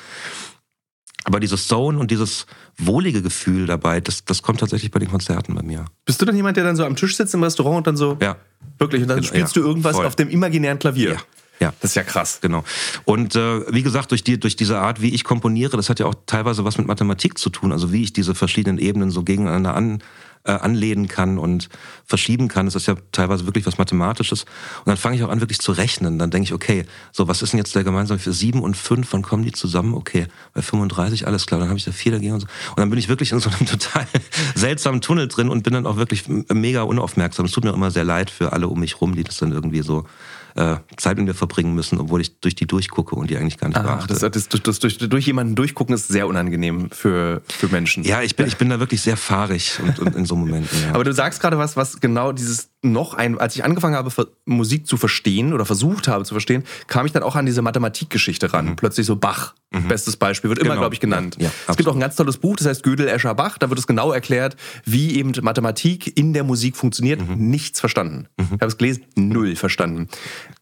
Aber 1.24 1.40
dieses 1.40 1.68
Zone 1.68 2.00
und 2.00 2.10
dieses 2.10 2.48
wohlige 2.78 3.22
Gefühl 3.22 3.68
dabei, 3.68 4.02
das, 4.02 4.26
das 4.26 4.42
kommt 4.42 4.60
tatsächlich 4.60 4.90
bei 4.90 5.00
den 5.00 5.10
Konzerten 5.10 5.54
bei 5.54 5.62
mir. 5.62 5.86
Bist 6.06 6.20
du 6.20 6.26
dann 6.26 6.36
jemand, 6.36 6.58
der 6.58 6.64
dann 6.64 6.76
so 6.76 6.84
am 6.84 6.96
Tisch 6.96 7.16
sitzt 7.16 7.34
im 7.36 7.44
Restaurant 7.44 7.78
und 7.78 7.88
dann 7.88 7.98
so, 7.98 8.18
ja. 8.20 8.38
wirklich, 8.80 9.04
und 9.04 9.08
dann 9.08 9.18
genau, 9.18 9.28
spielst 9.28 9.56
ja, 9.56 9.62
du 9.62 9.68
irgendwas 9.68 9.98
voll. 9.98 10.06
auf 10.08 10.16
dem 10.16 10.30
imaginären 10.30 10.80
Klavier? 10.80 11.14
Ja. 11.14 11.20
Ja. 11.62 11.74
Das 11.80 11.92
ist 11.92 11.96
ja 11.96 12.04
krass. 12.04 12.40
Genau. 12.42 12.64
Und 13.06 13.36
äh, 13.36 13.72
wie 13.72 13.84
gesagt, 13.84 14.12
durch, 14.12 14.24
die, 14.24 14.40
durch 14.40 14.56
diese 14.56 14.80
Art, 14.80 15.02
wie 15.02 15.14
ich 15.14 15.24
komponiere, 15.24 15.78
das 15.78 15.90
hat 15.90 16.00
ja 16.00 16.08
auch 16.08 16.16
teilweise 16.26 16.66
was 16.66 16.80
mit 16.80 16.88
Mathematik 16.88 17.38
zu 17.38 17.52
tun. 17.52 17.72
Also 17.72 17.94
wie 17.94 18.04
ich 18.04 18.14
diese 18.14 18.34
verschiedenen 18.34 18.80
Ebenen 18.80 19.12
so 19.12 19.24
gegeneinander 19.24 19.76
an, 19.76 20.02
äh, 20.44 20.54
anlehnen 20.54 21.08
kann 21.08 21.38
und 21.38 21.70
verschieben 22.04 22.48
kann. 22.48 22.66
Das 22.66 22.74
ist 22.74 22.88
ja 22.88 22.96
teilweise 23.12 23.46
wirklich 23.46 23.68
was 23.68 23.78
Mathematisches. 23.78 24.46
Und 24.80 24.88
dann 24.88 24.98
fange 24.98 25.16
ich 25.16 25.24
auch 25.24 25.30
an, 25.30 25.40
wirklich 25.40 25.60
zu 25.60 25.72
rechnen. 25.72 26.18
Dann 26.18 26.32
denke 26.32 26.46
ich, 26.46 26.54
okay, 26.54 26.86
so 27.12 27.28
was 27.28 27.44
ist 27.44 27.54
denn 27.54 27.60
jetzt 27.60 27.76
der 27.76 27.84
gemeinsame 27.84 28.20
für 28.20 28.34
sieben 28.34 28.64
und 28.64 28.76
fünf? 28.76 29.14
Wann 29.14 29.22
kommen 29.22 29.44
die 29.44 29.52
zusammen? 29.52 29.94
Okay, 29.94 30.26
bei 30.56 30.64
35, 30.64 31.28
alles 31.28 31.46
klar. 31.46 31.60
Dann 31.60 31.70
habe 31.70 31.78
ich 31.78 31.86
da 31.86 31.92
vier 31.92 32.14
dagegen 32.14 32.34
und 32.34 32.40
so. 32.40 32.48
Und 32.72 32.80
dann 32.80 32.90
bin 32.90 32.98
ich 32.98 33.08
wirklich 33.08 33.32
in 33.32 33.40
so 33.40 33.52
einem 33.52 33.66
total 33.68 34.08
seltsamen 34.56 35.02
Tunnel 35.02 35.28
drin 35.28 35.50
und 35.50 35.62
bin 35.62 35.74
dann 35.74 35.86
auch 35.86 35.98
wirklich 35.98 36.24
mega 36.28 36.82
unaufmerksam. 36.82 37.46
Es 37.46 37.52
tut 37.52 37.64
mir 37.64 37.74
immer 37.74 37.92
sehr 37.92 38.04
leid 38.04 38.32
für 38.32 38.52
alle 38.52 38.68
um 38.68 38.80
mich 38.80 39.00
rum, 39.00 39.16
die 39.16 39.24
das 39.24 39.38
dann 39.38 39.52
irgendwie 39.52 39.84
so 39.84 40.06
äh, 40.56 40.78
Zeit 40.98 41.18
mit 41.18 41.28
mir 41.28 41.34
verbringen 41.34 41.74
müssen, 41.76 42.00
obwohl 42.00 42.22
ich 42.22 42.40
durch 42.40 42.56
die 42.56 42.68
durchgucke 42.68 43.16
und 43.16 43.30
die 43.30 43.38
eigentlich 43.38 43.58
gar 43.58 43.68
nicht 43.68 43.78
ah, 43.78 43.84
beachte. 43.84 44.14
Das, 44.14 44.20
das, 44.20 44.50
das, 44.50 44.80
durch, 44.80 44.98
durch 44.98 45.26
jemanden 45.26 45.56
durchgucken 45.56 45.96
ist 45.96 46.08
sehr 46.08 46.28
unangenehm 46.28 46.90
für, 46.92 47.42
für 47.48 47.68
Menschen. 47.68 48.04
Ja, 48.04 48.22
ich 48.22 48.36
bin, 48.36 48.48
ich 48.48 48.58
bin 48.58 48.70
da 48.70 48.80
wirklich 48.80 49.02
sehr 49.02 49.18
fahrig 49.18 49.80
und, 49.82 50.00
und 50.00 50.16
in 50.16 50.26
so 50.26 50.36
Momenten. 50.36 50.70
Ja. 50.82 50.96
Aber 50.96 51.04
du 51.04 51.14
sagst 51.14 51.42
gerade 51.42 51.58
was, 51.60 51.76
was 51.76 52.00
genau 52.00 52.32
dieses 52.32 52.71
noch 52.84 53.14
ein, 53.14 53.38
als 53.38 53.56
ich 53.56 53.64
angefangen 53.64 53.96
habe, 53.96 54.12
Musik 54.46 54.88
zu 54.88 54.98
verstehen 54.98 55.54
oder 55.54 55.66
versucht 55.66 56.08
habe 56.08 56.26
zu 56.26 56.34
verstehen, 56.34 56.64
kam 56.88 57.06
ich 57.06 57.12
dann 57.12 57.22
auch 57.22 57.36
an 57.36 57.46
diese 57.46 57.62
Mathematikgeschichte 57.62 58.54
ran. 58.54 58.70
Mhm. 58.70 58.76
Plötzlich 58.76 59.06
so 59.06 59.16
Bach, 59.16 59.54
mhm. 59.72 59.88
bestes 59.88 60.18
Beispiel, 60.18 60.50
wird 60.50 60.60
genau. 60.60 60.74
immer, 60.74 60.82
glaube 60.82 60.96
ich, 60.96 61.00
genannt. 61.00 61.38
Ja, 61.40 61.46
ja, 61.46 61.52
es 61.68 61.78
gibt 61.78 61.88
auch 61.88 61.94
ein 61.94 62.00
ganz 62.00 62.16
tolles 62.16 62.38
Buch, 62.38 62.56
das 62.56 62.68
heißt 62.68 62.84
Gödel, 62.84 63.08
Escher, 63.08 63.36
Bach. 63.36 63.58
Da 63.58 63.70
wird 63.70 63.80
es 63.80 63.86
genau 63.86 64.12
erklärt, 64.12 64.56
wie 64.84 65.16
eben 65.18 65.32
Mathematik 65.42 66.18
in 66.18 66.34
der 66.34 66.44
Musik 66.44 66.76
funktioniert. 66.76 67.22
Mhm. 67.22 67.50
Nichts 67.50 67.80
verstanden. 67.80 68.28
Mhm. 68.38 68.46
Ich 68.46 68.52
habe 68.54 68.68
es 68.68 68.78
gelesen, 68.78 69.06
null 69.16 69.56
verstanden. 69.56 70.10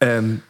Ähm, 0.01 0.41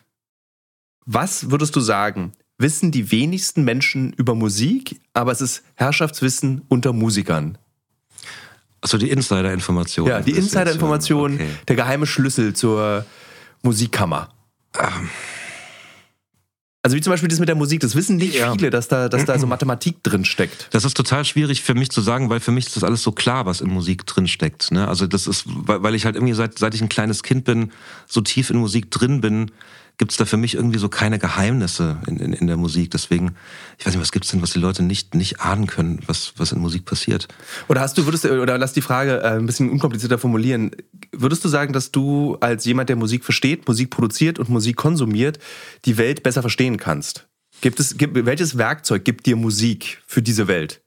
was 1.05 1.51
würdest 1.51 1.75
du 1.75 1.79
sagen, 1.79 2.33
wissen 2.57 2.91
die 2.91 3.11
wenigsten 3.11 3.63
Menschen 3.63 4.13
über 4.13 4.33
Musik, 4.35 4.99
aber 5.13 5.31
es 5.31 5.41
ist 5.41 5.63
Herrschaftswissen 5.75 6.63
unter 6.67 6.93
Musikern? 6.93 7.57
Also 8.81 8.97
die 8.97 9.09
Insider-Information. 9.09 10.07
Ja, 10.07 10.21
die 10.21 10.31
Insider-Information, 10.31 11.35
okay. 11.35 11.49
der 11.67 11.75
geheime 11.75 12.05
Schlüssel 12.05 12.53
zur 12.53 13.05
Musikkammer. 13.61 14.29
Ähm. 14.79 15.09
Also 16.81 16.95
wie 16.95 17.01
zum 17.01 17.11
Beispiel 17.11 17.27
das 17.27 17.39
mit 17.39 17.49
der 17.49 17.55
Musik, 17.55 17.81
das 17.81 17.93
wissen 17.93 18.15
nicht 18.15 18.35
ja. 18.35 18.53
viele, 18.53 18.69
dass 18.69 18.87
da, 18.87 19.09
dass 19.09 19.25
da 19.25 19.37
so 19.37 19.47
Mathematik 19.47 20.01
drin 20.01 20.23
steckt. 20.23 20.69
Das 20.71 20.85
ist 20.85 20.95
total 20.95 21.25
schwierig 21.25 21.61
für 21.61 21.73
mich 21.73 21.89
zu 21.89 21.99
sagen, 21.99 22.29
weil 22.29 22.39
für 22.39 22.51
mich 22.51 22.67
ist 22.67 22.77
das 22.77 22.85
alles 22.85 23.03
so 23.03 23.11
klar, 23.11 23.45
was 23.45 23.59
in 23.59 23.69
Musik 23.69 24.05
drin 24.05 24.27
steckt. 24.27 24.71
Ne? 24.71 24.87
Also 24.87 25.05
das 25.05 25.27
ist, 25.27 25.43
weil 25.45 25.93
ich 25.93 26.05
halt 26.05 26.15
irgendwie 26.15 26.33
seit, 26.33 26.57
seit 26.57 26.73
ich 26.73 26.81
ein 26.81 26.87
kleines 26.87 27.21
Kind 27.21 27.43
bin, 27.43 27.73
so 28.07 28.21
tief 28.21 28.49
in 28.49 28.57
Musik 28.57 28.91
drin 28.91 29.19
bin, 29.19 29.51
gibt 29.99 30.11
es 30.11 30.17
da 30.17 30.25
für 30.25 30.37
mich 30.37 30.55
irgendwie 30.55 30.79
so 30.79 30.87
keine 30.87 31.19
Geheimnisse 31.19 32.01
in, 32.07 32.17
in, 32.17 32.33
in 32.33 32.47
der 32.47 32.55
Musik. 32.55 32.89
Deswegen, 32.89 33.35
ich 33.77 33.85
weiß 33.85 33.93
nicht, 33.93 34.01
was 34.01 34.13
gibt's 34.13 34.29
denn, 34.29 34.41
was 34.41 34.51
die 34.51 34.59
Leute 34.59 34.81
nicht, 34.81 35.13
nicht 35.13 35.41
ahnen 35.41 35.67
können, 35.67 35.99
was, 36.07 36.33
was 36.37 36.53
in 36.53 36.59
Musik 36.59 36.85
passiert. 36.85 37.27
Oder 37.67 37.81
hast 37.81 37.97
du, 37.97 38.05
würdest 38.05 38.23
du, 38.23 38.41
oder 38.41 38.57
lass 38.57 38.71
die 38.71 38.81
Frage 38.81 39.21
äh, 39.21 39.37
ein 39.37 39.45
bisschen 39.45 39.69
unkomplizierter 39.69 40.17
formulieren. 40.17 40.71
Würdest 41.11 41.43
du 41.43 41.49
sagen, 41.49 41.73
dass 41.73 41.91
du 41.91 42.37
als 42.39 42.63
jemand, 42.63 42.87
der 42.87 42.95
Musik 42.95 43.25
versteht, 43.25 43.67
Musik 43.67 43.89
produziert 43.89 44.39
und 44.39 44.49
Musik 44.49 44.77
konsumiert, 44.77 45.37
die 45.83 45.97
Welt 45.97 46.23
besser 46.23 46.41
verstehen 46.41 46.77
kannst? 46.77 47.27
Gibt 47.59 47.81
es, 47.81 47.97
gibt, 47.97 48.25
welches 48.25 48.57
Werkzeug 48.57 49.03
gibt 49.03 49.25
dir 49.25 49.35
Musik 49.35 50.01
für 50.07 50.21
diese 50.21 50.47
Welt? 50.47 50.81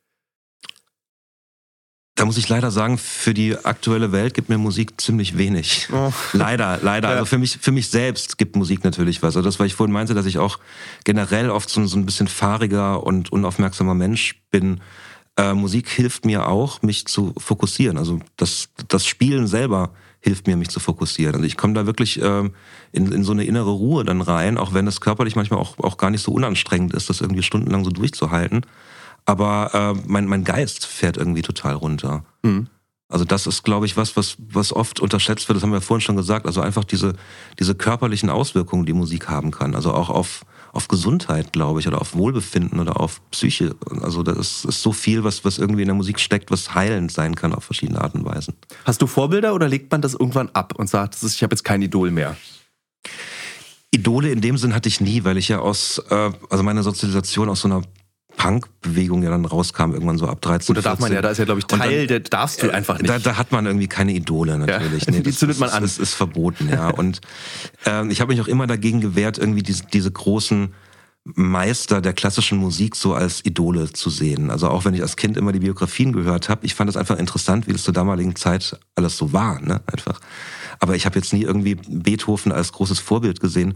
Da 2.23 2.27
muss 2.27 2.37
ich 2.37 2.49
leider 2.49 2.71
sagen, 2.71 2.99
für 2.99 3.35
die 3.35 3.57
aktuelle 3.65 4.13
Welt 4.13 4.35
gibt 4.35 4.49
mir 4.49 4.57
Musik 4.57 5.01
ziemlich 5.01 5.39
wenig. 5.39 5.89
Oh. 5.93 6.13
Leider, 6.33 6.79
leider. 6.81 7.09
Ja. 7.09 7.15
Also 7.15 7.25
für 7.25 7.39
mich, 7.39 7.59
für 7.61 7.73
mich 7.73 7.89
selbst 7.89 8.39
gibt 8.39 8.55
Musik 8.55 8.85
natürlich 8.85 9.25
was. 9.25 9.35
Also 9.37 9.43
das, 9.43 9.59
weil 9.59 9.67
ich 9.67 9.75
vorhin 9.75 9.93
meinte, 9.93 10.15
dass 10.15 10.25
ich 10.25 10.39
auch 10.39 10.61
generell 11.03 11.51
oft 11.51 11.69
so, 11.69 11.85
so 11.85 11.97
ein 11.97 12.07
bisschen 12.07 12.29
fahriger 12.29 13.03
und 13.03 13.33
unaufmerksamer 13.33 13.95
Mensch 13.97 14.41
bin. 14.53 14.81
Äh, 15.37 15.55
Musik 15.55 15.89
hilft 15.89 16.25
mir 16.25 16.47
auch, 16.47 16.81
mich 16.83 17.07
zu 17.07 17.35
fokussieren. 17.39 17.99
Also 17.99 18.21
das, 18.37 18.69
das 18.87 19.05
Spielen 19.05 19.49
selber 19.49 19.91
hilft 20.21 20.47
mir, 20.47 20.57
mich 20.57 20.69
zu 20.69 20.79
fokussieren. 20.79 21.35
Also 21.35 21.45
ich 21.45 21.57
komme 21.57 21.75
da 21.75 21.87
wirklich 21.87 22.23
äh, 22.23 22.49
in, 22.93 23.11
in 23.11 23.25
so 23.25 23.33
eine 23.33 23.43
innere 23.43 23.73
Ruhe 23.73 24.05
dann 24.05 24.21
rein, 24.21 24.59
auch 24.59 24.73
wenn 24.75 24.87
das 24.87 25.01
körperlich 25.01 25.35
manchmal 25.35 25.59
auch, 25.59 25.77
auch 25.81 25.97
gar 25.97 26.11
nicht 26.11 26.23
so 26.23 26.31
unanstrengend 26.31 26.95
ist, 26.95 27.11
das 27.11 27.21
irgendwie 27.21 27.43
stundenlang 27.43 27.83
so 27.83 27.91
durchzuhalten 27.91 28.65
aber 29.25 29.95
äh, 29.97 30.03
mein, 30.07 30.27
mein 30.27 30.45
Geist 30.45 30.87
fährt 30.87 31.17
irgendwie 31.17 31.43
total 31.43 31.75
runter. 31.75 32.25
Mhm. 32.43 32.69
Also 33.13 33.27
das 33.27 33.47
ist, 33.47 33.63
glaube 33.63 33.85
ich, 33.85 33.99
was, 33.99 34.17
was, 34.17 34.37
was 34.39 34.73
oft 34.73 34.99
unterschätzt 34.99 35.47
wird. 35.49 35.57
Das 35.57 35.63
haben 35.63 35.73
wir 35.73 35.83
vorhin 35.83 36.01
schon 36.01 36.17
gesagt. 36.17 36.47
Also 36.47 36.63
einfach 36.63 36.85
diese, 36.85 37.13
diese 37.59 37.75
körperlichen 37.75 38.31
Auswirkungen, 38.31 38.87
die 38.87 38.95
Musik 38.95 39.29
haben 39.29 39.51
kann. 39.51 39.75
Also 39.75 39.93
auch 39.93 40.09
auf, 40.09 40.47
auf 40.73 40.89
Gesundheit, 40.89 41.53
glaube 41.53 41.81
ich, 41.81 41.87
oder 41.87 42.01
auf 42.01 42.15
Wohlbefinden 42.15 42.81
oder 42.81 42.99
auf 42.99 43.21
Psyche. 43.31 43.77
Also 44.01 44.23
das 44.23 44.39
ist, 44.39 44.65
ist 44.65 44.83
so 44.83 44.93
viel, 44.93 45.25
was, 45.25 45.45
was 45.45 45.59
irgendwie 45.59 45.83
in 45.83 45.89
der 45.89 45.95
Musik 45.95 46.19
steckt, 46.21 46.51
was 46.51 46.75
heilend 46.75 47.13
sein 47.13 47.35
kann 47.35 47.55
auf 47.55 47.65
verschiedene 47.65 48.01
Arten 48.01 48.21
und 48.21 48.25
Weisen. 48.25 48.55
Hast 48.87 49.03
du 49.03 49.07
Vorbilder 49.07 49.55
oder 49.55 49.69
legt 49.69 49.93
man 49.93 50.01
das 50.01 50.15
irgendwann 50.15 50.49
ab 50.55 50.75
und 50.77 50.89
sagt, 50.89 51.23
ich 51.23 51.43
habe 51.43 51.53
jetzt 51.53 51.65
kein 51.65 51.83
Idol 51.83 52.11
mehr? 52.11 52.39
Idole 53.91 54.31
in 54.31 54.41
dem 54.41 54.57
Sinn 54.57 54.75
hatte 54.75 54.89
ich 54.89 55.03
nie, 55.03 55.23
weil 55.25 55.37
ich 55.37 55.49
ja 55.49 55.59
aus, 55.59 55.99
äh, 56.09 56.31
also 56.49 56.65
meine 56.65 56.83
Sozialisation 56.83 57.51
aus 57.51 57.61
so 57.61 57.69
einer 57.69 57.83
Punk-Bewegung 58.37 59.23
ja 59.23 59.31
dann 59.31 59.45
rauskam, 59.45 59.93
irgendwann 59.93 60.19
so 60.19 60.27
ab 60.27 60.41
13. 60.41 60.75
Und 60.75 60.85
da 60.85 60.91
darf 60.91 61.01
man 61.01 61.13
ja, 61.13 61.23
da 61.23 61.31
ist 61.31 61.39
ja, 61.39 61.45
glaube 61.45 61.61
ich, 61.61 61.67
Teil, 61.67 62.07
dann, 62.07 62.23
da 62.23 62.29
darfst 62.39 62.63
du 62.63 62.71
einfach 62.71 62.99
nicht. 62.99 63.09
Da, 63.09 63.19
da, 63.19 63.37
hat 63.37 63.53
man 63.53 63.67
irgendwie 63.67 63.89
keine 63.89 64.13
Idole 64.13 64.59
natürlich. 64.59 65.07
Ja, 65.07 65.13
nee, 65.13 65.21
die 65.21 65.33
zündet 65.33 65.59
man 65.59 65.71
an. 65.71 65.83
Das 65.83 65.93
ist, 65.93 65.99
ist 65.99 66.15
verboten, 66.15 66.69
ja. 66.69 66.89
Und 66.89 67.21
äh, 67.87 68.07
ich 68.09 68.21
habe 68.21 68.33
mich 68.33 68.41
auch 68.41 68.49
immer 68.49 68.67
dagegen 68.67 69.01
gewehrt, 69.01 69.39
irgendwie 69.39 69.63
diese, 69.63 69.85
diese 69.87 70.11
großen 70.11 70.73
Meister 71.25 72.01
der 72.01 72.15
klassischen 72.15 72.59
Musik 72.59 72.97
so 72.97 73.15
als 73.15 73.45
Idole 73.45 73.93
zu 73.93 74.11
sehen. 74.11 74.51
Also 74.51 74.69
auch 74.69 74.85
wenn 74.85 74.95
ich 74.95 75.03
als 75.03 75.17
Kind 75.17 75.37
immer 75.37 75.53
die 75.53 75.61
Biografien 75.61 76.13
gehört 76.13 76.49
habe, 76.49 76.67
ich 76.67 76.75
fand 76.75 76.91
es 76.91 76.97
einfach 76.97 77.17
interessant, 77.17 77.69
wie 77.69 77.73
das 77.73 77.85
zur 77.85 77.95
damaligen 77.95 78.35
Zeit 78.35 78.79
alles 78.97 79.17
so 79.17 79.33
war, 79.33 79.61
ne? 79.61 79.81
Einfach. 79.87 80.21
Aber 80.81 80.97
ich 80.97 81.07
habe 81.07 81.17
jetzt 81.19 81.33
nie 81.33 81.43
irgendwie 81.43 81.77
Beethoven 81.77 82.51
als 82.51 82.73
großes 82.73 82.99
Vorbild 82.99 83.39
gesehen. 83.39 83.75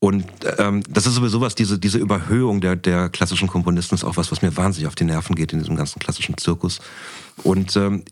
Und 0.00 0.26
ähm, 0.58 0.82
das 0.90 1.06
ist 1.06 1.14
sowieso 1.14 1.40
was, 1.40 1.54
diese, 1.54 1.78
diese 1.78 1.96
Überhöhung 1.96 2.60
der, 2.60 2.76
der 2.76 3.08
klassischen 3.08 3.48
Komponisten 3.48 3.94
ist 3.94 4.04
auch 4.04 4.18
was, 4.18 4.30
was 4.30 4.42
mir 4.42 4.54
wahnsinnig 4.54 4.86
auf 4.86 4.94
die 4.94 5.04
Nerven 5.04 5.34
geht 5.34 5.54
in 5.54 5.60
diesem 5.60 5.76
ganzen 5.76 5.98
klassischen 5.98 6.36
Zirkus. 6.36 6.80
Und 7.42 7.74
ähm, 7.76 8.04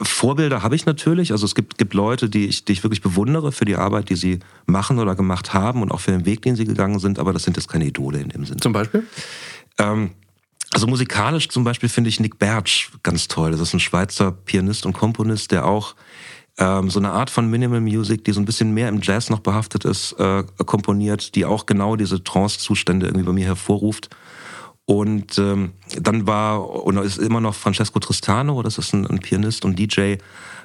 Vorbilder 0.00 0.62
habe 0.62 0.76
ich 0.76 0.84
natürlich. 0.84 1.32
Also 1.32 1.46
es 1.46 1.54
gibt, 1.54 1.78
gibt 1.78 1.94
Leute, 1.94 2.28
die 2.28 2.46
ich, 2.46 2.64
die 2.64 2.72
ich 2.72 2.82
wirklich 2.82 3.00
bewundere 3.00 3.50
für 3.50 3.64
die 3.64 3.76
Arbeit, 3.76 4.10
die 4.10 4.16
sie 4.16 4.40
machen 4.66 4.98
oder 4.98 5.14
gemacht 5.14 5.54
haben 5.54 5.82
und 5.82 5.90
auch 5.90 6.00
für 6.00 6.10
den 6.10 6.26
Weg, 6.26 6.42
den 6.42 6.54
sie 6.54 6.66
gegangen 6.66 6.98
sind, 6.98 7.18
aber 7.18 7.32
das 7.32 7.44
sind 7.44 7.56
jetzt 7.56 7.68
keine 7.68 7.86
Idole 7.86 8.18
in 8.18 8.28
dem 8.28 8.44
Sinne. 8.44 8.60
Zum 8.60 8.72
Beispiel? 8.72 9.06
Ähm, 9.78 10.10
also 10.72 10.86
musikalisch 10.86 11.48
zum 11.48 11.64
Beispiel 11.64 11.88
finde 11.88 12.10
ich 12.10 12.20
Nick 12.20 12.38
Bertsch 12.38 12.90
ganz 13.02 13.28
toll. 13.28 13.52
Das 13.52 13.60
ist 13.60 13.72
ein 13.72 13.80
Schweizer 13.80 14.32
Pianist 14.32 14.84
und 14.84 14.92
Komponist, 14.92 15.50
der 15.50 15.64
auch 15.64 15.94
ähm, 16.58 16.90
so 16.90 16.98
eine 16.98 17.12
Art 17.12 17.30
von 17.30 17.48
Minimal 17.48 17.80
Music, 17.80 18.24
die 18.24 18.32
so 18.32 18.40
ein 18.40 18.44
bisschen 18.44 18.72
mehr 18.74 18.88
im 18.88 19.00
Jazz 19.00 19.30
noch 19.30 19.40
behaftet 19.40 19.84
ist, 19.84 20.12
äh, 20.18 20.44
komponiert, 20.64 21.34
die 21.34 21.44
auch 21.44 21.66
genau 21.66 21.96
diese 21.96 22.22
Trance-Zustände 22.22 23.06
irgendwie 23.06 23.24
bei 23.24 23.32
mir 23.32 23.46
hervorruft. 23.46 24.10
Und 24.86 25.36
ähm, 25.38 25.72
dann 26.00 26.26
war 26.26 26.84
und 26.84 26.96
ist 26.98 27.18
immer 27.18 27.40
noch 27.40 27.54
Francesco 27.54 27.98
Tristano, 27.98 28.62
das 28.62 28.78
ist 28.78 28.92
ein, 28.94 29.06
ein 29.06 29.18
Pianist 29.18 29.64
und 29.64 29.78
DJ, 29.78 30.16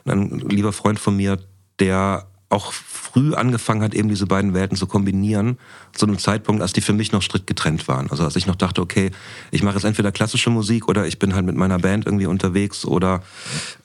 ein 0.06 0.40
lieber 0.48 0.72
Freund 0.74 1.00
von 1.00 1.18
mir, 1.18 1.40
der 1.80 2.28
auch 2.52 2.74
früh 2.74 3.34
angefangen 3.34 3.82
hat, 3.82 3.94
eben 3.94 4.10
diese 4.10 4.28
beiden 4.28 4.54
Welten 4.54 4.76
zu 4.76 4.86
kombinieren, 4.86 5.58
zu 5.94 6.06
einem 6.06 6.20
Zeitpunkt, 6.20 6.62
als 6.62 6.74
die 6.74 6.82
für 6.82 6.94
mich 6.94 7.12
noch 7.12 7.22
strikt 7.22 7.48
getrennt 7.48 7.88
waren. 7.88 8.12
Also 8.12 8.24
als 8.26 8.36
ich 8.36 8.46
noch 8.46 8.56
dachte, 8.56 8.82
okay, 8.82 9.12
ich 9.52 9.64
mache 9.64 9.76
jetzt 9.76 9.86
entweder 9.86 10.12
klassische 10.12 10.50
Musik 10.50 10.88
oder 10.90 11.08
ich 11.08 11.18
bin 11.18 11.34
halt 11.34 11.46
mit 11.46 11.56
meiner 11.56 11.80
Band 11.80 12.06
irgendwie 12.06 12.26
unterwegs 12.26 12.86
oder 12.86 13.24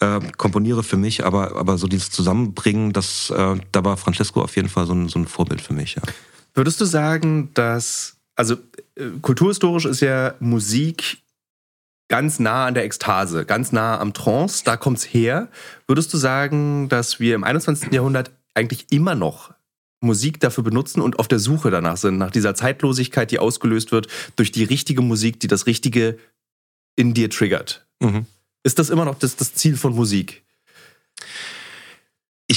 äh, 0.01 0.21
komponiere 0.37 0.83
für 0.83 0.97
mich, 0.97 1.25
aber, 1.25 1.57
aber 1.57 1.79
so 1.79 1.87
dieses 1.87 2.11
Zusammenbringen, 2.11 2.93
das, 2.93 3.31
äh, 3.31 3.57
da 3.71 3.85
war 3.85 3.97
Francesco 3.97 4.43
auf 4.43 4.57
jeden 4.57 4.69
Fall 4.69 4.87
so 4.87 4.95
ein, 4.95 5.09
so 5.09 5.19
ein 5.19 5.27
Vorbild 5.27 5.61
für 5.61 5.73
mich. 5.73 5.95
Ja. 5.95 6.03
Würdest 6.55 6.81
du 6.81 6.85
sagen, 6.87 7.51
dass, 7.55 8.17
also 8.35 8.57
kulturhistorisch 9.23 9.85
ist 9.85 10.01
ja 10.01 10.35
Musik 10.41 11.19
ganz 12.09 12.39
nah 12.39 12.67
an 12.67 12.75
der 12.75 12.85
Ekstase, 12.85 13.45
ganz 13.45 13.73
nah 13.73 13.99
am 13.99 14.15
Trance, 14.15 14.63
da 14.65 14.77
kommt's 14.77 15.05
her. 15.05 15.49
Würdest 15.87 16.13
du 16.15 16.19
sagen, 16.19 16.89
dass 16.89 17.21
wir 17.21 17.35
im 17.35 17.45
21. 17.45 17.93
Jahrhundert 17.93 18.31
eigentlich 18.55 18.87
immer 18.91 19.15
noch 19.15 19.53
Musik 20.01 20.41
dafür 20.41 20.63
benutzen 20.63 21.01
und 21.01 21.19
auf 21.19 21.29
der 21.29 21.39
Suche 21.39 21.71
danach 21.71 21.97
sind, 21.97 22.19
nach 22.19 22.31
dieser 22.31 22.55
Zeitlosigkeit, 22.55 23.31
die 23.31 23.39
ausgelöst 23.39 23.93
wird 23.93 24.09
durch 24.37 24.53
die 24.53 24.65
richtige 24.65 25.03
Musik, 25.03 25.41
die 25.41 25.49
das 25.49 25.67
Richtige 25.67 26.19
in 26.97 27.13
dir 27.15 27.31
triggert. 27.31 27.87
Mhm. 28.01 28.27
Ist 28.63 28.79
das 28.79 28.91
immer 28.91 29.05
noch 29.05 29.19
das, 29.19 29.37
das 29.37 29.55
Ziel 29.55 29.77
von 29.77 29.95
Musik? 29.95 30.45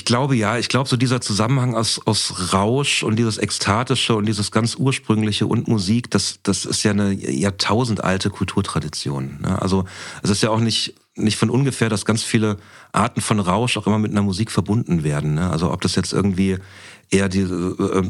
Ich 0.09 0.11
glaube 0.11 0.35
ja, 0.35 0.57
ich 0.57 0.69
glaube 0.69 0.89
so 0.89 0.97
dieser 0.97 1.21
Zusammenhang 1.21 1.75
aus, 1.75 2.01
aus 2.03 2.51
Rausch 2.51 3.03
und 3.03 3.17
dieses 3.17 3.37
Ekstatische 3.37 4.15
und 4.15 4.25
dieses 4.25 4.49
ganz 4.49 4.73
Ursprüngliche 4.73 5.45
und 5.45 5.67
Musik, 5.67 6.09
das, 6.09 6.39
das 6.41 6.65
ist 6.65 6.81
ja 6.81 6.89
eine 6.89 7.11
jahrtausendalte 7.13 8.31
Kulturtradition. 8.31 9.37
Ne? 9.41 9.61
Also 9.61 9.85
es 10.23 10.31
ist 10.31 10.41
ja 10.41 10.49
auch 10.49 10.61
nicht 10.61 10.95
nicht 11.15 11.37
von 11.37 11.51
ungefähr, 11.51 11.89
dass 11.89 12.05
ganz 12.05 12.23
viele 12.23 12.57
Arten 12.91 13.21
von 13.21 13.39
Rausch 13.39 13.77
auch 13.77 13.85
immer 13.85 13.99
mit 13.99 14.09
einer 14.09 14.23
Musik 14.23 14.49
verbunden 14.49 15.03
werden. 15.03 15.35
Ne? 15.35 15.47
Also 15.47 15.71
ob 15.71 15.81
das 15.81 15.95
jetzt 15.95 16.11
irgendwie 16.11 16.57
eher 17.11 17.29
die 17.29 17.41
äh, 17.41 17.99
äh 17.99 18.09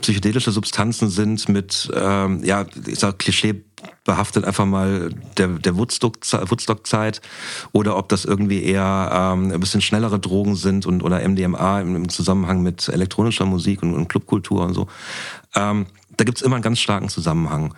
psychedelische 0.00 0.52
Substanzen 0.52 1.10
sind 1.10 1.48
mit, 1.48 1.90
ähm, 1.94 2.44
ja, 2.44 2.66
ich 2.86 3.00
sag 3.00 3.18
Klischee 3.18 3.64
behaftet 4.04 4.44
einfach 4.44 4.66
mal 4.66 5.10
der, 5.36 5.48
der 5.48 5.76
Woodstock-Zeit 5.76 7.20
oder 7.72 7.96
ob 7.96 8.08
das 8.08 8.24
irgendwie 8.24 8.62
eher 8.62 9.10
ähm, 9.12 9.52
ein 9.52 9.60
bisschen 9.60 9.80
schnellere 9.80 10.18
Drogen 10.18 10.56
sind 10.56 10.86
und 10.86 11.02
oder 11.02 11.26
MDMA 11.26 11.80
im, 11.80 11.96
im 11.96 12.08
Zusammenhang 12.08 12.62
mit 12.62 12.88
elektronischer 12.88 13.44
Musik 13.44 13.82
und, 13.82 13.94
und 13.94 14.08
Clubkultur 14.08 14.64
und 14.64 14.74
so. 14.74 14.86
Ähm, 15.54 15.86
da 16.16 16.24
gibt's 16.24 16.42
immer 16.42 16.56
einen 16.56 16.62
ganz 16.62 16.80
starken 16.80 17.08
Zusammenhang. 17.08 17.74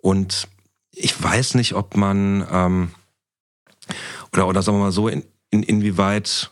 Und 0.00 0.48
ich 0.92 1.22
weiß 1.22 1.54
nicht, 1.54 1.74
ob 1.74 1.96
man 1.96 2.46
ähm, 2.50 2.90
oder, 4.32 4.48
oder 4.48 4.62
sagen 4.62 4.78
wir 4.78 4.84
mal 4.84 4.92
so, 4.92 5.08
in, 5.08 5.24
in, 5.50 5.62
inwieweit 5.62 6.50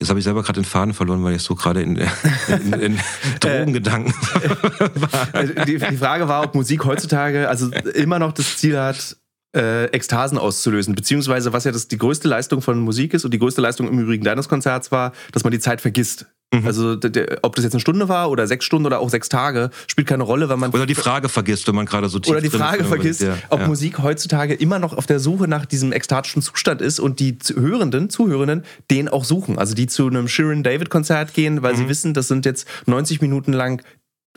Jetzt 0.00 0.08
habe 0.08 0.18
ich 0.18 0.24
selber 0.24 0.42
gerade 0.42 0.60
den 0.60 0.64
Faden 0.64 0.94
verloren, 0.94 1.22
weil 1.22 1.36
ich 1.36 1.42
so 1.42 1.54
gerade 1.54 1.82
in, 1.82 1.96
in, 1.96 2.72
in 2.72 3.00
Drogengedanken 3.40 4.14
war. 4.94 5.28
Also 5.32 5.52
die, 5.66 5.78
die 5.78 5.96
Frage 5.98 6.26
war, 6.26 6.42
ob 6.42 6.54
Musik 6.54 6.86
heutzutage 6.86 7.48
also 7.48 7.70
immer 7.94 8.18
noch 8.18 8.32
das 8.32 8.56
Ziel 8.56 8.78
hat, 8.78 9.18
äh, 9.54 9.86
Ekstasen 9.86 10.38
auszulösen, 10.38 10.94
beziehungsweise 10.94 11.52
was 11.52 11.64
ja 11.64 11.72
das, 11.72 11.88
die 11.88 11.98
größte 11.98 12.28
Leistung 12.28 12.62
von 12.62 12.78
Musik 12.78 13.12
ist 13.12 13.26
und 13.26 13.34
die 13.34 13.38
größte 13.38 13.60
Leistung 13.60 13.88
im 13.88 13.98
Übrigen 13.98 14.24
deines 14.24 14.48
Konzerts 14.48 14.90
war, 14.90 15.12
dass 15.32 15.44
man 15.44 15.50
die 15.50 15.58
Zeit 15.58 15.82
vergisst. 15.82 16.26
Mhm. 16.52 16.66
Also 16.66 16.96
ob 17.42 17.54
das 17.54 17.64
jetzt 17.64 17.74
eine 17.74 17.80
Stunde 17.80 18.08
war 18.08 18.30
oder 18.30 18.46
sechs 18.46 18.64
Stunden 18.64 18.86
oder 18.86 18.98
auch 18.98 19.08
sechs 19.08 19.28
Tage, 19.28 19.70
spielt 19.86 20.08
keine 20.08 20.24
Rolle, 20.24 20.48
weil 20.48 20.56
man... 20.56 20.72
Oder 20.72 20.86
die 20.86 20.96
Frage 20.96 21.28
vergisst, 21.28 21.68
wenn 21.68 21.76
man 21.76 21.86
gerade 21.86 22.08
so 22.08 22.18
tief 22.18 22.32
Oder 22.32 22.40
die 22.40 22.50
Frage 22.50 22.84
vergisst, 22.84 23.22
ja, 23.22 23.36
ob 23.50 23.60
ja. 23.60 23.68
Musik 23.68 23.98
heutzutage 24.00 24.54
immer 24.54 24.80
noch 24.80 24.96
auf 24.96 25.06
der 25.06 25.20
Suche 25.20 25.46
nach 25.46 25.64
diesem 25.64 25.92
ekstatischen 25.92 26.42
Zustand 26.42 26.82
ist 26.82 26.98
und 26.98 27.20
die 27.20 27.38
Hörenden, 27.54 28.10
Zuhörenden, 28.10 28.64
den 28.90 29.08
auch 29.08 29.24
suchen. 29.24 29.58
Also 29.58 29.74
die 29.74 29.86
zu 29.86 30.08
einem 30.08 30.26
Sharon 30.26 30.64
David 30.64 30.90
Konzert 30.90 31.34
gehen, 31.34 31.62
weil 31.62 31.74
mhm. 31.74 31.78
sie 31.78 31.88
wissen, 31.88 32.14
das 32.14 32.26
sind 32.26 32.44
jetzt 32.44 32.66
90 32.86 33.20
Minuten 33.20 33.52
lang 33.52 33.82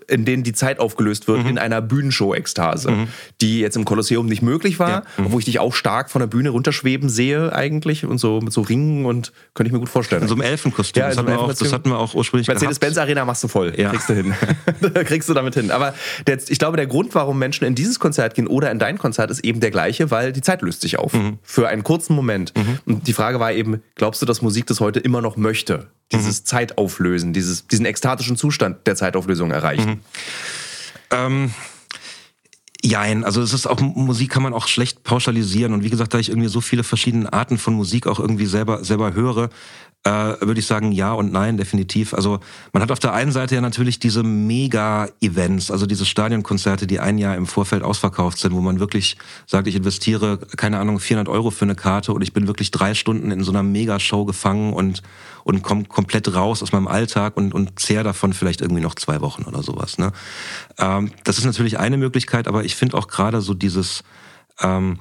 in 0.08 0.26
denen 0.26 0.44
die 0.44 0.54
Zeit 0.54 0.80
aufgelöst 0.80 1.28
wird 1.28 1.44
mhm. 1.44 1.50
in 1.50 1.58
einer 1.58 1.82
Bühnenshow-Ekstase, 1.82 2.92
mhm. 2.92 3.08
die 3.42 3.60
jetzt 3.60 3.76
im 3.76 3.86
Kolosseum 3.86 4.26
nicht 4.26 4.42
möglich 4.42 4.80
war, 4.80 4.90
ja. 4.90 5.04
mhm. 5.18 5.32
wo 5.32 5.40
ich 5.40 5.46
dich 5.46 5.60
auch 5.60 5.74
stark 5.74 6.10
von 6.10 6.20
der 6.20 6.28
Bühne 6.28 6.50
runterschweben 6.50 7.10
sehe 7.10 7.54
eigentlich 7.54 8.06
und 8.06 8.18
so 8.18 8.40
mit 8.42 8.54
so 8.54 8.62
Ringen 8.62 9.06
und 9.06 9.32
könnte 9.54 9.68
ich 9.68 9.74
mir 9.74 9.80
gut 9.80 9.90
vorstellen. 9.90 10.24
In 10.24 10.28
so 10.28 10.36
einem 10.36 10.44
Elfenkostüm. 10.44 11.02
Ja, 11.02 11.10
das, 11.10 11.18
hatten 11.18 11.28
wir 11.28 11.40
auch, 11.40 11.54
das 11.54 11.74
hatten 11.74 11.90
wir 11.90 11.98
auch 11.98 12.14
ursprünglich 12.14 12.48
Mercedes-Benz 12.48 12.98
Arena 12.98 13.26
machst 13.26 13.44
du 13.44 13.48
voll. 13.48 13.74
Ja. 13.78 13.90
Kriegst 13.90 14.10
du 14.10 14.14
hin. 14.14 14.34
kriegst 15.06 15.30
du 15.30 15.34
damit 15.34 15.54
hin. 15.56 15.72
Aber 15.72 15.94
der, 16.28 16.40
ich 16.48 16.60
glaube, 16.60 16.78
der 16.78 16.88
Grund, 16.88 17.16
warum 17.16 17.40
Menschen 17.40 17.66
in 17.66 17.76
dieses 17.76 18.00
Konzert 18.00 18.36
gehen 18.36 18.48
oder 18.48 18.72
in 18.72 18.80
dein 18.80 18.98
Konzert, 18.98 19.32
ist 19.32 19.44
eben 19.44 19.60
der 19.60 19.72
gleiche, 19.72 20.12
weil 20.12 20.34
die 20.34 20.42
Zeit 20.42 20.62
löst 20.62 20.82
sich 20.82 21.00
auf. 21.00 21.14
Mhm. 21.14 21.40
Für 21.42 21.68
einen 21.68 21.84
kurzen 21.84 22.16
Moment. 22.16 22.54
Mhm. 22.56 22.80
Und 22.86 23.08
die 23.08 23.14
Frage 23.14 23.40
war 23.40 23.52
eben, 23.52 23.82
glaubst 23.96 24.22
du, 24.22 24.26
dass 24.26 24.42
Musik 24.42 24.68
das 24.68 24.80
heute 24.80 25.00
immer 25.00 25.22
noch 25.22 25.38
möchte? 25.38 25.88
Dieses 26.12 26.42
mhm. 26.42 26.46
Zeitauflösen, 26.46 27.34
dieses, 27.34 27.68
diesen 27.68 27.86
ekstatischen 27.86 28.38
Zustand 28.38 28.86
der 28.86 28.96
Zeitauflösung 28.96 29.52
erreichen? 29.52 29.90
Mhm. 29.90 30.02
Ähm, 31.12 31.54
Jein, 32.86 33.24
also 33.24 33.42
es 33.42 33.54
ist 33.54 33.66
auch 33.66 33.80
Musik 33.80 34.30
kann 34.30 34.44
man 34.44 34.54
auch 34.54 34.68
schlecht 34.68 35.04
pauschalisieren 35.04 35.74
und 35.74 35.86
wie 35.86 35.90
gesagt, 35.90 36.14
da 36.14 36.20
ich 36.20 36.28
irgendwie 36.28 36.50
so 36.50 36.60
viele 36.60 36.84
verschiedene 36.84 37.32
Arten 37.32 37.58
von 37.58 37.76
Musik 37.76 38.08
auch 38.08 38.20
irgendwie 38.20 38.46
selber 38.46 38.84
selber 38.84 39.14
höre, 39.14 39.50
äh, 40.06 40.10
würde 40.42 40.60
ich 40.60 40.66
sagen, 40.66 40.92
ja 40.92 41.14
und 41.14 41.32
nein, 41.32 41.58
definitiv. 41.58 42.14
Also 42.14 42.40
man 42.74 42.84
hat 42.84 42.92
auf 42.92 43.00
der 43.00 43.14
einen 43.14 43.32
Seite 43.32 43.56
ja 43.56 43.62
natürlich 43.62 44.00
diese 44.00 44.22
Mega-Events, 44.24 45.72
also 45.72 45.86
diese 45.86 46.06
Stadionkonzerte, 46.06 46.88
die 46.88 47.00
ein 47.00 47.18
Jahr 47.18 47.38
im 47.38 47.46
Vorfeld 47.46 47.84
ausverkauft 47.84 48.38
sind, 48.38 48.54
wo 48.54 48.60
man 48.60 48.80
wirklich 48.80 49.18
sagt, 49.48 49.68
ich 49.68 49.76
investiere, 49.76 50.40
keine 50.58 50.80
Ahnung, 50.80 51.00
400 51.00 51.34
Euro 51.34 51.52
für 51.52 51.64
eine 51.64 51.76
Karte 51.76 52.14
und 52.14 52.22
ich 52.22 52.34
bin 52.34 52.48
wirklich 52.48 52.72
drei 52.72 52.94
Stunden 52.94 53.32
in 53.32 53.44
so 53.44 53.52
einer 53.52 53.64
Mega-Show 53.64 54.26
gefangen 54.26 54.74
und, 54.74 55.02
und 55.46 55.64
komme 55.64 55.86
komplett 55.86 56.34
raus 56.36 56.62
aus 56.62 56.74
meinem 56.74 56.88
Alltag 56.88 57.38
und, 57.38 57.54
und 57.54 57.80
zehr 57.80 58.04
davon 58.04 58.34
vielleicht 58.34 58.60
irgendwie 58.60 58.82
noch 58.82 58.96
zwei 58.96 59.22
Wochen 59.22 59.44
oder 59.44 59.64
sowas. 59.64 59.98
Ne? 59.98 60.12
Ähm, 60.80 61.12
das 61.24 61.38
ist 61.38 61.46
natürlich 61.46 61.80
eine 61.80 61.96
Möglichkeit, 61.96 62.50
aber 62.50 62.66
ich 62.66 62.76
finde 62.76 62.98
auch 62.98 63.08
gerade 63.08 63.42
so 63.42 63.54
dieses... 63.54 64.04
Ähm, 64.60 65.00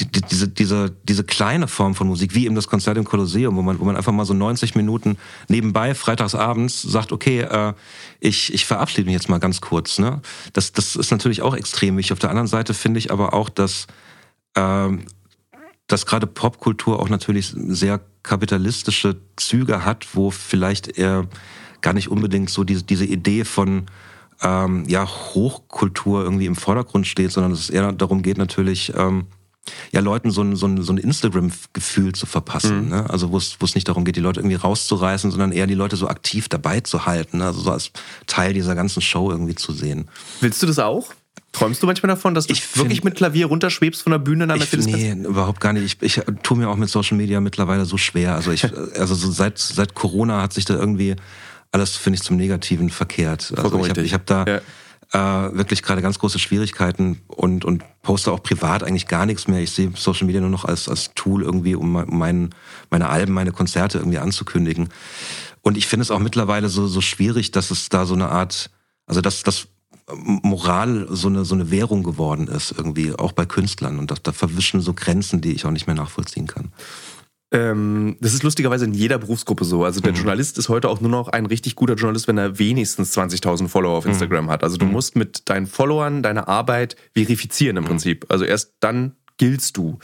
die, 0.00 0.06
die, 0.06 0.20
diese, 0.22 0.48
diese, 0.48 0.96
diese 1.04 1.24
kleine 1.24 1.68
Form 1.68 1.94
von 1.94 2.08
Musik, 2.08 2.34
wie 2.34 2.46
eben 2.46 2.54
das 2.54 2.68
Konzert 2.68 2.96
im 2.96 3.04
Kolosseum, 3.04 3.56
wo 3.56 3.62
man, 3.62 3.78
wo 3.78 3.84
man 3.84 3.96
einfach 3.96 4.12
mal 4.12 4.24
so 4.24 4.34
90 4.34 4.74
Minuten 4.74 5.18
nebenbei, 5.48 5.94
freitagsabends, 5.94 6.82
sagt, 6.82 7.12
okay, 7.12 7.40
äh, 7.40 7.74
ich, 8.20 8.52
ich 8.52 8.66
verabschiede 8.66 9.04
mich 9.04 9.14
jetzt 9.14 9.28
mal 9.28 9.38
ganz 9.38 9.60
kurz. 9.60 9.98
Ne? 9.98 10.20
Das, 10.52 10.72
das 10.72 10.96
ist 10.96 11.10
natürlich 11.10 11.42
auch 11.42 11.54
extrem 11.54 11.96
wichtig. 11.96 12.12
Auf 12.12 12.18
der 12.18 12.30
anderen 12.30 12.48
Seite 12.48 12.74
finde 12.74 12.98
ich 12.98 13.12
aber 13.12 13.34
auch, 13.34 13.48
dass, 13.48 13.86
äh, 14.54 14.88
dass 15.86 16.06
gerade 16.06 16.26
Popkultur 16.26 16.98
auch 17.00 17.08
natürlich 17.08 17.54
sehr 17.54 18.00
kapitalistische 18.22 19.16
Züge 19.36 19.84
hat, 19.84 20.08
wo 20.14 20.30
vielleicht 20.30 20.98
eher 20.98 21.28
gar 21.82 21.92
nicht 21.92 22.08
unbedingt 22.08 22.50
so 22.50 22.64
diese, 22.64 22.82
diese 22.82 23.04
Idee 23.04 23.44
von 23.44 23.86
ähm, 24.42 24.84
ja, 24.88 25.06
Hochkultur 25.06 26.22
irgendwie 26.22 26.46
im 26.46 26.56
Vordergrund 26.56 27.06
steht, 27.06 27.30
sondern 27.30 27.52
es 27.52 27.70
eher 27.70 27.92
darum 27.92 28.22
geht 28.22 28.38
natürlich, 28.38 28.92
ähm, 28.96 29.26
ja, 29.92 30.00
Leuten 30.00 30.30
so 30.30 30.42
ein, 30.42 30.56
so 30.56 30.66
ein, 30.66 30.82
so 30.82 30.92
ein 30.92 30.98
Instagram-Gefühl 30.98 32.12
zu 32.12 32.26
verpassen. 32.26 32.84
Mhm. 32.84 32.88
Ne? 32.88 33.10
Also 33.10 33.30
wo 33.30 33.36
es, 33.36 33.74
nicht 33.74 33.88
darum 33.88 34.04
geht, 34.04 34.16
die 34.16 34.20
Leute 34.20 34.40
irgendwie 34.40 34.56
rauszureißen, 34.56 35.30
sondern 35.30 35.52
eher 35.52 35.66
die 35.66 35.74
Leute 35.74 35.96
so 35.96 36.08
aktiv 36.08 36.48
dabei 36.48 36.80
zu 36.80 37.06
halten. 37.06 37.38
Ne? 37.38 37.46
Also 37.46 37.60
so 37.60 37.70
als 37.70 37.90
Teil 38.26 38.54
dieser 38.54 38.74
ganzen 38.74 39.00
Show 39.00 39.30
irgendwie 39.30 39.54
zu 39.54 39.72
sehen. 39.72 40.08
Willst 40.40 40.62
du 40.62 40.66
das 40.66 40.78
auch? 40.78 41.12
Träumst 41.52 41.82
du 41.82 41.86
manchmal 41.86 42.08
davon, 42.08 42.34
dass 42.34 42.46
du 42.46 42.54
ich 42.54 42.76
wirklich 42.76 43.00
find, 43.00 43.04
mit 43.04 43.14
Klavier 43.16 43.46
runterschwebst 43.46 44.02
von 44.02 44.10
der 44.10 44.18
Bühne 44.18 44.46
nach 44.46 44.56
Mercedes? 44.56 44.86
Nee, 44.86 45.12
überhaupt 45.12 45.60
gar 45.60 45.74
nicht. 45.74 46.02
Ich, 46.02 46.16
ich 46.18 46.24
tue 46.42 46.56
mir 46.56 46.68
auch 46.68 46.76
mit 46.76 46.88
Social 46.88 47.16
Media 47.16 47.40
mittlerweile 47.40 47.84
so 47.84 47.98
schwer. 47.98 48.34
Also 48.34 48.52
ich, 48.52 48.64
also 48.98 49.14
so 49.14 49.30
seit, 49.30 49.58
seit 49.58 49.94
Corona 49.94 50.40
hat 50.40 50.54
sich 50.54 50.64
da 50.64 50.74
irgendwie 50.74 51.14
alles, 51.70 51.96
finde 51.96 52.16
ich, 52.16 52.22
zum 52.22 52.36
Negativen 52.36 52.90
verkehrt. 52.90 53.52
Also 53.56 53.78
ich 53.84 53.90
habe 53.90 54.02
ich 54.02 54.14
hab 54.14 54.26
da 54.26 54.44
ja 54.46 54.60
äh, 55.12 55.18
wirklich 55.18 55.82
gerade 55.82 56.02
ganz 56.02 56.18
große 56.18 56.38
Schwierigkeiten 56.38 57.20
und, 57.26 57.64
und 57.64 57.84
poste 58.02 58.32
auch 58.32 58.42
privat 58.42 58.82
eigentlich 58.82 59.06
gar 59.06 59.26
nichts 59.26 59.46
mehr. 59.46 59.60
Ich 59.60 59.72
sehe 59.72 59.92
Social 59.94 60.26
Media 60.26 60.40
nur 60.40 60.50
noch 60.50 60.64
als, 60.64 60.88
als 60.88 61.12
Tool 61.14 61.42
irgendwie, 61.42 61.74
um 61.74 61.92
mein, 61.92 62.50
meine 62.90 63.08
Alben, 63.08 63.32
meine 63.32 63.52
Konzerte 63.52 63.98
irgendwie 63.98 64.18
anzukündigen. 64.18 64.88
Und 65.60 65.76
ich 65.76 65.86
finde 65.86 66.02
es 66.02 66.10
auch 66.10 66.18
mittlerweile 66.18 66.68
so, 66.68 66.86
so 66.86 67.00
schwierig, 67.00 67.50
dass 67.50 67.70
es 67.70 67.88
da 67.88 68.06
so 68.06 68.14
eine 68.14 68.30
Art, 68.30 68.70
also 69.06 69.20
dass, 69.20 69.42
dass 69.42 69.68
Moral 70.14 71.06
so 71.10 71.28
eine, 71.28 71.44
so 71.44 71.54
eine 71.54 71.70
Währung 71.70 72.02
geworden 72.02 72.48
ist, 72.48 72.74
irgendwie, 72.76 73.14
auch 73.14 73.32
bei 73.32 73.46
Künstlern. 73.46 73.98
Und 73.98 74.10
da, 74.10 74.16
da 74.20 74.32
verwischen 74.32 74.80
so 74.80 74.94
Grenzen, 74.94 75.40
die 75.40 75.52
ich 75.52 75.64
auch 75.64 75.70
nicht 75.70 75.86
mehr 75.86 75.96
nachvollziehen 75.96 76.46
kann. 76.46 76.72
Ähm, 77.52 78.16
das 78.20 78.32
ist 78.32 78.42
lustigerweise 78.42 78.86
in 78.86 78.94
jeder 78.94 79.18
Berufsgruppe 79.18 79.64
so. 79.64 79.84
Also 79.84 80.00
der 80.00 80.12
mhm. 80.12 80.16
Journalist 80.16 80.56
ist 80.56 80.70
heute 80.70 80.88
auch 80.88 81.00
nur 81.00 81.10
noch 81.10 81.28
ein 81.28 81.44
richtig 81.44 81.76
guter 81.76 81.94
Journalist, 81.94 82.26
wenn 82.26 82.38
er 82.38 82.58
wenigstens 82.58 83.16
20.000 83.16 83.68
Follower 83.68 83.98
auf 83.98 84.04
mhm. 84.04 84.12
Instagram 84.12 84.46
mhm. 84.46 84.50
hat. 84.50 84.64
Also 84.64 84.78
du 84.78 84.86
mhm. 84.86 84.92
musst 84.92 85.16
mit 85.16 85.48
deinen 85.50 85.66
Followern 85.66 86.22
deine 86.22 86.48
Arbeit 86.48 86.96
verifizieren 87.14 87.76
im 87.76 87.84
mhm. 87.84 87.88
Prinzip. 87.88 88.26
Also 88.28 88.46
erst 88.46 88.72
dann 88.80 89.16
giltst 89.36 89.76
du. 89.76 89.98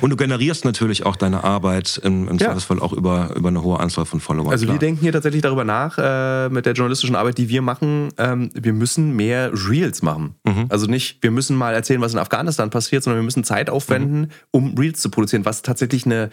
Und 0.00 0.10
du 0.10 0.16
generierst 0.16 0.64
natürlich 0.64 1.06
auch 1.06 1.16
deine 1.16 1.44
Arbeit 1.44 2.00
im, 2.02 2.28
im 2.28 2.38
ja. 2.38 2.46
Zweifelsfall 2.46 2.80
auch 2.80 2.92
über, 2.92 3.34
über 3.36 3.48
eine 3.48 3.62
hohe 3.62 3.80
Anzahl 3.80 4.04
von 4.04 4.20
Followern. 4.20 4.52
Also 4.52 4.64
klar. 4.64 4.76
wir 4.76 4.80
denken 4.80 5.00
hier 5.00 5.12
tatsächlich 5.12 5.42
darüber 5.42 5.64
nach, 5.64 5.98
äh, 5.98 6.48
mit 6.48 6.66
der 6.66 6.72
journalistischen 6.72 7.16
Arbeit, 7.16 7.38
die 7.38 7.48
wir 7.48 7.62
machen, 7.62 8.08
ähm, 8.18 8.50
wir 8.54 8.72
müssen 8.72 9.14
mehr 9.14 9.50
Reels 9.52 10.02
machen. 10.02 10.34
Mhm. 10.44 10.66
Also 10.68 10.86
nicht, 10.86 11.22
wir 11.22 11.30
müssen 11.30 11.56
mal 11.56 11.74
erzählen, 11.74 12.00
was 12.00 12.12
in 12.12 12.18
Afghanistan 12.18 12.70
passiert, 12.70 13.02
sondern 13.02 13.20
wir 13.20 13.24
müssen 13.24 13.44
Zeit 13.44 13.70
aufwenden, 13.70 14.20
mhm. 14.20 14.28
um 14.50 14.78
Reels 14.78 15.00
zu 15.00 15.10
produzieren, 15.10 15.44
was 15.44 15.62
tatsächlich 15.62 16.06
eine 16.06 16.30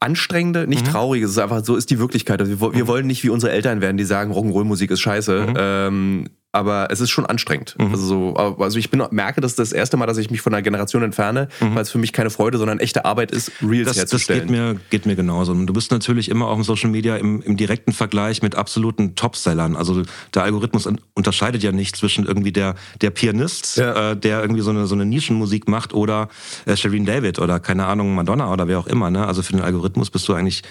anstrengende, 0.00 0.66
nicht 0.66 0.86
mhm. 0.86 0.90
traurige, 0.90 1.24
es 1.24 1.32
ist 1.32 1.38
einfach 1.38 1.64
so 1.64 1.76
ist 1.76 1.90
die 1.90 1.98
Wirklichkeit. 1.98 2.40
Also 2.40 2.60
wir, 2.60 2.74
wir, 2.74 2.84
mhm. 2.84 2.88
wollen 2.88 3.06
nicht 3.06 3.24
wie 3.24 3.30
unsere 3.30 3.52
Eltern 3.52 3.80
werden, 3.80 3.96
die 3.96 4.04
sagen, 4.04 4.32
Rock'n'Roll-Musik 4.32 4.90
ist 4.90 5.00
scheiße. 5.00 5.46
Mhm. 5.48 5.54
Ähm, 5.56 6.30
aber 6.54 6.88
es 6.90 7.00
ist 7.00 7.10
schon 7.10 7.26
anstrengend. 7.26 7.74
Mhm. 7.78 7.92
Also, 7.92 8.06
so, 8.06 8.36
also 8.36 8.78
ich 8.78 8.90
bin, 8.90 9.02
merke, 9.10 9.40
das 9.40 9.52
ist 9.52 9.58
das 9.58 9.72
erste 9.72 9.96
Mal, 9.96 10.06
dass 10.06 10.18
ich 10.18 10.30
mich 10.30 10.40
von 10.40 10.54
einer 10.54 10.62
Generation 10.62 11.02
entferne, 11.02 11.48
mhm. 11.60 11.74
weil 11.74 11.82
es 11.82 11.90
für 11.90 11.98
mich 11.98 12.12
keine 12.12 12.30
Freude, 12.30 12.58
sondern 12.58 12.78
echte 12.78 13.04
Arbeit 13.04 13.30
ist, 13.32 13.50
Reels 13.60 13.88
das, 13.88 13.96
herzustellen. 13.96 14.48
Das 14.48 14.48
geht 14.48 14.56
mir, 14.56 14.80
geht 14.90 15.06
mir 15.06 15.16
genauso. 15.16 15.52
Und 15.52 15.66
du 15.66 15.72
bist 15.72 15.90
natürlich 15.90 16.28
immer 16.28 16.46
auf 16.46 16.62
Social 16.64 16.90
Media 16.90 17.16
im, 17.16 17.42
im 17.42 17.56
direkten 17.56 17.92
Vergleich 17.92 18.42
mit 18.42 18.54
absoluten 18.54 19.16
Topsellern. 19.16 19.76
Also 19.76 20.02
der 20.32 20.44
Algorithmus 20.44 20.88
unterscheidet 21.14 21.62
ja 21.62 21.72
nicht 21.72 21.96
zwischen 21.96 22.24
irgendwie 22.24 22.52
der, 22.52 22.76
der 23.00 23.10
Pianist, 23.10 23.76
ja. 23.76 24.12
äh, 24.12 24.16
der 24.16 24.40
irgendwie 24.40 24.62
so 24.62 24.70
eine, 24.70 24.86
so 24.86 24.94
eine 24.94 25.04
Nischenmusik 25.04 25.68
macht 25.68 25.92
oder 25.92 26.28
äh, 26.66 26.76
Shireen 26.76 27.04
David 27.04 27.38
oder 27.40 27.58
keine 27.60 27.86
Ahnung, 27.86 28.14
Madonna 28.14 28.52
oder 28.52 28.68
wer 28.68 28.78
auch 28.78 28.86
immer. 28.86 29.10
Ne? 29.10 29.26
Also 29.26 29.42
für 29.42 29.52
den 29.52 29.62
Algorithmus 29.62 30.10
bist 30.10 30.28
du 30.28 30.34
eigentlich 30.34 30.62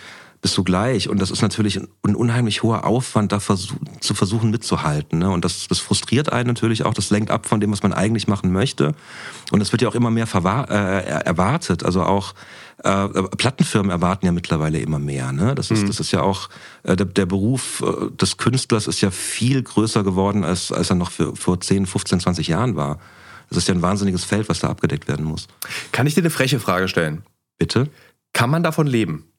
bist 0.44 0.58
du 0.58 0.64
gleich. 0.64 1.10
Und 1.10 1.20
das 1.22 1.32
ist 1.32 1.42
natürlich 1.42 1.78
ein, 1.78 2.16
unheimlich 2.16 2.64
hoher 2.64 2.86
Aufwand, 2.86 3.32
da 3.32 3.40
versuch, 3.40 3.78
zu 4.02 4.14
versuchen 4.14 4.52
mitzuhalten. 4.52 5.20
Ne? 5.20 5.32
Und 5.32 5.46
das, 5.46 5.68
das 5.70 5.80
frustriert 5.80 6.32
einen 6.32 6.48
natürlich 6.48 6.84
auch, 6.84 6.94
das 6.94 7.10
lenkt 7.10 7.32
ab 7.32 7.48
von 7.48 7.62
dem, 7.62 7.72
was 7.72 7.82
man 7.82 7.94
eigentlich 7.94 8.28
machen 8.28 8.52
möchte. 8.52 8.94
Und 9.52 9.62
es 9.62 9.72
wird 9.72 9.82
ja 9.82 9.88
auch 9.88 9.96
immer 9.96 10.12
mehr 10.12 10.28
äh, 10.28 11.24
erwartet. 11.26 11.84
Also 11.84 12.04
auch 12.04 12.34
äh, 12.84 13.08
Plattenfirmen 13.38 13.90
erwarten 13.90 14.26
ja 14.26 14.34
mittlerweile 14.34 14.80
immer 14.80 15.00
mehr. 15.00 15.32
Ne? 15.32 15.56
Das, 15.56 15.72
ist, 15.72 15.84
mhm. 15.84 15.88
das 15.88 16.02
ist 16.02 16.12
ja 16.12 16.22
auch, 16.22 16.50
äh, 16.84 16.98
der, 16.98 17.06
der, 17.06 17.26
Beruf 17.26 17.82
äh, 17.82 18.12
des 18.12 18.36
Künstlers 18.36 18.88
ist 18.88 19.00
ja 19.00 19.12
viel 19.12 19.64
größer 19.64 20.04
geworden, 20.04 20.44
als, 20.44 20.74
als 20.74 20.90
er 20.90 20.98
noch 20.98 21.12
für, 21.12 21.38
vor 21.38 21.62
10, 21.62 21.86
15, 21.86 22.20
20 22.20 22.50
Jahren 22.50 22.76
war. 22.76 23.00
Das 23.48 23.60
ist 23.60 23.70
ja 23.70 23.74
ein 23.74 23.82
wahnsinniges 23.82 24.26
Feld, 24.26 24.50
was 24.50 24.60
da 24.60 24.68
abgedeckt 24.68 25.08
werden 25.08 25.26
muss. 25.26 25.48
Kann 25.94 26.06
ich 26.06 26.16
dir 26.16 26.22
eine 26.22 26.30
freche 26.32 26.60
Frage 26.60 26.90
stellen? 26.90 27.24
Bitte? 27.58 27.88
Kann 28.34 28.50
man 28.50 28.62
davon 28.62 28.88
leben? 28.88 29.33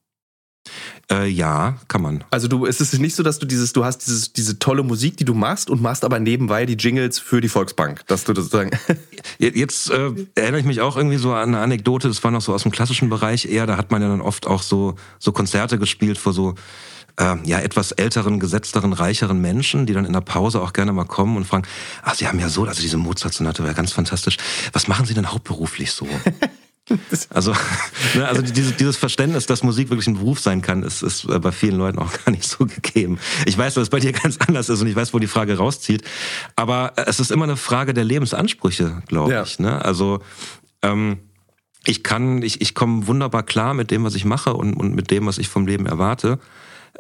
Äh, 1.11 1.29
ja, 1.29 1.77
kann 1.89 2.03
man. 2.03 2.25
Also 2.31 2.49
du, 2.49 2.67
es 2.67 2.81
ist 2.81 2.99
nicht 2.99 3.15
so, 3.15 3.23
dass 3.23 3.39
du 3.39 3.47
dieses, 3.47 3.73
du 3.73 3.85
hast 3.85 3.99
dieses, 3.99 4.33
diese 4.33 4.59
tolle 4.59 4.83
Musik, 4.83 5.17
die 5.17 5.25
du 5.25 5.35
machst 5.35 5.69
und 5.69 5.83
machst 5.83 6.05
aber 6.05 6.19
nebenbei 6.19 6.65
die 6.67 6.75
Jingles 6.75 7.19
für 7.19 7.41
die 7.41 7.49
Volksbank, 7.49 8.07
dass 8.07 8.25
du 8.25 8.33
das 8.33 8.45
sozusagen. 8.45 8.71
Jetzt 9.39 9.91
äh, 9.91 10.11
erinnere 10.35 10.61
ich 10.61 10.67
mich 10.67 10.81
auch 10.81 10.97
irgendwie 10.97 11.19
so 11.19 11.33
an 11.33 11.55
eine 11.55 11.61
Anekdote, 11.61 12.09
das 12.09 12.25
war 12.25 12.31
noch 12.31 12.41
so 12.41 12.55
aus 12.55 12.63
dem 12.63 12.73
klassischen 12.73 13.11
Bereich 13.11 13.47
eher, 13.47 13.67
da 13.67 13.77
hat 13.77 13.91
man 13.91 14.01
ja 14.01 14.09
dann 14.09 14.23
oft 14.23 14.47
auch 14.47 14.63
so, 14.63 14.95
so 15.19 15.33
Konzerte 15.33 15.79
gespielt 15.79 16.17
vor 16.17 16.33
so 16.33 16.55
äh, 17.19 17.37
ja, 17.45 17.61
etwas 17.61 17.93
älteren, 17.93 18.41
gesetzteren, 18.41 18.93
reicheren 18.93 19.41
Menschen, 19.41 19.87
die 19.87 19.93
dann 19.93 20.05
in 20.05 20.13
der 20.13 20.21
Pause 20.21 20.63
auch 20.63 20.73
gerne 20.73 20.93
mal 20.93 21.05
kommen 21.05 21.37
und 21.37 21.47
fragen, 21.47 21.65
ach, 22.03 22.15
Sie 22.15 22.27
haben 22.27 22.39
ja 22.39 22.49
so, 22.49 22.65
also 22.65 22.81
diese 22.81 22.97
Mozart-Sonate 22.97 23.63
war 23.63 23.71
ja 23.71 23.75
ganz 23.75 23.93
fantastisch. 23.93 24.37
Was 24.73 24.89
machen 24.89 25.07
Sie 25.07 25.15
denn 25.15 25.31
hauptberuflich 25.31 25.93
so? 25.93 26.09
Also, 27.31 27.55
ne, 28.15 28.27
also 28.29 28.43
dieses, 28.43 28.77
dieses 28.77 28.97
Verständnis, 28.97 29.47
dass 29.47 29.63
Musik 29.63 29.91
wirklich 29.91 30.07
ein 30.07 30.15
Beruf 30.15 30.41
sein 30.41 30.63
kann, 30.63 30.83
ist, 30.83 31.03
ist 31.03 31.27
bei 31.41 31.53
vielen 31.53 31.77
Leuten 31.77 31.99
auch 31.99 32.13
gar 32.25 32.31
nicht 32.31 32.45
so 32.45 32.67
gegeben. 32.67 33.19
Ich 33.47 33.57
weiß, 33.57 33.75
dass 33.75 33.85
es 33.85 33.91
bei 33.91 34.01
dir 34.01 34.13
ganz 34.13 34.39
anders 34.47 34.69
ist 34.69 34.81
und 34.81 34.87
ich 34.87 34.97
weiß, 34.97 35.15
wo 35.15 35.19
die 35.19 35.27
Frage 35.27 35.57
rauszieht. 35.57 36.05
Aber 36.57 36.93
es 36.97 37.21
ist 37.21 37.31
immer 37.31 37.45
eine 37.45 37.57
Frage 37.57 37.95
der 37.95 38.05
Lebensansprüche, 38.05 39.03
glaube 39.07 39.33
ja. 39.33 39.43
ich. 39.43 39.59
Ne? 39.59 39.85
Also 39.85 40.21
ähm, 40.83 41.19
ich 41.87 42.03
kann, 42.03 42.43
ich, 42.43 42.61
ich 42.61 42.75
komme 42.75 43.07
wunderbar 43.07 43.43
klar 43.43 43.75
mit 43.75 43.91
dem, 43.91 44.05
was 44.05 44.15
ich 44.15 44.25
mache 44.25 44.55
und, 44.55 44.75
und 44.75 44.95
mit 44.95 45.11
dem, 45.11 45.27
was 45.27 45.39
ich 45.39 45.49
vom 45.49 45.67
Leben 45.67 45.87
erwarte. 45.87 46.39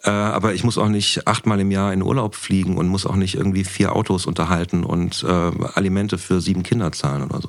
Äh, 0.02 0.10
aber 0.10 0.54
ich 0.54 0.64
muss 0.64 0.78
auch 0.78 0.88
nicht 0.88 1.26
achtmal 1.26 1.60
im 1.60 1.70
Jahr 1.70 1.92
in 1.92 2.02
Urlaub 2.02 2.34
fliegen 2.34 2.76
und 2.76 2.88
muss 2.88 3.06
auch 3.06 3.16
nicht 3.16 3.34
irgendwie 3.36 3.64
vier 3.64 3.94
Autos 3.94 4.26
unterhalten 4.26 4.84
und 4.84 5.24
äh, 5.24 5.50
Alimente 5.74 6.18
für 6.18 6.40
sieben 6.40 6.62
Kinder 6.62 6.92
zahlen 6.92 7.22
oder 7.22 7.40
so. 7.40 7.48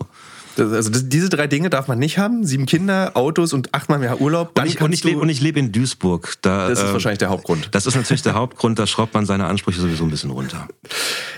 Also 0.58 0.90
das, 0.90 1.10
diese 1.10 1.30
drei 1.30 1.48
Dinge 1.48 1.70
darf 1.70 1.88
man 1.88 2.00
nicht 2.00 2.18
haben. 2.18 2.46
Sieben 2.46 2.66
Kinder, 2.66 3.12
Autos 3.16 3.54
und 3.54 3.74
achtmal 3.74 4.00
mehr 4.00 4.22
Urlaub. 4.22 4.58
und 4.58 4.66
ich, 4.66 4.82
und 4.82 4.94
ich 4.94 5.04
lebe 5.04 5.26
leb 5.26 5.58
in 5.58 5.72
Duisburg. 5.72 6.36
Da, 6.42 6.70
das 6.70 6.80
ist 6.80 6.90
äh, 6.90 6.94
wahrscheinlich 6.94 7.20
der 7.20 7.30
Hauptgrund. 7.30 7.70
Das 7.72 7.86
ist 7.86 7.96
natürlich 7.96 8.22
der 8.22 8.34
Hauptgrund. 8.34 8.80
Da 8.80 8.88
schraubt 8.88 9.14
man 9.14 9.26
seine 9.26 9.46
Ansprüche 9.46 9.82
sowieso 9.82 10.04
ein 10.04 10.10
bisschen 10.10 10.32
runter. 10.32 10.68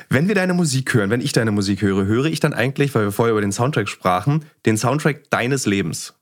Wenn 0.10 0.28
wir 0.28 0.36
deine 0.36 0.54
Musik 0.54 0.94
hören, 0.94 1.10
wenn 1.10 1.22
ich 1.22 1.32
deine 1.32 1.52
Musik 1.52 1.82
höre, 1.82 2.06
höre 2.06 2.26
ich 2.26 2.40
dann 2.40 2.54
eigentlich, 2.54 2.94
weil 2.96 3.06
wir 3.06 3.12
vorher 3.12 3.32
über 3.32 3.42
den 3.42 3.52
Soundtrack 3.52 3.90
sprachen, 3.90 4.46
den 4.66 4.78
Soundtrack 4.78 5.30
deines 5.30 5.66
Lebens? 5.66 6.14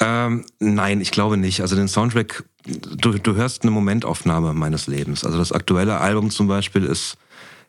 Ähm, 0.00 0.46
nein, 0.58 1.00
ich 1.00 1.10
glaube 1.10 1.36
nicht. 1.36 1.60
Also 1.60 1.76
den 1.76 1.88
Soundtrack, 1.88 2.44
du, 2.64 3.12
du 3.12 3.34
hörst 3.34 3.62
eine 3.62 3.70
Momentaufnahme 3.70 4.54
meines 4.54 4.86
Lebens. 4.86 5.24
Also 5.24 5.38
das 5.38 5.52
aktuelle 5.52 5.98
Album 5.98 6.30
zum 6.30 6.48
Beispiel 6.48 6.84
ist 6.84 7.16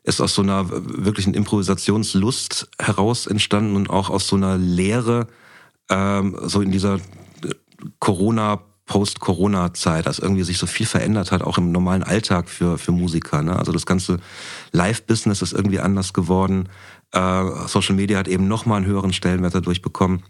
ist 0.04 0.22
aus 0.22 0.34
so 0.34 0.41
einer 0.41 0.70
wirklichen 0.70 1.34
Improvisationslust 1.34 2.70
heraus 2.80 3.28
entstanden 3.28 3.76
und 3.76 3.89
auch 3.89 4.10
aus 4.10 4.28
so 4.28 4.36
einer 4.36 4.58
Lehre, 4.58 5.28
ähm, 5.89 6.38
so 6.43 6.62
in 6.62 6.72
dieser 6.72 6.95
äh, 6.95 6.99
Corona- 7.99 8.62
Post-Corona-Zeit, 8.91 10.06
dass 10.06 10.20
irgendwie 10.20 10.43
sich 10.43 10.58
so 10.58 10.68
viel 10.68 10.86
verändert 10.86 11.32
hat, 11.32 11.43
auch 11.43 11.58
im 11.58 11.72
normalen 11.72 12.04
Alltag 12.04 12.49
für, 12.49 12.78
für 12.78 12.91
Musiker. 12.91 13.41
Ne? 13.41 13.58
Also 13.58 13.72
das 13.72 13.86
ganze 13.86 14.20
Live-Business 14.74 15.41
ist 15.41 15.54
irgendwie 15.54 15.80
anders 15.80 16.12
geworden. 16.12 16.68
Äh, 17.14 17.43
Social 17.68 17.95
Media 17.95 18.18
hat 18.20 18.28
eben 18.28 18.49
nochmal 18.49 18.78
einen 18.78 18.88
höheren 18.88 19.14
Stellenwert 19.14 19.56
dadurch 19.56 19.82
bekommen. 19.82 20.24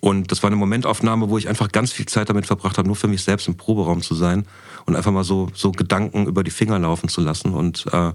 Und 0.00 0.32
das 0.32 0.42
war 0.42 0.48
eine 0.48 0.56
Momentaufnahme, 0.56 1.28
wo 1.28 1.36
ich 1.36 1.48
einfach 1.48 1.70
ganz 1.70 1.92
viel 1.92 2.06
Zeit 2.06 2.30
damit 2.30 2.46
verbracht 2.46 2.78
habe, 2.78 2.88
nur 2.88 2.96
für 2.96 3.08
mich 3.08 3.22
selbst 3.22 3.48
im 3.48 3.56
Proberaum 3.56 4.00
zu 4.00 4.14
sein 4.14 4.46
und 4.86 4.96
einfach 4.96 5.12
mal 5.12 5.24
so, 5.24 5.48
so 5.52 5.72
Gedanken 5.72 6.26
über 6.26 6.42
die 6.42 6.50
Finger 6.50 6.78
laufen 6.78 7.08
zu 7.08 7.20
lassen. 7.20 7.52
Und 7.52 7.86
äh, 7.92 8.12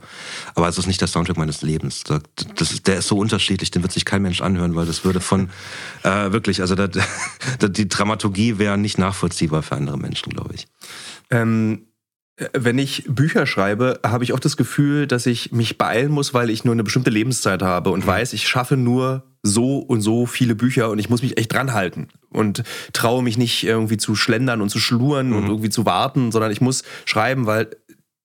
aber 0.56 0.68
es 0.68 0.78
ist 0.78 0.88
nicht 0.88 1.02
der 1.02 1.08
Soundtrack 1.08 1.38
meines 1.38 1.62
Lebens. 1.62 2.04
Das 2.04 2.72
ist, 2.72 2.88
der 2.88 2.98
ist 2.98 3.08
so 3.08 3.18
unterschiedlich, 3.18 3.70
den 3.70 3.84
wird 3.84 3.92
sich 3.92 4.06
kein 4.06 4.24
Mensch 4.24 4.42
anhören, 4.42 4.76
weil 4.76 4.88
das 4.88 5.06
würde 5.06 5.20
von 5.20 5.50
äh, 6.04 6.32
wirklich, 6.32 6.62
also 6.62 6.74
da, 6.74 6.88
da, 7.60 7.68
die 7.68 7.88
Dramaturgie 7.88 8.58
wäre 8.58 8.78
nicht 8.78 8.98
nachvollziehbar 8.98 9.62
für 9.62 9.76
andere 9.76 9.98
Menschen, 9.98 10.32
glaube 10.32 10.56
ich. 10.56 10.68
Ähm 11.30 11.88
wenn 12.52 12.78
ich 12.78 13.06
Bücher 13.08 13.46
schreibe, 13.46 14.02
habe 14.06 14.26
ich 14.26 14.34
auch 14.34 14.42
das 14.42 14.58
Gefühl, 14.58 15.08
dass 15.08 15.26
ich 15.26 15.54
mich 15.54 15.78
beeilen 15.78 16.12
muss, 16.12 16.34
weil 16.34 16.50
ich 16.50 16.66
nur 16.66 16.74
eine 16.74 16.84
bestimmte 16.84 17.10
Lebenszeit 17.10 17.62
habe 17.62 17.92
und 17.92 18.04
mhm. 18.04 18.08
weiß, 18.08 18.34
ich 18.34 18.46
schaffe 18.48 18.76
nur 18.76 19.24
so 19.46 19.78
und 19.78 20.02
so 20.02 20.26
viele 20.26 20.56
Bücher 20.56 20.90
und 20.90 20.98
ich 20.98 21.10
muss 21.10 21.22
mich 21.22 21.38
echt 21.38 21.54
dran 21.54 21.74
halten 21.74 22.08
und 22.30 22.64
traue 22.94 23.22
mich 23.22 23.38
nicht 23.38 23.64
irgendwie 23.64 23.98
zu 23.98 24.16
schlendern 24.16 24.62
und 24.62 24.70
zu 24.70 24.80
schluren 24.80 25.30
mhm. 25.30 25.36
und 25.36 25.48
irgendwie 25.48 25.70
zu 25.70 25.86
warten, 25.86 26.32
sondern 26.32 26.52
ich 26.52 26.62
muss 26.62 26.84
schreiben, 27.06 27.46
weil 27.46 27.70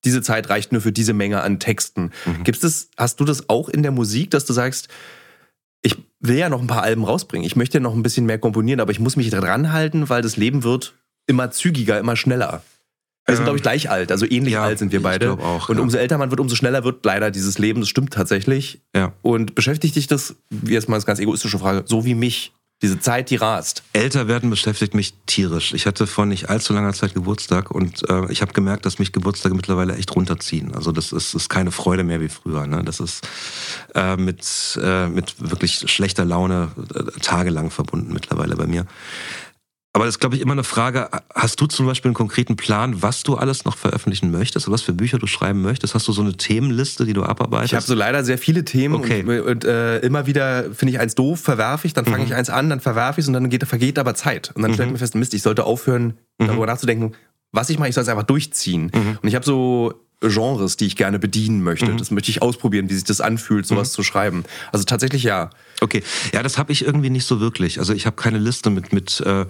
diese 0.03 0.23
Zeit 0.23 0.49
reicht 0.49 0.71
nur 0.71 0.81
für 0.81 0.91
diese 0.91 1.13
Menge 1.13 1.41
an 1.41 1.59
Texten. 1.59 2.11
Mhm. 2.25 2.43
Gibt's 2.43 2.61
das, 2.61 2.89
hast 2.97 3.19
du 3.19 3.25
das 3.25 3.49
auch 3.49 3.69
in 3.69 3.83
der 3.83 3.91
Musik, 3.91 4.31
dass 4.31 4.45
du 4.45 4.53
sagst, 4.53 4.87
ich 5.83 5.95
will 6.19 6.37
ja 6.37 6.49
noch 6.49 6.61
ein 6.61 6.67
paar 6.67 6.81
Alben 6.81 7.03
rausbringen, 7.03 7.45
ich 7.45 7.55
möchte 7.55 7.77
ja 7.77 7.81
noch 7.81 7.93
ein 7.93 8.03
bisschen 8.03 8.25
mehr 8.25 8.39
komponieren, 8.39 8.79
aber 8.79 8.91
ich 8.91 8.99
muss 8.99 9.15
mich 9.15 9.29
dran 9.29 9.71
halten, 9.71 10.09
weil 10.09 10.23
das 10.23 10.37
Leben 10.37 10.63
wird 10.63 10.95
immer 11.27 11.51
zügiger, 11.51 11.99
immer 11.99 12.15
schneller. 12.15 12.63
Wir 13.31 13.35
sind, 13.37 13.45
glaube 13.45 13.57
ich, 13.57 13.63
gleich 13.63 13.89
alt, 13.89 14.11
also 14.11 14.25
ähnlich 14.25 14.53
ja, 14.53 14.63
alt 14.63 14.79
sind 14.79 14.91
wir 14.91 14.99
ich 14.99 15.03
beide. 15.03 15.25
glaub 15.25 15.43
auch, 15.43 15.69
und 15.69 15.77
ja. 15.77 15.81
umso 15.81 15.97
älter 15.97 16.17
man 16.17 16.29
wird, 16.29 16.39
umso 16.39 16.55
schneller 16.55 16.83
wird 16.83 17.05
leider 17.05 17.31
dieses 17.31 17.57
Leben. 17.57 17.81
Das 17.81 17.89
stimmt 17.89 18.13
tatsächlich. 18.13 18.81
Ja. 18.95 19.13
Und 19.21 19.55
beschäftigt 19.55 19.95
dich 19.95 20.07
das, 20.07 20.35
wie 20.49 20.73
jetzt 20.73 20.89
mal 20.89 20.95
eine 20.95 21.05
ganz 21.05 21.19
egoistische 21.19 21.59
Frage, 21.59 21.83
so 21.85 22.05
wie 22.05 22.15
mich? 22.15 22.53
Diese 22.81 22.99
Zeit, 22.99 23.29
die 23.29 23.35
rast. 23.35 23.83
Älter 23.93 24.27
werden 24.27 24.49
beschäftigt 24.49 24.95
mich 24.95 25.13
tierisch. 25.27 25.71
Ich 25.73 25.85
hatte 25.85 26.07
vor 26.07 26.25
nicht 26.25 26.49
allzu 26.49 26.73
langer 26.73 26.93
Zeit 26.93 27.13
Geburtstag 27.13 27.69
und 27.69 28.09
äh, 28.09 28.31
ich 28.31 28.41
habe 28.41 28.53
gemerkt, 28.53 28.87
dass 28.87 28.97
mich 28.97 29.11
Geburtstage 29.11 29.53
mittlerweile 29.53 29.95
echt 29.95 30.15
runterziehen. 30.15 30.73
Also 30.73 30.91
das 30.91 31.11
ist, 31.11 31.35
ist 31.35 31.47
keine 31.47 31.69
Freude 31.69 32.03
mehr 32.03 32.21
wie 32.21 32.29
früher. 32.29 32.65
Ne? 32.65 32.81
Das 32.83 32.99
ist 32.99 33.27
äh, 33.93 34.17
mit, 34.17 34.79
äh, 34.81 35.07
mit 35.09 35.35
wirklich 35.51 35.91
schlechter 35.91 36.25
Laune 36.25 36.71
äh, 36.95 37.19
tagelang 37.19 37.69
verbunden 37.69 38.13
mittlerweile 38.13 38.55
bei 38.55 38.65
mir. 38.65 38.87
Aber 39.93 40.05
das 40.05 40.15
ist, 40.15 40.19
glaube 40.19 40.35
ich, 40.35 40.41
immer 40.41 40.53
eine 40.53 40.63
Frage, 40.63 41.09
hast 41.35 41.59
du 41.59 41.65
zum 41.67 41.85
Beispiel 41.85 42.09
einen 42.09 42.15
konkreten 42.15 42.55
Plan, 42.55 43.01
was 43.01 43.23
du 43.23 43.35
alles 43.35 43.65
noch 43.65 43.75
veröffentlichen 43.75 44.31
möchtest, 44.31 44.67
oder 44.67 44.75
was 44.75 44.81
für 44.83 44.93
Bücher 44.93 45.19
du 45.19 45.27
schreiben 45.27 45.61
möchtest? 45.61 45.95
Hast 45.95 46.07
du 46.07 46.13
so 46.13 46.21
eine 46.21 46.31
Themenliste, 46.31 47.03
die 47.05 47.11
du 47.11 47.23
abarbeitest? 47.23 47.73
Ich 47.73 47.75
habe 47.75 47.85
so 47.85 47.93
leider 47.93 48.23
sehr 48.23 48.37
viele 48.37 48.63
Themen 48.63 48.95
Okay. 48.95 49.21
und, 49.23 49.41
und 49.41 49.65
äh, 49.65 49.99
immer 49.99 50.27
wieder 50.27 50.73
finde 50.73 50.93
ich 50.93 50.99
eins 50.99 51.13
doof, 51.15 51.41
verwerfe 51.41 51.87
ich, 51.87 51.93
dann 51.93 52.05
fange 52.05 52.23
ich 52.23 52.33
eins 52.33 52.49
an, 52.49 52.69
dann 52.69 52.79
verwerfe 52.79 53.19
ich 53.19 53.25
es 53.25 53.27
und 53.27 53.33
dann 53.33 53.49
geht, 53.49 53.65
vergeht 53.65 53.99
aber 53.99 54.15
Zeit. 54.15 54.51
Und 54.55 54.61
dann 54.61 54.73
stellt 54.73 54.91
mir 54.91 54.97
fest, 54.97 55.13
Mist, 55.15 55.33
ich 55.33 55.41
sollte 55.41 55.65
aufhören, 55.65 56.13
darüber 56.37 56.65
nachzudenken, 56.67 57.11
was 57.51 57.69
ich 57.69 57.77
mache, 57.77 57.89
ich 57.89 57.95
soll 57.95 58.03
es 58.03 58.07
einfach 58.09 58.23
durchziehen. 58.23 58.91
Und 59.21 59.27
ich 59.27 59.35
habe 59.35 59.43
so 59.45 59.93
Genres, 60.21 60.77
die 60.77 60.85
ich 60.85 60.95
gerne 60.95 61.19
bedienen 61.19 61.63
möchte. 61.63 61.95
Das 61.95 62.11
möchte 62.11 62.29
ich 62.29 62.41
ausprobieren, 62.41 62.89
wie 62.89 62.93
sich 62.93 63.03
das 63.03 63.21
anfühlt, 63.21 63.65
sowas 63.65 63.91
zu 63.91 64.03
schreiben. 64.03 64.43
Also 64.71 64.85
tatsächlich 64.85 65.23
ja. 65.23 65.49
Okay, 65.81 66.03
ja, 66.33 66.43
das 66.43 66.57
habe 66.57 66.71
ich 66.71 66.85
irgendwie 66.85 67.09
nicht 67.09 67.25
so 67.25 67.39
wirklich. 67.39 67.79
Also 67.79 67.93
ich 67.93 68.05
habe 68.05 68.15
keine 68.15 68.37
Liste 68.37 68.69
mit 68.69 68.93
mit 68.93 69.19
äh, 69.21 69.45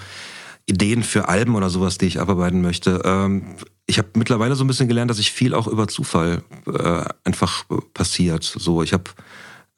Ideen 0.66 1.04
für 1.04 1.28
Alben 1.28 1.56
oder 1.56 1.70
sowas, 1.70 1.98
die 1.98 2.06
ich 2.06 2.20
abarbeiten 2.20 2.62
möchte. 2.62 3.02
Ähm, 3.04 3.56
ich 3.86 3.98
habe 3.98 4.10
mittlerweile 4.16 4.56
so 4.56 4.64
ein 4.64 4.68
bisschen 4.68 4.88
gelernt, 4.88 5.12
dass 5.12 5.20
ich 5.20 5.32
viel 5.32 5.54
auch 5.54 5.68
über 5.68 5.88
Zufall 5.88 6.44
äh, 6.68 7.04
einfach 7.26 7.66
passiert. 7.94 8.44
So, 8.44 8.82
ich 8.82 8.94
habe 8.94 9.12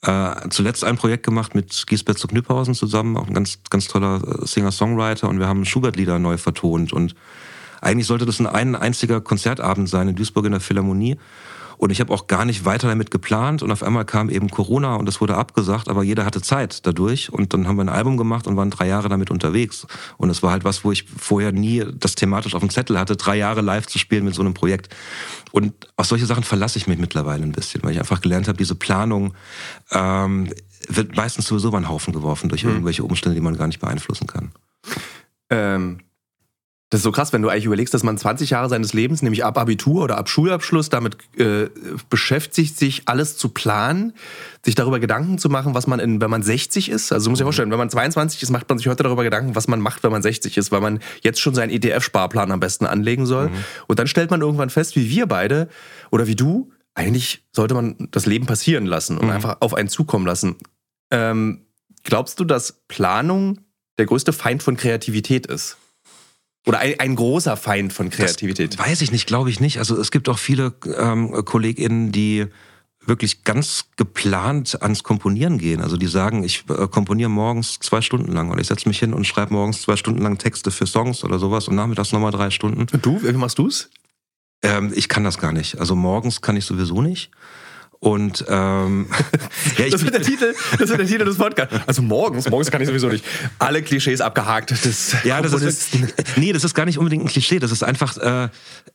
äh, 0.03 0.49
zuletzt 0.49 0.83
ein 0.83 0.97
Projekt 0.97 1.25
gemacht 1.25 1.55
mit 1.55 1.85
Giesbert 1.87 2.19
zu 2.19 2.27
Knüpphausen 2.27 2.75
zusammen, 2.75 3.17
auch 3.17 3.27
ein 3.27 3.33
ganz 3.33 3.59
ganz 3.69 3.87
toller 3.87 4.21
äh, 4.21 4.45
Singer-Songwriter, 4.45 5.27
und 5.27 5.39
wir 5.39 5.47
haben 5.47 5.65
Schubert-Lieder 5.65 6.19
neu 6.19 6.37
vertont 6.37 6.93
und 6.93 7.15
eigentlich 7.83 8.07
sollte 8.07 8.25
das 8.25 8.39
ein, 8.39 8.47
ein 8.47 8.75
einziger 8.75 9.21
Konzertabend 9.21 9.89
sein 9.89 10.07
in 10.07 10.15
Duisburg 10.15 10.45
in 10.45 10.51
der 10.51 10.61
Philharmonie. 10.61 11.17
Und 11.77 11.89
ich 11.89 11.99
habe 11.99 12.13
auch 12.13 12.27
gar 12.27 12.45
nicht 12.45 12.63
weiter 12.63 12.87
damit 12.87 13.11
geplant. 13.11 13.61
Und 13.61 13.71
auf 13.71 13.83
einmal 13.83 14.05
kam 14.05 14.29
eben 14.29 14.49
Corona 14.49 14.95
und 14.95 15.09
es 15.09 15.19
wurde 15.19 15.35
abgesagt, 15.35 15.89
aber 15.89 16.03
jeder 16.03 16.25
hatte 16.25 16.41
Zeit 16.41 16.85
dadurch. 16.85 17.33
Und 17.33 17.53
dann 17.53 17.67
haben 17.67 17.75
wir 17.75 17.83
ein 17.83 17.89
Album 17.89 18.15
gemacht 18.15 18.47
und 18.47 18.55
waren 18.55 18.69
drei 18.69 18.87
Jahre 18.87 19.09
damit 19.09 19.31
unterwegs. 19.31 19.85
Und 20.15 20.29
es 20.29 20.41
war 20.41 20.51
halt 20.51 20.63
was, 20.63 20.85
wo 20.85 20.93
ich 20.93 21.03
vorher 21.03 21.51
nie 21.51 21.83
das 21.93 22.15
thematisch 22.15 22.55
auf 22.55 22.61
dem 22.61 22.69
Zettel 22.69 22.97
hatte, 22.97 23.17
drei 23.17 23.35
Jahre 23.35 23.59
live 23.59 23.87
zu 23.87 23.99
spielen 23.99 24.23
mit 24.23 24.33
so 24.33 24.41
einem 24.41 24.53
Projekt. 24.53 24.95
Und 25.51 25.73
auf 25.97 26.05
solche 26.05 26.25
Sachen 26.25 26.43
verlasse 26.43 26.77
ich 26.77 26.87
mich 26.87 26.99
mittlerweile 26.99 27.43
ein 27.43 27.51
bisschen, 27.51 27.83
weil 27.83 27.91
ich 27.91 27.99
einfach 27.99 28.21
gelernt 28.21 28.47
habe, 28.47 28.57
diese 28.57 28.75
Planung 28.75 29.33
ähm, 29.91 30.53
wird 30.87 31.17
meistens 31.17 31.47
sowieso 31.47 31.67
über 31.67 31.81
den 31.81 31.89
Haufen 31.89 32.13
geworfen 32.13 32.47
durch 32.47 32.63
irgendwelche 32.63 33.03
Umstände, 33.03 33.35
die 33.35 33.41
man 33.41 33.57
gar 33.57 33.67
nicht 33.67 33.79
beeinflussen 33.79 34.27
kann. 34.27 34.51
Ähm, 35.49 35.99
das 36.93 36.99
ist 36.99 37.05
so 37.05 37.11
krass, 37.11 37.33
wenn 37.33 37.41
du 37.41 37.49
eigentlich 37.49 37.65
überlegst, 37.65 37.91
dass 37.91 38.03
man 38.03 38.19
20 38.19 38.51
Jahre 38.51 38.69
seines 38.69 38.93
Lebens, 38.93 39.23
nämlich 39.23 39.43
ab 39.43 39.57
Abitur 39.57 40.03
oder 40.03 40.19
ab 40.19 40.29
Schulabschluss, 40.29 40.89
damit 40.89 41.17
äh, 41.39 41.67
beschäftigt, 42.07 42.77
sich 42.77 43.01
alles 43.07 43.35
zu 43.35 43.49
planen, 43.49 44.13
sich 44.63 44.75
darüber 44.75 44.99
Gedanken 44.99 45.39
zu 45.39 45.49
machen, 45.49 45.73
was 45.73 45.87
man, 45.87 45.99
in, 45.99 46.21
wenn 46.21 46.29
man 46.29 46.43
60 46.43 46.89
ist. 46.89 47.11
Also 47.11 47.25
du 47.25 47.29
musst 47.31 47.39
dir 47.39 47.45
vorstellen, 47.45 47.71
wenn 47.71 47.79
man 47.79 47.89
22 47.89 48.43
ist, 48.43 48.51
macht 48.51 48.69
man 48.69 48.77
sich 48.77 48.87
heute 48.87 49.01
darüber 49.01 49.23
Gedanken, 49.23 49.55
was 49.55 49.67
man 49.67 49.79
macht, 49.79 50.03
wenn 50.03 50.11
man 50.11 50.21
60 50.21 50.55
ist, 50.55 50.71
weil 50.71 50.81
man 50.81 50.99
jetzt 51.23 51.41
schon 51.41 51.55
seinen 51.55 51.71
ETF-Sparplan 51.71 52.51
am 52.51 52.59
besten 52.59 52.85
anlegen 52.85 53.25
soll. 53.25 53.49
Und 53.87 53.97
dann 53.97 54.05
stellt 54.05 54.29
man 54.29 54.41
irgendwann 54.41 54.69
fest, 54.69 54.95
wie 54.95 55.09
wir 55.09 55.25
beide 55.25 55.69
oder 56.11 56.27
wie 56.27 56.35
du, 56.35 56.71
eigentlich 56.93 57.43
sollte 57.53 57.73
man 57.73 58.07
das 58.11 58.27
Leben 58.27 58.45
passieren 58.45 58.85
lassen 58.85 59.17
und 59.17 59.31
einfach 59.31 59.57
auf 59.61 59.73
einen 59.73 59.89
zukommen 59.89 60.27
lassen. 60.27 60.57
Ähm, 61.09 61.65
glaubst 62.03 62.39
du, 62.39 62.45
dass 62.45 62.83
Planung 62.87 63.61
der 63.97 64.05
größte 64.05 64.31
Feind 64.31 64.61
von 64.61 64.77
Kreativität 64.77 65.47
ist? 65.47 65.77
Oder 66.65 66.79
ein, 66.79 66.99
ein 66.99 67.15
großer 67.15 67.57
Feind 67.57 67.91
von 67.91 68.09
Kreativität? 68.09 68.79
Weiß 68.79 69.01
ich 69.01 69.11
nicht, 69.11 69.27
glaube 69.27 69.49
ich 69.49 69.59
nicht. 69.59 69.79
Also 69.79 69.99
es 69.99 70.11
gibt 70.11 70.29
auch 70.29 70.39
viele 70.39 70.73
ähm, 70.97 71.31
KollegInnen, 71.43 72.11
die 72.11 72.47
wirklich 73.05 73.43
ganz 73.43 73.85
geplant 73.97 74.81
ans 74.81 75.03
Komponieren 75.03 75.57
gehen. 75.57 75.81
Also 75.81 75.97
die 75.97 76.07
sagen, 76.07 76.43
ich 76.43 76.63
äh, 76.69 76.87
komponiere 76.87 77.29
morgens 77.29 77.79
zwei 77.79 78.01
Stunden 78.01 78.31
lang 78.31 78.49
oder 78.49 78.61
ich 78.61 78.67
setze 78.67 78.87
mich 78.87 78.99
hin 78.99 79.13
und 79.13 79.27
schreibe 79.27 79.53
morgens 79.53 79.81
zwei 79.81 79.97
Stunden 79.97 80.21
lang 80.21 80.37
Texte 80.37 80.71
für 80.71 80.87
Songs 80.87 81.23
oder 81.23 81.39
sowas 81.39 81.67
und 81.67 81.75
nachmittags 81.75 82.13
nochmal 82.13 82.31
drei 82.31 82.49
Stunden. 82.49 82.87
Und 82.91 83.05
du, 83.05 83.21
wie 83.21 83.33
machst 83.33 83.59
du's? 83.59 83.89
Ähm, 84.61 84.93
ich 84.95 85.09
kann 85.09 85.25
das 85.25 85.37
gar 85.37 85.51
nicht. 85.51 85.79
Also 85.79 85.95
morgens 85.95 86.41
kann 86.41 86.55
ich 86.55 86.65
sowieso 86.65 87.01
nicht. 87.01 87.31
Und 88.03 88.43
ähm, 88.49 89.07
ja, 89.77 89.85
ich, 89.85 89.91
Das 89.91 90.03
wird 90.03 90.13
der 90.13 90.21
Titel, 90.21 90.53
das 90.77 90.89
wird 90.89 90.99
der 90.99 91.07
Titel 91.07 91.23
des 91.23 91.37
Podcasts. 91.37 91.73
Also 91.87 92.01
morgens, 92.01 92.49
morgens 92.49 92.69
kann 92.69 92.81
ich 92.81 92.87
sowieso 92.89 93.07
nicht. 93.07 93.23
Alle 93.59 93.81
Klischees 93.81 94.19
abgehakt 94.19 94.71
des 94.71 95.15
Ja, 95.23 95.41
das 95.41 95.53
ist, 95.53 95.91
nee, 96.35 96.51
das 96.51 96.65
ist 96.65 96.73
gar 96.73 96.83
nicht 96.83 96.97
unbedingt 96.97 97.23
ein 97.23 97.29
Klischee. 97.29 97.59
Das 97.59 97.71
ist 97.71 97.81
einfach, 97.81 98.17
äh, 98.17 98.49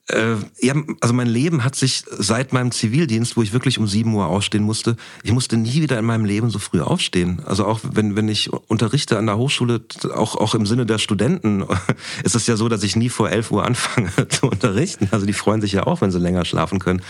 äh, 0.09 0.37
ja, 0.61 0.75
also 1.01 1.15
mein 1.15 1.27
Leben 1.27 1.65
hat 1.65 1.75
sich 1.75 2.05
seit 2.19 2.53
meinem 2.53 2.71
Zivildienst, 2.71 3.39
wo 3.39 3.43
ich 3.43 3.55
wirklich 3.55 3.79
um 3.79 3.87
7 3.87 4.13
Uhr 4.13 4.27
aufstehen 4.27 4.63
musste, 4.63 4.97
ich 5.23 5.33
musste 5.33 5.57
nie 5.57 5.81
wieder 5.81 5.99
in 5.99 6.05
meinem 6.05 6.27
Leben 6.27 6.51
so 6.51 6.59
früh 6.59 6.83
aufstehen. 6.83 7.41
Also 7.47 7.65
auch 7.65 7.81
wenn, 7.83 8.15
wenn 8.15 8.29
ich 8.29 8.53
unterrichte 8.53 9.17
an 9.17 9.25
der 9.25 9.39
Hochschule, 9.39 9.81
auch, 10.15 10.37
auch 10.37 10.55
im 10.55 10.67
Sinne 10.67 10.85
der 10.85 10.99
Studenten, 10.99 11.65
ist 12.25 12.35
es 12.35 12.47
ja 12.47 12.57
so, 12.57 12.69
dass 12.69 12.83
ich 12.83 12.95
nie 12.95 13.09
vor 13.09 13.31
11 13.31 13.51
Uhr 13.53 13.65
anfange 13.65 14.11
zu 14.29 14.49
unterrichten. 14.49 15.09
Also 15.13 15.25
die 15.25 15.33
freuen 15.33 15.63
sich 15.63 15.73
ja 15.73 15.87
auch, 15.87 16.03
wenn 16.03 16.11
sie 16.11 16.19
länger 16.19 16.45
schlafen 16.45 16.79
können. 16.79 17.01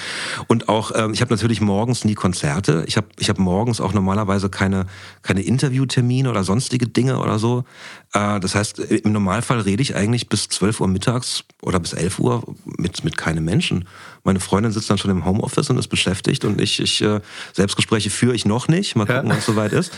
Und 0.46 0.68
auch, 0.68 0.92
ähm, 0.94 1.12
ich 1.12 1.20
habe 1.20 1.32
natürlich 1.32 1.60
morgens 1.88 2.04
nie 2.04 2.14
Konzerte. 2.14 2.84
Ich 2.86 2.98
habe 2.98 3.06
ich 3.18 3.30
hab 3.30 3.38
morgens 3.38 3.80
auch 3.80 3.94
normalerweise 3.94 4.50
keine, 4.50 4.84
keine 5.22 5.40
Interviewtermine 5.40 6.28
oder 6.28 6.44
sonstige 6.44 6.86
Dinge 6.86 7.18
oder 7.18 7.38
so. 7.38 7.64
Äh, 8.12 8.40
das 8.40 8.54
heißt, 8.54 8.78
im 8.78 9.12
Normalfall 9.12 9.60
rede 9.60 9.80
ich 9.80 9.96
eigentlich 9.96 10.28
bis 10.28 10.50
12 10.50 10.80
Uhr 10.82 10.88
mittags 10.88 11.44
oder 11.62 11.80
bis 11.80 11.94
11 11.94 12.18
Uhr 12.18 12.42
mit, 12.66 13.04
mit 13.04 13.16
keinem 13.16 13.46
Menschen. 13.46 13.88
Meine 14.22 14.38
Freundin 14.38 14.70
sitzt 14.70 14.90
dann 14.90 14.98
schon 14.98 15.10
im 15.10 15.24
Homeoffice 15.24 15.70
und 15.70 15.78
ist 15.78 15.88
beschäftigt 15.88 16.44
und 16.44 16.60
ich, 16.60 16.78
ich 16.78 17.00
äh, 17.00 17.20
Selbstgespräche 17.54 18.10
führe 18.10 18.34
ich 18.34 18.44
noch 18.44 18.68
nicht. 18.68 18.94
Mal 18.94 19.06
gucken, 19.06 19.24
Ja. 19.24 19.30
wann 19.30 19.38
es 19.38 19.46
soweit 19.46 19.72
ist. 19.72 19.92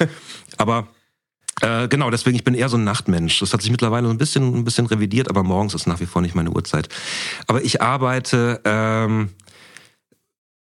Aber 0.59 0.87
äh, 1.61 1.89
genau, 1.89 2.09
deswegen, 2.11 2.37
ich 2.37 2.45
bin 2.45 2.55
eher 2.55 2.69
so 2.69 2.77
ein 2.77 2.85
Nachtmensch. 2.85 3.41
Das 3.41 3.53
hat 3.53 3.63
sich 3.63 3.73
mittlerweile 3.73 4.07
so 4.07 4.13
ein 4.15 4.19
bisschen, 4.19 4.55
ein 4.59 4.65
bisschen 4.65 4.87
revidiert, 4.87 5.29
aber 5.29 5.43
morgens 5.43 5.75
ist 5.75 5.89
nach 5.89 5.99
wie 5.99 6.07
vor 6.07 6.23
nicht 6.23 6.37
meine 6.37 6.51
Uhrzeit. 6.53 6.89
Aber 7.49 7.65
ich 7.65 7.83
arbeite 7.83 8.61
ähm, 8.65 9.31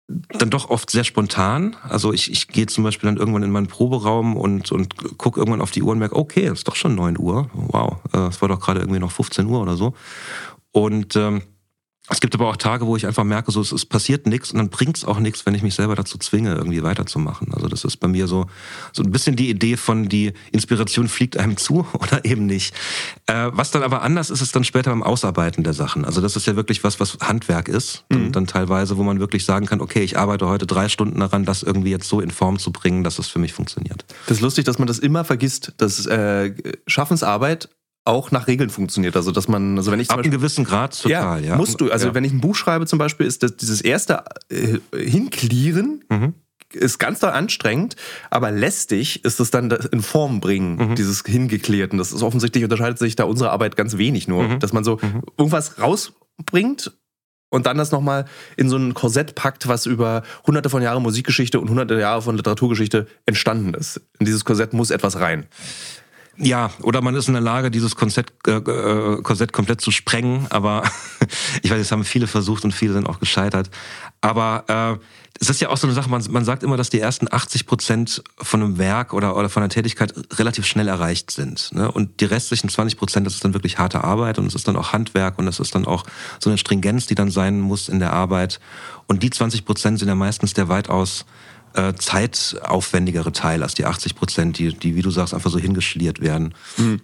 dann 0.09 0.51
doch 0.51 0.71
oft 0.71 0.91
sehr 0.91 1.05
spontan. 1.05 1.77
Also 1.83 2.13
ich, 2.13 2.31
ich 2.31 2.49
gehe 2.49 2.67
zum 2.67 2.85
Beispiel 2.85 3.09
dann 3.09 3.17
irgendwann 3.17 3.43
in 3.43 3.51
meinen 3.51 3.67
Proberaum 3.67 4.37
und, 4.37 4.71
und 4.71 5.19
gucke 5.19 5.41
irgendwann 5.41 5.61
auf 5.61 5.73
die 5.73 5.83
Uhr 5.83 5.93
und 5.93 5.99
merke, 5.99 6.17
okay, 6.17 6.47
es 6.47 6.59
ist 6.59 6.69
doch 6.69 6.77
schon 6.77 6.95
9 6.95 7.19
Uhr. 7.19 7.51
Wow, 7.53 7.97
äh, 8.13 8.29
es 8.29 8.41
war 8.41 8.49
doch 8.49 8.61
gerade 8.61 8.81
irgendwie 8.81 9.01
noch 9.01 9.11
15 9.11 9.47
Uhr 9.47 9.61
oder 9.61 9.77
so. 9.77 9.95
Und 10.71 11.17
ähm, 11.17 11.43
es 12.09 12.21
gibt 12.21 12.35
aber 12.35 12.49
auch 12.49 12.57
Tage, 12.57 12.87
wo 12.87 12.97
ich 12.97 13.07
einfach 13.07 13.25
merke, 13.25 13.51
so 13.51 13.61
es, 13.61 13.73
es 13.73 13.85
passiert 13.85 14.27
nichts 14.27 14.53
und 14.53 14.59
dann 14.59 14.69
bringt 14.69 14.97
es 14.97 15.05
auch 15.05 15.19
nichts, 15.19 15.45
wenn 15.45 15.55
ich 15.55 15.63
mich 15.63 15.75
selber 15.75 15.97
dazu 15.97 16.19
zwinge, 16.19 16.55
irgendwie 16.55 16.83
weiterzumachen. 16.83 17.53
Also 17.53 17.67
das 17.69 17.85
ist 17.85 17.97
bei 17.97 18.07
mir 18.07 18.29
so 18.29 18.47
so 18.93 19.03
ein 19.03 19.11
bisschen 19.11 19.35
die 19.35 19.51
Idee 19.51 19.77
von 19.77 20.09
die 20.09 20.33
Inspiration 20.53 21.09
fliegt 21.09 21.37
einem 21.37 21.57
zu 21.57 21.87
oder 21.95 22.25
eben 22.25 22.47
nicht. 22.47 22.75
Äh, 23.27 23.51
was 23.53 23.73
dann 23.73 23.83
aber 23.83 24.03
anders 24.03 24.31
ist, 24.31 24.41
ist 24.41 24.55
dann 24.55 24.65
später 24.65 24.91
beim 24.91 25.03
Ausarbeiten 25.03 25.65
der 25.65 25.73
Sachen. 25.73 26.05
Also 26.05 26.21
das 26.21 26.37
ist 26.37 26.47
ja 26.47 26.55
wirklich 26.55 26.85
was, 26.85 27.01
was 27.01 27.19
Handwerk 27.21 27.69
ist. 27.69 28.05
Dann, 28.09 28.33
dann 28.33 28.47
teilweise, 28.47 28.97
wo 28.97 29.03
man 29.03 29.19
wirklich 29.19 29.45
sagen 29.45 29.67
kann, 29.67 29.81
okay, 29.81 30.03
ich 30.03 30.17
arbeite 30.17 30.47
heute 30.47 30.67
drei 30.67 30.89
Stunden 30.89 31.19
daran, 31.19 31.45
das 31.45 31.63
irgendwie 31.63 31.91
jetzt 31.91 32.09
so 32.09 32.21
in 32.21 32.31
Form 32.31 32.59
zu 32.59 32.71
bringen, 32.71 33.03
dass 33.03 33.19
es 33.19 33.27
für 33.27 33.39
mich 33.39 33.53
funktioniert. 33.53 34.05
Das 34.27 34.39
ist 34.39 34.43
lustig, 34.43 34.65
dass 34.65 34.79
man 34.79 34.87
das 34.87 34.99
immer 34.99 35.25
vergisst, 35.25 35.73
dass 35.79 36.07
äh, 36.07 36.53
Schaffensarbeit 36.87 37.69
auch 38.07 38.31
nach 38.31 38.47
Regeln 38.47 38.71
funktioniert. 38.71 39.17
Also 39.17 39.33
dass 39.33 39.49
man, 39.49 39.77
also 39.77 39.91
wenn 39.93 40.01
ich 40.01 40.09
zum 40.09 40.19
Ab 40.19 40.25
einem 40.25 40.33
gewissen 40.33 40.65
Grad 40.65 41.01
total, 41.01 41.45
ja. 41.45 41.57
musst 41.57 41.81
du. 41.81 41.91
Also 41.91 42.09
ja. 42.09 42.15
wenn 42.15 42.25
ich 42.25 42.33
ein 42.33 42.41
Buch 42.41 42.55
schreibe 42.55 42.87
zum 42.87 42.99
Beispiel, 42.99 43.27
ist 43.27 43.43
das 43.43 43.57
dieses 43.57 43.81
erste 43.81 44.25
äh, 44.51 44.79
Hinklieren 44.97 46.05
Mhm. 46.09 46.35
ist 46.73 46.99
ganz 46.99 47.21
doll 47.21 47.31
anstrengend, 47.31 47.97
aber 48.31 48.51
lästig 48.51 49.25
ist 49.25 49.41
es 49.41 49.51
dann 49.51 49.69
das 49.69 49.87
in 49.87 50.03
Form 50.03 50.41
bringen, 50.41 50.77
Mhm. 50.91 50.95
dieses 50.97 51.23
Hingeklärten. 51.25 51.99
Das 51.99 52.13
ist 52.13 52.23
offensichtlich 52.23 52.65
unterscheidet 52.65 52.99
sich 52.99 53.17
da 53.17 53.25
unsere 53.25 53.51
Arbeit 53.51 53.77
ganz 53.77 53.97
wenig 53.97 54.29
nur, 54.29 54.43
Mhm. 54.45 54.59
dass 54.61 54.73
man 54.73 54.85
so 54.85 54.99
irgendwas 55.39 55.81
rausbringt 55.81 56.93
und 57.51 57.67
dann 57.67 57.79
das 57.79 57.93
nochmal 57.93 58.25
in 58.57 58.69
so 58.69 58.77
ein 58.77 58.93
Korsett 58.95 59.35
packt, 59.37 59.69
was 59.69 59.87
über 59.87 60.23
hunderte 60.47 60.69
von 60.69 60.83
Jahren 60.83 61.03
Musikgeschichte 61.03 61.61
und 61.61 61.71
hunderte 61.71 61.99
Jahre 61.99 62.21
von 62.23 62.37
Literaturgeschichte 62.37 63.07
entstanden 63.25 63.73
ist. 63.75 64.01
In 64.19 64.27
dieses 64.27 64.45
Korsett 64.45 64.73
muss 64.73 64.91
etwas 64.91 65.19
rein. 65.21 65.47
Ja, 66.39 66.71
oder 66.83 67.01
man 67.01 67.15
ist 67.15 67.29
in 67.29 67.35
der 67.35 67.43
Lage, 67.43 67.71
dieses 67.71 67.97
Konzept, 67.97 68.47
äh, 68.47 68.57
äh 68.57 69.23
Korsett 69.23 69.53
komplett 69.53 69.81
zu 69.81 69.91
sprengen. 69.91 70.47
Aber 70.51 70.83
ich 71.63 71.71
weiß, 71.71 71.81
es 71.81 71.93
haben 71.93 72.05
viele 72.05 72.27
versucht 72.27 72.65
und 72.65 72.73
viele 72.73 72.93
sind 72.93 73.09
auch 73.09 73.21
gescheitert. 73.21 73.71
Aber 74.21 74.99
äh, 74.99 75.05
es 75.41 75.51
ist 75.51 75.61
ja 75.61 75.69
auch 75.69 75.77
so 75.77 75.87
eine 75.87 75.95
Sache, 75.95 76.09
man, 76.09 76.23
man 76.31 76.45
sagt 76.45 76.63
immer, 76.63 76.77
dass 76.77 76.91
die 76.91 77.01
ersten 77.01 77.29
80 77.31 77.67
Prozent 77.67 78.23
von 78.39 78.63
einem 78.63 78.79
Werk 78.79 79.13
oder, 79.13 79.37
oder 79.37 79.49
von 79.49 79.63
einer 79.63 79.71
Tätigkeit 79.71 80.15
relativ 80.39 80.67
schnell 80.67 80.89
erreicht 80.89 81.31
sind. 81.31 81.71
Ne? 81.73 81.91
Und 81.91 82.21
die 82.21 82.25
restlichen 82.25 82.69
20 82.69 82.99
Prozent, 82.99 83.27
das 83.27 83.35
ist 83.35 83.45
dann 83.45 83.55
wirklich 83.55 83.79
harte 83.79 84.05
Arbeit 84.05 84.39
und 84.39 84.47
es 84.47 84.55
ist 84.55 84.69
dann 84.69 84.77
auch 84.77 84.93
Handwerk 84.93 85.39
und 85.39 85.47
es 85.49 85.61
ist 85.61 85.75
dann 85.75 85.87
auch 85.87 86.05
so 86.41 86.51
eine 86.51 86.59
Stringenz, 86.59 87.07
die 87.07 87.15
dann 87.15 87.31
sein 87.31 87.61
muss 87.61 87.89
in 87.89 87.99
der 87.99 88.13
Arbeit. 88.13 88.61
Und 89.07 89.23
die 89.23 89.31
20 89.31 89.65
Prozent 89.65 89.99
sind 89.99 90.09
ja 90.09 90.15
meistens 90.15 90.55
der 90.55 90.69
weitaus 90.69 91.27
äh, 91.77 91.95
zeitaufwendigere 91.95 93.33
Teil 93.33 93.63
als 93.63 93.75
die 93.75 93.85
80 93.85 94.15
Prozent, 94.15 94.59
die, 94.59 94.73
die, 94.73 94.97
wie 94.97 95.03
du 95.03 95.11
sagst, 95.11 95.35
einfach 95.35 95.51
so 95.51 95.59
hingeschliert 95.59 96.21
werden. 96.21 96.55
Mhm. 96.77 97.01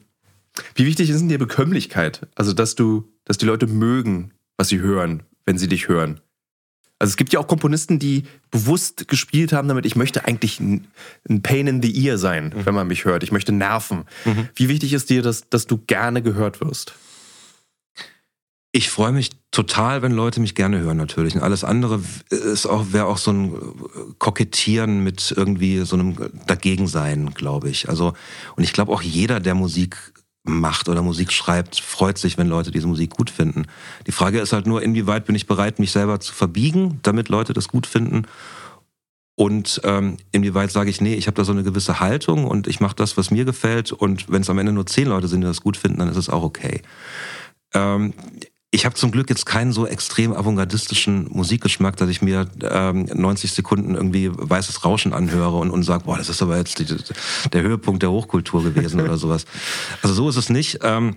Wie 0.74 0.86
wichtig 0.86 1.10
ist 1.10 1.20
denn 1.20 1.28
dir 1.28 1.38
Bekömmlichkeit? 1.38 2.26
Also, 2.34 2.52
dass 2.52 2.74
du, 2.74 3.08
dass 3.24 3.38
die 3.38 3.46
Leute 3.46 3.66
mögen, 3.66 4.32
was 4.56 4.68
sie 4.68 4.80
hören, 4.80 5.22
wenn 5.44 5.58
sie 5.58 5.68
dich 5.68 5.88
hören. 5.88 6.20
Also 6.98 7.10
es 7.10 7.16
gibt 7.16 7.32
ja 7.32 7.40
auch 7.40 7.48
Komponisten, 7.48 7.98
die 7.98 8.22
bewusst 8.52 9.08
gespielt 9.08 9.52
haben 9.52 9.66
damit, 9.66 9.86
ich 9.86 9.96
möchte 9.96 10.24
eigentlich 10.24 10.60
ein, 10.60 10.86
ein 11.28 11.42
Pain 11.42 11.66
in 11.66 11.82
the 11.82 12.06
Ear 12.06 12.16
sein, 12.16 12.52
mhm. 12.54 12.64
wenn 12.64 12.74
man 12.74 12.86
mich 12.86 13.04
hört. 13.04 13.24
Ich 13.24 13.32
möchte 13.32 13.50
nerven. 13.50 14.04
Mhm. 14.24 14.48
Wie 14.54 14.68
wichtig 14.68 14.92
ist 14.92 15.10
dir, 15.10 15.20
dass, 15.20 15.48
dass 15.50 15.66
du 15.66 15.78
gerne 15.78 16.22
gehört 16.22 16.60
wirst? 16.60 16.94
Ich 18.74 18.88
freue 18.88 19.12
mich 19.12 19.30
total, 19.50 20.00
wenn 20.00 20.12
Leute 20.12 20.40
mich 20.40 20.54
gerne 20.54 20.80
hören, 20.80 20.96
natürlich. 20.96 21.34
Und 21.34 21.42
alles 21.42 21.62
andere 21.62 22.00
ist 22.30 22.66
auch, 22.66 22.86
wäre 22.92 23.04
auch 23.04 23.18
so 23.18 23.30
ein 23.30 23.54
Kokettieren 24.18 25.04
mit 25.04 25.32
irgendwie 25.36 25.80
so 25.80 25.94
einem 25.94 26.16
Dagegensein, 26.46 27.34
glaube 27.34 27.68
ich. 27.68 27.90
Also, 27.90 28.14
und 28.56 28.64
ich 28.64 28.72
glaube 28.72 28.90
auch 28.90 29.02
jeder, 29.02 29.40
der 29.40 29.54
Musik 29.54 30.14
macht 30.44 30.88
oder 30.88 31.02
Musik 31.02 31.32
schreibt, 31.32 31.80
freut 31.80 32.16
sich, 32.16 32.38
wenn 32.38 32.48
Leute 32.48 32.70
diese 32.70 32.86
Musik 32.86 33.10
gut 33.10 33.28
finden. 33.28 33.66
Die 34.06 34.12
Frage 34.12 34.40
ist 34.40 34.54
halt 34.54 34.66
nur, 34.66 34.82
inwieweit 34.82 35.26
bin 35.26 35.36
ich 35.36 35.46
bereit, 35.46 35.78
mich 35.78 35.92
selber 35.92 36.18
zu 36.20 36.32
verbiegen, 36.32 36.98
damit 37.02 37.28
Leute 37.28 37.52
das 37.52 37.68
gut 37.68 37.86
finden. 37.86 38.26
Und 39.34 39.80
ähm, 39.84 40.16
inwieweit 40.30 40.72
sage 40.72 40.90
ich, 40.90 41.00
nee, 41.00 41.14
ich 41.14 41.26
habe 41.26 41.36
da 41.36 41.44
so 41.44 41.52
eine 41.52 41.62
gewisse 41.62 42.00
Haltung 42.00 42.46
und 42.46 42.66
ich 42.66 42.80
mache 42.80 42.96
das, 42.96 43.16
was 43.16 43.30
mir 43.30 43.44
gefällt. 43.44 43.92
Und 43.92 44.30
wenn 44.30 44.42
es 44.42 44.50
am 44.50 44.58
Ende 44.58 44.72
nur 44.72 44.86
zehn 44.86 45.08
Leute 45.08 45.28
sind, 45.28 45.42
die 45.42 45.46
das 45.46 45.60
gut 45.60 45.76
finden, 45.76 45.98
dann 45.98 46.08
ist 46.08 46.16
es 46.16 46.28
auch 46.28 46.42
okay. 46.42 46.82
Ähm, 47.74 48.12
ich 48.74 48.86
habe 48.86 48.94
zum 48.94 49.10
Glück 49.10 49.28
jetzt 49.28 49.44
keinen 49.44 49.70
so 49.70 49.86
extrem 49.86 50.32
avantgardistischen 50.32 51.28
Musikgeschmack, 51.30 51.94
dass 51.98 52.08
ich 52.08 52.22
mir 52.22 52.48
ähm, 52.62 53.04
90 53.04 53.52
Sekunden 53.52 53.94
irgendwie 53.94 54.30
weißes 54.32 54.82
Rauschen 54.82 55.12
anhöre 55.12 55.58
und, 55.58 55.70
und 55.70 55.82
sage, 55.82 56.04
boah, 56.04 56.16
das 56.16 56.30
ist 56.30 56.40
aber 56.40 56.56
jetzt 56.56 56.78
die, 56.78 56.86
der 57.52 57.62
Höhepunkt 57.62 58.02
der 58.02 58.10
Hochkultur 58.10 58.64
gewesen 58.64 59.00
oder 59.02 59.18
sowas. 59.18 59.44
Also 60.00 60.14
so 60.14 60.28
ist 60.30 60.36
es 60.36 60.48
nicht. 60.48 60.78
Ähm, 60.82 61.16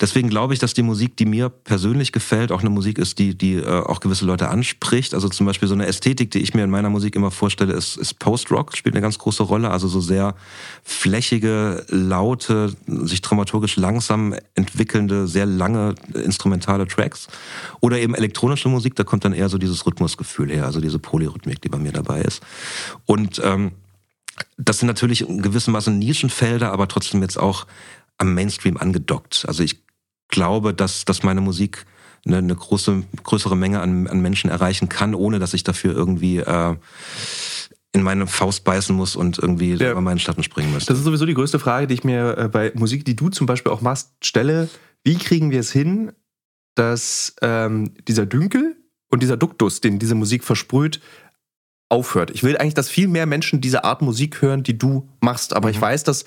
Deswegen 0.00 0.28
glaube 0.28 0.54
ich, 0.54 0.60
dass 0.60 0.74
die 0.74 0.82
Musik, 0.82 1.16
die 1.16 1.24
mir 1.24 1.48
persönlich 1.48 2.12
gefällt, 2.12 2.52
auch 2.52 2.60
eine 2.60 2.70
Musik 2.70 2.98
ist, 2.98 3.18
die, 3.18 3.36
die 3.36 3.54
äh, 3.54 3.66
auch 3.66 4.00
gewisse 4.00 4.24
Leute 4.24 4.48
anspricht. 4.48 5.14
Also 5.14 5.28
zum 5.28 5.46
Beispiel 5.46 5.68
so 5.68 5.74
eine 5.74 5.86
Ästhetik, 5.86 6.30
die 6.30 6.40
ich 6.40 6.54
mir 6.54 6.64
in 6.64 6.70
meiner 6.70 6.90
Musik 6.90 7.16
immer 7.16 7.30
vorstelle, 7.30 7.72
ist, 7.72 7.96
ist 7.96 8.18
Post-Rock, 8.18 8.76
spielt 8.76 8.94
eine 8.94 9.02
ganz 9.02 9.18
große 9.18 9.42
Rolle. 9.42 9.70
Also 9.70 9.88
so 9.88 10.00
sehr 10.00 10.34
flächige, 10.82 11.84
laute, 11.88 12.74
sich 12.86 13.22
dramaturgisch 13.22 13.76
langsam 13.76 14.34
entwickelnde, 14.54 15.26
sehr 15.26 15.46
lange 15.46 15.94
instrumentale 16.14 16.86
Tracks. 16.86 17.28
Oder 17.80 17.98
eben 17.98 18.14
elektronische 18.14 18.68
Musik, 18.68 18.96
da 18.96 19.04
kommt 19.04 19.24
dann 19.24 19.32
eher 19.32 19.48
so 19.48 19.58
dieses 19.58 19.86
Rhythmusgefühl 19.86 20.50
her, 20.50 20.66
also 20.66 20.80
diese 20.80 20.98
Polyrhythmik, 20.98 21.60
die 21.62 21.68
bei 21.68 21.78
mir 21.78 21.92
dabei 21.92 22.22
ist. 22.22 22.42
Und 23.06 23.40
ähm, 23.44 23.72
das 24.56 24.78
sind 24.78 24.86
natürlich 24.86 25.28
in 25.28 25.42
gewissem 25.42 25.72
Maße 25.72 25.90
Nischenfelder, 25.90 26.72
aber 26.72 26.88
trotzdem 26.88 27.22
jetzt 27.22 27.38
auch 27.38 27.66
am 28.22 28.34
Mainstream 28.34 28.76
angedockt. 28.78 29.44
Also 29.46 29.62
ich 29.62 29.84
glaube, 30.28 30.72
dass, 30.72 31.04
dass 31.04 31.22
meine 31.22 31.40
Musik 31.40 31.84
eine, 32.24 32.38
eine 32.38 32.54
große, 32.54 33.02
größere 33.22 33.56
Menge 33.56 33.80
an, 33.80 34.06
an 34.06 34.22
Menschen 34.22 34.48
erreichen 34.48 34.88
kann, 34.88 35.14
ohne 35.14 35.40
dass 35.40 35.54
ich 35.54 35.64
dafür 35.64 35.92
irgendwie 35.92 36.38
äh, 36.38 36.76
in 37.92 38.02
meine 38.02 38.26
Faust 38.26 38.64
beißen 38.64 38.94
muss 38.94 39.16
und 39.16 39.38
irgendwie 39.38 39.74
ja. 39.74 39.90
über 39.90 40.00
meinen 40.00 40.20
Schatten 40.20 40.44
springen 40.44 40.72
muss. 40.72 40.86
Das 40.86 40.98
ist 40.98 41.04
sowieso 41.04 41.26
die 41.26 41.34
größte 41.34 41.58
Frage, 41.58 41.88
die 41.88 41.94
ich 41.94 42.04
mir 42.04 42.38
äh, 42.38 42.48
bei 42.48 42.72
Musik, 42.74 43.04
die 43.04 43.16
du 43.16 43.28
zum 43.28 43.46
Beispiel 43.46 43.72
auch 43.72 43.82
machst, 43.82 44.12
stelle. 44.22 44.68
Wie 45.02 45.16
kriegen 45.16 45.50
wir 45.50 45.60
es 45.60 45.72
hin, 45.72 46.12
dass 46.76 47.34
ähm, 47.42 47.92
dieser 48.06 48.24
Dünkel 48.24 48.76
und 49.10 49.22
dieser 49.22 49.36
Duktus, 49.36 49.80
den 49.80 49.98
diese 49.98 50.14
Musik 50.14 50.44
versprüht, 50.44 51.00
aufhört. 51.92 52.30
Ich 52.30 52.42
will 52.42 52.56
eigentlich, 52.56 52.74
dass 52.74 52.88
viel 52.88 53.06
mehr 53.06 53.26
Menschen 53.26 53.60
diese 53.60 53.84
Art 53.84 54.00
Musik 54.00 54.40
hören, 54.40 54.62
die 54.62 54.78
du 54.78 55.08
machst. 55.20 55.54
Aber 55.54 55.68
mhm. 55.68 55.74
ich 55.74 55.80
weiß, 55.80 56.04
dass 56.04 56.24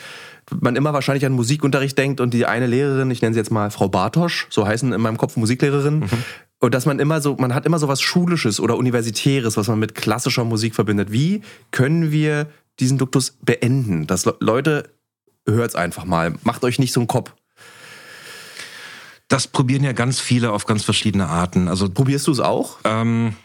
man 0.62 0.76
immer 0.76 0.94
wahrscheinlich 0.94 1.26
an 1.26 1.34
Musikunterricht 1.34 1.98
denkt 1.98 2.22
und 2.22 2.34
die 2.34 2.46
eine 2.46 2.68
Lehrerin, 2.68 3.10
ich 3.10 3.24
nenne 3.24 3.34
sie 3.34 3.40
jetzt 3.40 3.52
mal 3.52 3.72
Frau 3.72 3.90
Bartosch, 3.90 4.48
so 4.52 4.68
heißen 4.68 4.94
in 4.94 5.02
meinem 5.02 5.18
Kopf 5.18 5.36
Musiklehrerin, 5.36 6.02
mhm. 6.02 6.10
und 6.60 6.76
dass 6.76 6.86
man 6.86 7.00
immer 7.00 7.20
so, 7.20 7.36
man 7.40 7.56
hat 7.56 7.66
immer 7.66 7.80
so 7.80 7.88
was 7.88 8.02
Schulisches 8.02 8.60
oder 8.60 8.78
Universitäres, 8.78 9.58
was 9.58 9.68
man 9.68 9.80
mit 9.80 9.96
klassischer 9.96 10.46
Musik 10.46 10.76
verbindet. 10.76 11.12
Wie 11.12 11.42
können 11.72 12.12
wir 12.12 12.48
diesen 12.80 13.00
Duktus 13.00 13.38
beenden? 13.42 14.06
Dass 14.06 14.26
Leute, 14.40 14.92
hört's 15.48 15.76
einfach 15.76 16.06
mal, 16.06 16.36
macht 16.44 16.64
euch 16.64 16.78
nicht 16.78 16.94
so 16.94 17.00
einen 17.00 17.08
Kopf. 17.08 17.34
Das 19.28 19.48
probieren 19.48 19.84
ja 19.84 19.94
ganz 19.94 20.20
viele 20.20 20.52
auf 20.52 20.68
ganz 20.68 20.84
verschiedene 20.84 21.28
Arten. 21.28 21.68
Also 21.68 21.90
probierst 21.90 22.28
du 22.28 22.32
es 22.32 22.40
auch? 22.40 22.78
Ähm, 22.84 23.36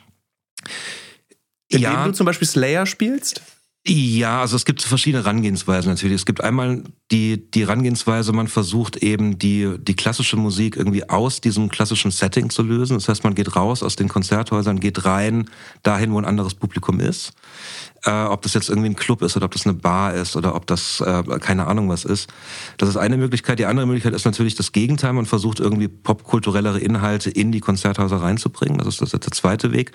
indem 1.71 1.93
ja. 1.93 2.05
du 2.05 2.13
zum 2.13 2.27
Beispiel 2.27 2.47
Slayer 2.47 2.87
spielst? 2.87 3.43
Ja, 3.87 4.43
also 4.43 4.57
es 4.57 4.67
gibt 4.67 4.83
verschiedene 4.83 5.25
Herangehensweisen 5.25 5.91
natürlich. 5.91 6.17
Es 6.17 6.27
gibt 6.27 6.43
einmal 6.43 6.83
die, 7.11 7.51
die 7.51 7.63
Herangehensweise, 7.63 8.33
man 8.33 8.47
versucht 8.47 8.99
eben 8.99 9.39
die, 9.39 9.77
die 9.79 9.97
klassische 9.97 10.37
Musik 10.37 10.77
irgendwie 10.77 11.09
aus 11.09 11.41
diesem 11.41 11.71
klassischen 11.71 12.11
Setting 12.11 12.51
zu 12.51 12.63
lösen. 12.63 12.99
Das 12.99 13.09
heißt, 13.09 13.25
man 13.25 13.35
geht 13.35 13.57
raus 13.57 13.83
aus 13.83 13.97
den 13.97 14.09
Konzerthäusern, 14.09 14.81
geht 14.81 15.07
rein 15.07 15.49
dahin, 15.83 16.13
wo 16.13 16.19
ein 16.19 16.27
anderes 16.27 16.55
Publikum 16.55 17.01
ist 17.01 17.33
äh, 18.05 18.11
ob 18.11 18.43
das 18.43 18.55
jetzt 18.55 18.69
irgendwie 18.69 18.89
ein 18.89 18.97
Club 18.97 19.23
ist 19.23 19.37
oder 19.37 19.47
ob 19.47 19.53
das 19.53 19.67
eine 19.67 19.75
Bar 19.75 20.15
ist 20.15 20.37
oder 20.37 20.55
ob 20.55 20.67
das 20.67 21.01
äh, 21.01 21.23
keine 21.41 21.67
Ahnung 21.67 21.89
was 21.89 22.05
ist. 22.05 22.31
Das 22.79 22.89
ist 22.89 22.97
eine 22.97 23.17
Möglichkeit. 23.17 23.59
Die 23.59 23.67
andere 23.67 23.87
Möglichkeit 23.87 24.15
ist 24.15 24.25
natürlich 24.25 24.55
das 24.55 24.73
Gegenteil. 24.73 25.13
Man 25.13 25.27
versucht 25.27 25.61
irgendwie 25.61 25.89
popkulturellere 25.89 26.79
Inhalte 26.79 27.31
in 27.31 27.53
die 27.53 27.61
Konzerthäuser 27.61 28.17
reinzubringen. 28.17 28.79
Das 28.79 28.87
ist, 28.87 29.03
das 29.03 29.13
ist 29.13 29.25
der 29.25 29.33
zweite 29.33 29.73
Weg. 29.73 29.93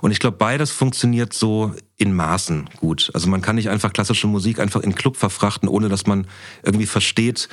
Und 0.00 0.10
ich 0.10 0.18
glaube, 0.18 0.36
beides 0.36 0.70
funktioniert 0.70 1.32
so 1.32 1.74
in 1.96 2.14
Maßen 2.14 2.70
gut. 2.80 3.10
Also 3.14 3.28
man 3.28 3.42
kann 3.42 3.56
nicht 3.56 3.68
einfach 3.68 3.92
klassische 3.92 4.26
Musik 4.26 4.58
einfach 4.58 4.80
in 4.80 4.94
Club 4.94 5.16
verfrachten, 5.16 5.68
ohne 5.68 5.88
dass 5.88 6.06
man 6.06 6.26
irgendwie 6.62 6.86
versteht, 6.86 7.48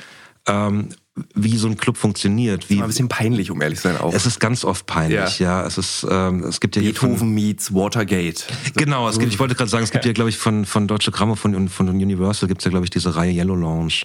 ähm, 0.46 0.88
wie 1.34 1.58
so 1.58 1.68
ein 1.68 1.76
Club 1.76 1.98
funktioniert. 1.98 2.70
Wie, 2.70 2.80
ein 2.80 2.86
bisschen 2.86 3.08
peinlich, 3.08 3.50
um 3.50 3.60
ehrlich 3.60 3.78
zu 3.80 3.88
sein 3.88 3.98
auch. 3.98 4.14
Es 4.14 4.24
ist 4.24 4.40
ganz 4.40 4.64
oft 4.64 4.86
peinlich, 4.86 5.40
ja. 5.40 5.60
ja. 5.60 5.66
Es 5.66 5.76
ist, 5.76 6.06
ähm, 6.10 6.42
es 6.44 6.58
gibt 6.58 6.74
ja 6.74 6.80
Beethoven 6.80 7.18
von, 7.18 7.34
meets 7.34 7.74
Watergate. 7.74 8.46
Genau, 8.76 9.06
es 9.08 9.18
gibt, 9.18 9.30
ich 9.30 9.38
wollte 9.38 9.54
gerade 9.54 9.68
sagen, 9.68 9.84
es 9.84 9.90
gibt 9.90 10.06
ja, 10.06 10.12
glaube 10.12 10.30
ich, 10.30 10.38
von, 10.38 10.64
von 10.64 10.88
Deutsche 10.88 11.10
Grammophon 11.10 11.54
und 11.54 11.68
von 11.68 11.88
Universal 11.88 12.48
gibt 12.48 12.62
es 12.62 12.64
ja, 12.64 12.70
glaube 12.70 12.86
ich, 12.86 12.90
diese 12.90 13.14
Reihe 13.14 13.32
Yellow 13.32 13.56
Lounge, 13.56 14.04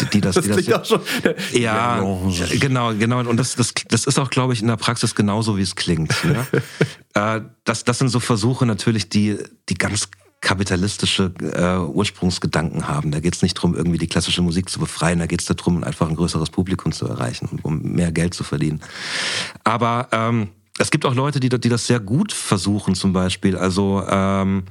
die, 0.00 0.06
die 0.06 0.20
das, 0.20 0.34
das, 0.34 0.44
die 0.44 0.50
das 0.50 0.66
ja, 0.66 0.80
auch 0.80 0.84
schon. 0.84 1.00
Ja, 1.52 2.02
genau, 2.58 2.94
genau. 2.94 3.20
Und 3.20 3.36
das, 3.36 3.54
das, 3.54 3.72
das 3.88 4.06
ist 4.06 4.18
auch, 4.18 4.30
glaube 4.30 4.52
ich, 4.52 4.60
in 4.60 4.66
der 4.66 4.76
Praxis 4.76 5.14
genauso, 5.14 5.56
wie 5.56 5.62
es 5.62 5.76
klingt. 5.76 6.12
Ja? 7.14 7.36
äh, 7.36 7.42
das, 7.62 7.84
das 7.84 7.98
sind 7.98 8.08
so 8.08 8.18
Versuche 8.18 8.66
natürlich, 8.66 9.08
die, 9.08 9.38
die 9.68 9.74
ganz 9.74 10.08
kapitalistische 10.40 11.32
äh, 11.40 11.78
Ursprungsgedanken 11.78 12.88
haben. 12.88 13.10
Da 13.10 13.20
geht 13.20 13.34
es 13.34 13.42
nicht 13.42 13.56
darum, 13.58 13.74
irgendwie 13.74 13.98
die 13.98 14.06
klassische 14.06 14.42
Musik 14.42 14.70
zu 14.70 14.78
befreien, 14.78 15.18
da 15.18 15.26
geht 15.26 15.40
es 15.40 15.46
darum, 15.46 15.84
einfach 15.84 16.08
ein 16.08 16.16
größeres 16.16 16.50
Publikum 16.50 16.92
zu 16.92 17.06
erreichen 17.06 17.48
und 17.50 17.64
um 17.64 17.82
mehr 17.82 18.10
Geld 18.10 18.32
zu 18.32 18.42
verdienen. 18.42 18.80
Aber 19.64 20.08
ähm, 20.12 20.48
es 20.78 20.90
gibt 20.90 21.04
auch 21.04 21.14
Leute, 21.14 21.40
die, 21.40 21.48
die 21.48 21.68
das 21.68 21.86
sehr 21.86 22.00
gut 22.00 22.32
versuchen, 22.32 22.94
zum 22.94 23.12
Beispiel. 23.12 23.56
Also 23.56 24.02
ähm, 24.08 24.64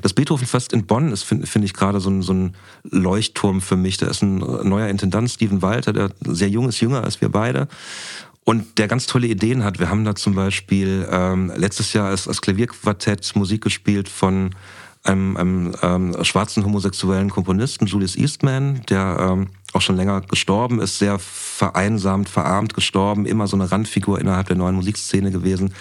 das 0.00 0.12
Beethovenfest 0.12 0.72
in 0.72 0.86
Bonn 0.86 1.12
ist, 1.12 1.22
finde 1.22 1.46
find 1.46 1.64
ich, 1.64 1.74
gerade 1.74 2.00
so 2.00 2.10
ein, 2.10 2.22
so 2.22 2.32
ein 2.32 2.56
Leuchtturm 2.82 3.60
für 3.60 3.76
mich. 3.76 3.98
Da 3.98 4.06
ist 4.08 4.22
ein 4.22 4.38
neuer 4.38 4.88
Intendant, 4.88 5.30
Steven 5.30 5.62
Walter, 5.62 5.92
der 5.92 6.10
sehr 6.20 6.48
jung 6.48 6.68
ist, 6.68 6.80
jünger 6.80 7.04
als 7.04 7.20
wir 7.20 7.28
beide 7.28 7.68
und 8.44 8.78
der 8.78 8.88
ganz 8.88 9.06
tolle 9.06 9.28
Ideen 9.28 9.62
hat. 9.62 9.78
Wir 9.78 9.88
haben 9.88 10.04
da 10.04 10.14
zum 10.14 10.34
Beispiel 10.34 11.06
ähm, 11.10 11.52
letztes 11.54 11.92
Jahr 11.92 12.08
als, 12.08 12.26
als 12.26 12.42
Klavierquartett 12.42 13.36
Musik 13.36 13.62
gespielt 13.62 14.08
von 14.08 14.50
einem, 15.04 15.36
einem 15.36 15.72
ähm, 15.82 16.24
schwarzen 16.24 16.64
homosexuellen 16.64 17.30
Komponisten, 17.30 17.86
Julius 17.86 18.16
Eastman, 18.16 18.82
der 18.88 19.16
ähm, 19.20 19.48
auch 19.72 19.80
schon 19.80 19.96
länger 19.96 20.20
gestorben 20.20 20.80
ist, 20.80 20.98
sehr 20.98 21.18
vereinsamt, 21.18 22.28
verarmt 22.28 22.74
gestorben, 22.74 23.26
immer 23.26 23.46
so 23.46 23.56
eine 23.56 23.70
Randfigur 23.70 24.20
innerhalb 24.20 24.46
der 24.46 24.56
neuen 24.56 24.76
Musikszene 24.76 25.30
gewesen, 25.30 25.74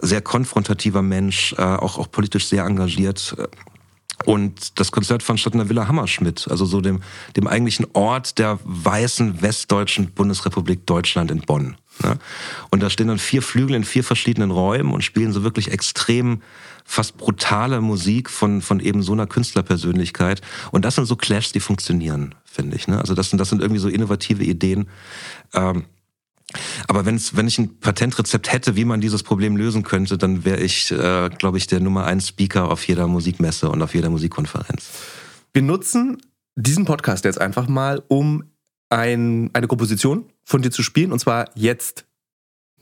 sehr 0.00 0.22
konfrontativer 0.22 1.02
Mensch, 1.02 1.54
äh, 1.58 1.62
auch, 1.62 1.98
auch 1.98 2.10
politisch 2.10 2.46
sehr 2.46 2.64
engagiert. 2.64 3.36
Und 4.24 4.78
das 4.78 4.92
Konzert 4.92 5.22
fand 5.22 5.40
statt 5.40 5.54
in 5.54 5.58
der 5.58 5.68
Villa 5.68 5.88
Hammerschmidt, 5.88 6.46
also 6.48 6.64
so 6.64 6.80
dem, 6.80 7.02
dem 7.36 7.46
eigentlichen 7.46 7.86
Ort 7.92 8.38
der 8.38 8.58
weißen 8.64 9.42
westdeutschen 9.42 10.12
Bundesrepublik 10.12 10.86
Deutschland 10.86 11.30
in 11.30 11.40
Bonn. 11.40 11.76
Ne? 12.02 12.18
Und 12.70 12.82
da 12.82 12.90
stehen 12.90 13.08
dann 13.08 13.18
vier 13.18 13.42
Flügel 13.42 13.74
in 13.74 13.84
vier 13.84 14.04
verschiedenen 14.04 14.50
Räumen 14.50 14.92
und 14.92 15.02
spielen 15.02 15.32
so 15.32 15.42
wirklich 15.42 15.72
extrem, 15.72 16.42
fast 16.92 17.16
brutale 17.16 17.80
Musik 17.80 18.28
von, 18.28 18.60
von 18.60 18.78
eben 18.78 19.02
so 19.02 19.12
einer 19.12 19.26
Künstlerpersönlichkeit. 19.26 20.42
Und 20.72 20.84
das 20.84 20.96
sind 20.96 21.06
so 21.06 21.16
Clashs, 21.16 21.50
die 21.50 21.60
funktionieren, 21.60 22.34
finde 22.44 22.76
ich. 22.76 22.86
Ne? 22.86 22.98
Also 22.98 23.14
das 23.14 23.30
sind, 23.30 23.38
das 23.38 23.48
sind 23.48 23.62
irgendwie 23.62 23.80
so 23.80 23.88
innovative 23.88 24.44
Ideen. 24.44 24.90
Ähm, 25.54 25.86
aber 26.88 27.06
wenn's, 27.06 27.34
wenn 27.34 27.48
ich 27.48 27.58
ein 27.58 27.80
Patentrezept 27.80 28.52
hätte, 28.52 28.76
wie 28.76 28.84
man 28.84 29.00
dieses 29.00 29.22
Problem 29.22 29.56
lösen 29.56 29.84
könnte, 29.84 30.18
dann 30.18 30.44
wäre 30.44 30.60
ich, 30.60 30.90
äh, 30.90 31.30
glaube 31.30 31.56
ich, 31.56 31.66
der 31.66 31.80
Nummer 31.80 32.04
eins 32.04 32.28
Speaker 32.28 32.70
auf 32.70 32.86
jeder 32.86 33.06
Musikmesse 33.06 33.70
und 33.70 33.80
auf 33.80 33.94
jeder 33.94 34.10
Musikkonferenz. 34.10 34.90
Wir 35.54 35.62
nutzen 35.62 36.20
diesen 36.56 36.84
Podcast 36.84 37.24
jetzt 37.24 37.40
einfach 37.40 37.68
mal, 37.68 38.02
um 38.08 38.44
ein, 38.90 39.48
eine 39.54 39.66
Komposition 39.66 40.26
von 40.44 40.60
dir 40.60 40.70
zu 40.70 40.82
spielen, 40.82 41.12
und 41.12 41.20
zwar 41.20 41.48
jetzt 41.54 42.04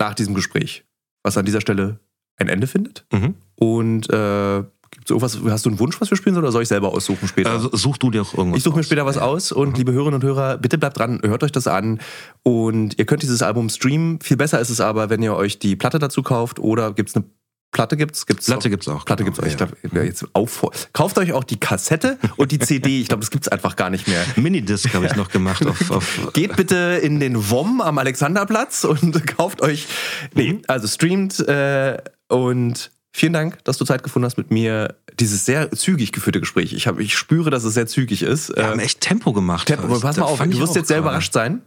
nach 0.00 0.14
diesem 0.14 0.34
Gespräch, 0.34 0.84
was 1.22 1.36
an 1.36 1.44
dieser 1.44 1.60
Stelle 1.60 2.00
ein 2.40 2.48
Ende 2.48 2.66
findet. 2.66 3.06
Mhm. 3.12 3.36
Und 3.60 4.08
äh, 4.10 4.64
gibt's 4.90 5.10
irgendwas, 5.10 5.38
hast 5.50 5.66
du 5.66 5.68
einen 5.68 5.78
Wunsch, 5.78 6.00
was 6.00 6.10
wir 6.10 6.16
spielen 6.16 6.34
sollen, 6.34 6.44
oder 6.44 6.52
soll 6.52 6.62
ich 6.62 6.68
selber 6.68 6.92
aussuchen 6.92 7.28
später? 7.28 7.50
Also 7.50 7.68
such 7.76 7.98
du 7.98 8.10
dir 8.10 8.22
auch 8.22 8.32
irgendwas. 8.32 8.58
Ich 8.58 8.64
suche 8.64 8.78
mir 8.78 8.84
später 8.84 9.04
was 9.04 9.18
aus 9.18 9.52
und 9.52 9.76
liebe 9.76 9.92
Hörerinnen 9.92 10.22
und 10.22 10.24
Hörer, 10.24 10.56
bitte 10.56 10.78
bleibt 10.78 10.98
dran, 10.98 11.20
hört 11.22 11.44
euch 11.44 11.52
das 11.52 11.66
an 11.66 12.00
und 12.42 12.98
ihr 12.98 13.04
könnt 13.04 13.22
dieses 13.22 13.42
Album 13.42 13.68
streamen. 13.68 14.18
Viel 14.22 14.38
besser 14.38 14.60
ist 14.60 14.70
es 14.70 14.80
aber, 14.80 15.10
wenn 15.10 15.22
ihr 15.22 15.36
euch 15.36 15.58
die 15.58 15.76
Platte 15.76 15.98
dazu 15.98 16.22
kauft 16.22 16.58
oder 16.58 16.94
gibt's 16.94 17.14
eine 17.14 17.26
Platte 17.72 17.96
gibt's? 17.96 18.26
gibt's 18.26 18.46
Platte 18.46 18.66
auch? 18.66 18.70
gibt's 18.70 18.88
auch. 18.88 19.04
Platte 19.04 19.24
genau, 19.24 19.36
gibt's 19.36 19.40
auch. 19.40 19.46
Ich 19.46 19.60
ja. 19.60 19.66
glaub, 19.66 19.94
ja, 19.94 20.02
jetzt 20.02 20.24
auf, 20.32 20.66
kauft 20.92 21.18
euch 21.18 21.32
auch 21.32 21.44
die 21.44 21.60
Kassette 21.60 22.18
und 22.36 22.50
die 22.50 22.58
CD. 22.58 23.00
Ich 23.00 23.08
glaube, 23.08 23.20
das 23.20 23.30
gibt's 23.30 23.46
einfach 23.46 23.76
gar 23.76 23.90
nicht 23.90 24.08
mehr. 24.08 24.24
Minidisc 24.36 24.92
habe 24.92 25.06
ich 25.06 25.14
noch 25.14 25.28
gemacht 25.28 25.64
auf, 25.66 25.90
auf 25.90 26.30
Geht 26.32 26.56
bitte 26.56 26.98
in 27.02 27.20
den 27.20 27.50
WOM 27.50 27.80
am 27.80 27.98
Alexanderplatz 27.98 28.84
und 28.84 29.24
kauft 29.36 29.62
euch. 29.62 29.86
Nee, 30.34 30.60
also 30.66 30.88
streamt 30.88 31.38
äh, 31.40 31.98
und 32.28 32.90
vielen 33.12 33.32
Dank, 33.32 33.62
dass 33.64 33.78
du 33.78 33.84
Zeit 33.84 34.02
gefunden 34.02 34.26
hast 34.26 34.36
mit 34.38 34.50
mir. 34.50 34.94
Dieses 35.18 35.44
sehr 35.44 35.70
zügig 35.72 36.12
geführte 36.12 36.40
Gespräch. 36.40 36.72
Ich, 36.72 36.86
hab, 36.86 36.98
ich 36.98 37.16
spüre, 37.16 37.50
dass 37.50 37.64
es 37.64 37.74
sehr 37.74 37.86
zügig 37.86 38.22
ist. 38.22 38.54
Wir 38.56 38.66
haben 38.66 38.80
echt 38.80 39.00
Tempo 39.00 39.32
gemacht. 39.32 39.66
Tempo, 39.68 39.84
aber 39.84 40.00
pass 40.00 40.16
mal 40.16 40.24
auf, 40.24 40.38
du 40.40 40.48
ich 40.50 40.58
wirst 40.60 40.76
jetzt 40.76 40.88
sehr 40.88 40.98
überrascht 40.98 41.32
sein. 41.32 41.62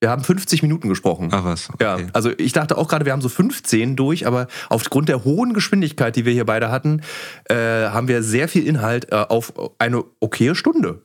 Wir 0.00 0.10
haben 0.10 0.22
50 0.22 0.62
Minuten 0.62 0.90
gesprochen. 0.90 1.30
Ah, 1.32 1.42
was? 1.44 1.68
Ja, 1.80 1.94
Okay. 1.94 2.06
also 2.12 2.30
ich 2.36 2.52
dachte 2.52 2.76
auch 2.76 2.86
gerade, 2.86 3.06
wir 3.06 3.12
haben 3.12 3.22
so 3.22 3.30
15 3.30 3.96
durch, 3.96 4.26
aber 4.26 4.46
aufgrund 4.68 5.08
der 5.08 5.24
hohen 5.24 5.54
Geschwindigkeit, 5.54 6.14
die 6.16 6.26
wir 6.26 6.34
hier 6.34 6.44
beide 6.44 6.70
hatten, 6.70 7.00
äh, 7.46 7.54
haben 7.54 8.06
wir 8.06 8.22
sehr 8.22 8.46
viel 8.48 8.66
Inhalt 8.66 9.10
äh, 9.10 9.16
auf 9.16 9.54
eine 9.78 10.04
okaye 10.20 10.54
Stunde. 10.54 11.02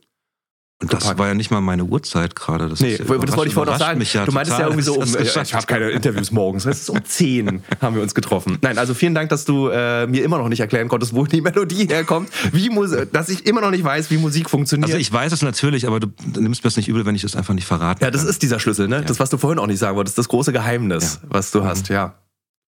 Und 0.81 0.91
das 0.91 1.01
gepackt. 1.01 1.19
war 1.19 1.27
ja 1.27 1.33
nicht 1.35 1.51
mal 1.51 1.61
meine 1.61 1.83
Uhrzeit 1.83 2.35
gerade. 2.35 2.67
Das 2.67 2.79
Nee, 2.79 2.95
ja 2.95 2.97
das 2.97 3.07
wollte 3.07 3.47
ich 3.47 3.53
vorhin 3.53 3.71
noch 3.71 3.79
sagen. 3.79 4.01
Ja 4.01 4.25
du 4.25 4.31
meintest 4.31 4.57
ja 4.57 4.65
total, 4.65 4.79
irgendwie 4.79 4.83
so, 4.83 4.93
um, 4.95 5.15
äh, 5.15 5.43
ich 5.43 5.53
habe 5.53 5.65
keine 5.67 5.89
Interviews 5.91 6.31
morgens. 6.31 6.65
Es 6.65 6.81
ist 6.81 6.89
um 6.89 7.03
10 7.03 7.61
haben 7.81 7.95
wir 7.95 8.01
uns 8.01 8.15
getroffen. 8.15 8.57
Nein, 8.61 8.77
also 8.77 8.93
vielen 8.93 9.13
Dank, 9.13 9.29
dass 9.29 9.45
du 9.45 9.67
äh, 9.67 10.07
mir 10.07 10.23
immer 10.23 10.39
noch 10.39 10.49
nicht 10.49 10.59
erklären 10.59 10.87
konntest, 10.87 11.13
wo 11.13 11.25
die 11.25 11.41
Melodie 11.41 11.85
herkommt, 11.89 12.29
wie 12.51 12.69
Mus 12.69 12.91
dass 13.11 13.29
ich 13.29 13.45
immer 13.45 13.61
noch 13.61 13.71
nicht 13.71 13.83
weiß, 13.83 14.09
wie 14.11 14.17
Musik 14.17 14.49
funktioniert. 14.49 14.89
Also 14.89 14.99
ich 14.99 15.11
weiß 15.11 15.31
es 15.31 15.41
natürlich, 15.41 15.87
aber 15.87 15.99
du 15.99 16.07
nimmst 16.25 16.63
mir 16.63 16.67
das 16.67 16.77
nicht 16.77 16.89
übel, 16.89 17.05
wenn 17.05 17.15
ich 17.15 17.21
das 17.21 17.35
einfach 17.35 17.53
nicht 17.53 17.67
verrate. 17.67 18.03
ja, 18.03 18.11
das 18.11 18.23
ist 18.23 18.41
dieser 18.41 18.59
Schlüssel, 18.59 18.87
ne? 18.87 19.03
Das, 19.05 19.19
was 19.19 19.29
du 19.29 19.37
vorhin 19.37 19.59
auch 19.59 19.67
nicht 19.67 19.79
sagen 19.79 19.95
wolltest, 19.95 20.17
das 20.17 20.27
große 20.27 20.51
Geheimnis, 20.51 21.19
was 21.27 21.51
du 21.51 21.63
hast, 21.63 21.89
ja. 21.89 22.15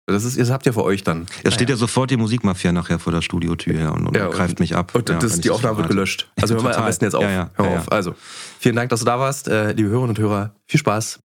Das, 0.05 0.25
ist, 0.25 0.37
das 0.37 0.49
habt 0.49 0.65
ihr 0.65 0.73
für 0.73 0.83
euch 0.83 1.03
dann. 1.03 1.27
Es 1.43 1.53
steht 1.53 1.69
ja 1.69 1.77
sofort 1.77 2.11
die 2.11 2.17
Musikmafia 2.17 2.73
nachher 2.73 2.99
vor 2.99 3.13
der 3.13 3.21
Studiotür 3.21 3.93
und, 3.93 4.07
und 4.07 4.17
Ja, 4.17 4.27
greift 4.27 4.59
mich 4.59 4.75
ab. 4.75 4.93
Und 4.93 5.07
ja, 5.09 5.17
das, 5.17 5.39
die 5.39 5.49
Aufnahme 5.49 5.77
wird 5.77 5.87
gelöscht. 5.87 6.29
Also 6.41 6.55
hör 6.55 6.61
mal 6.61 6.75
am 6.75 6.85
besten 6.85 7.05
jetzt 7.05 7.15
auf. 7.15 7.23
Ja, 7.23 7.31
ja, 7.31 7.49
hör 7.55 7.65
ja, 7.65 7.77
auf. 7.77 7.85
ja. 7.85 7.91
Also, 7.91 8.15
vielen 8.59 8.75
Dank, 8.75 8.89
dass 8.89 8.99
du 8.99 9.05
da 9.05 9.17
warst. 9.17 9.47
Äh, 9.47 9.71
liebe 9.71 9.89
Hörerinnen 9.89 10.09
und 10.09 10.19
Hörer, 10.19 10.55
viel 10.67 10.79
Spaß 10.79 11.21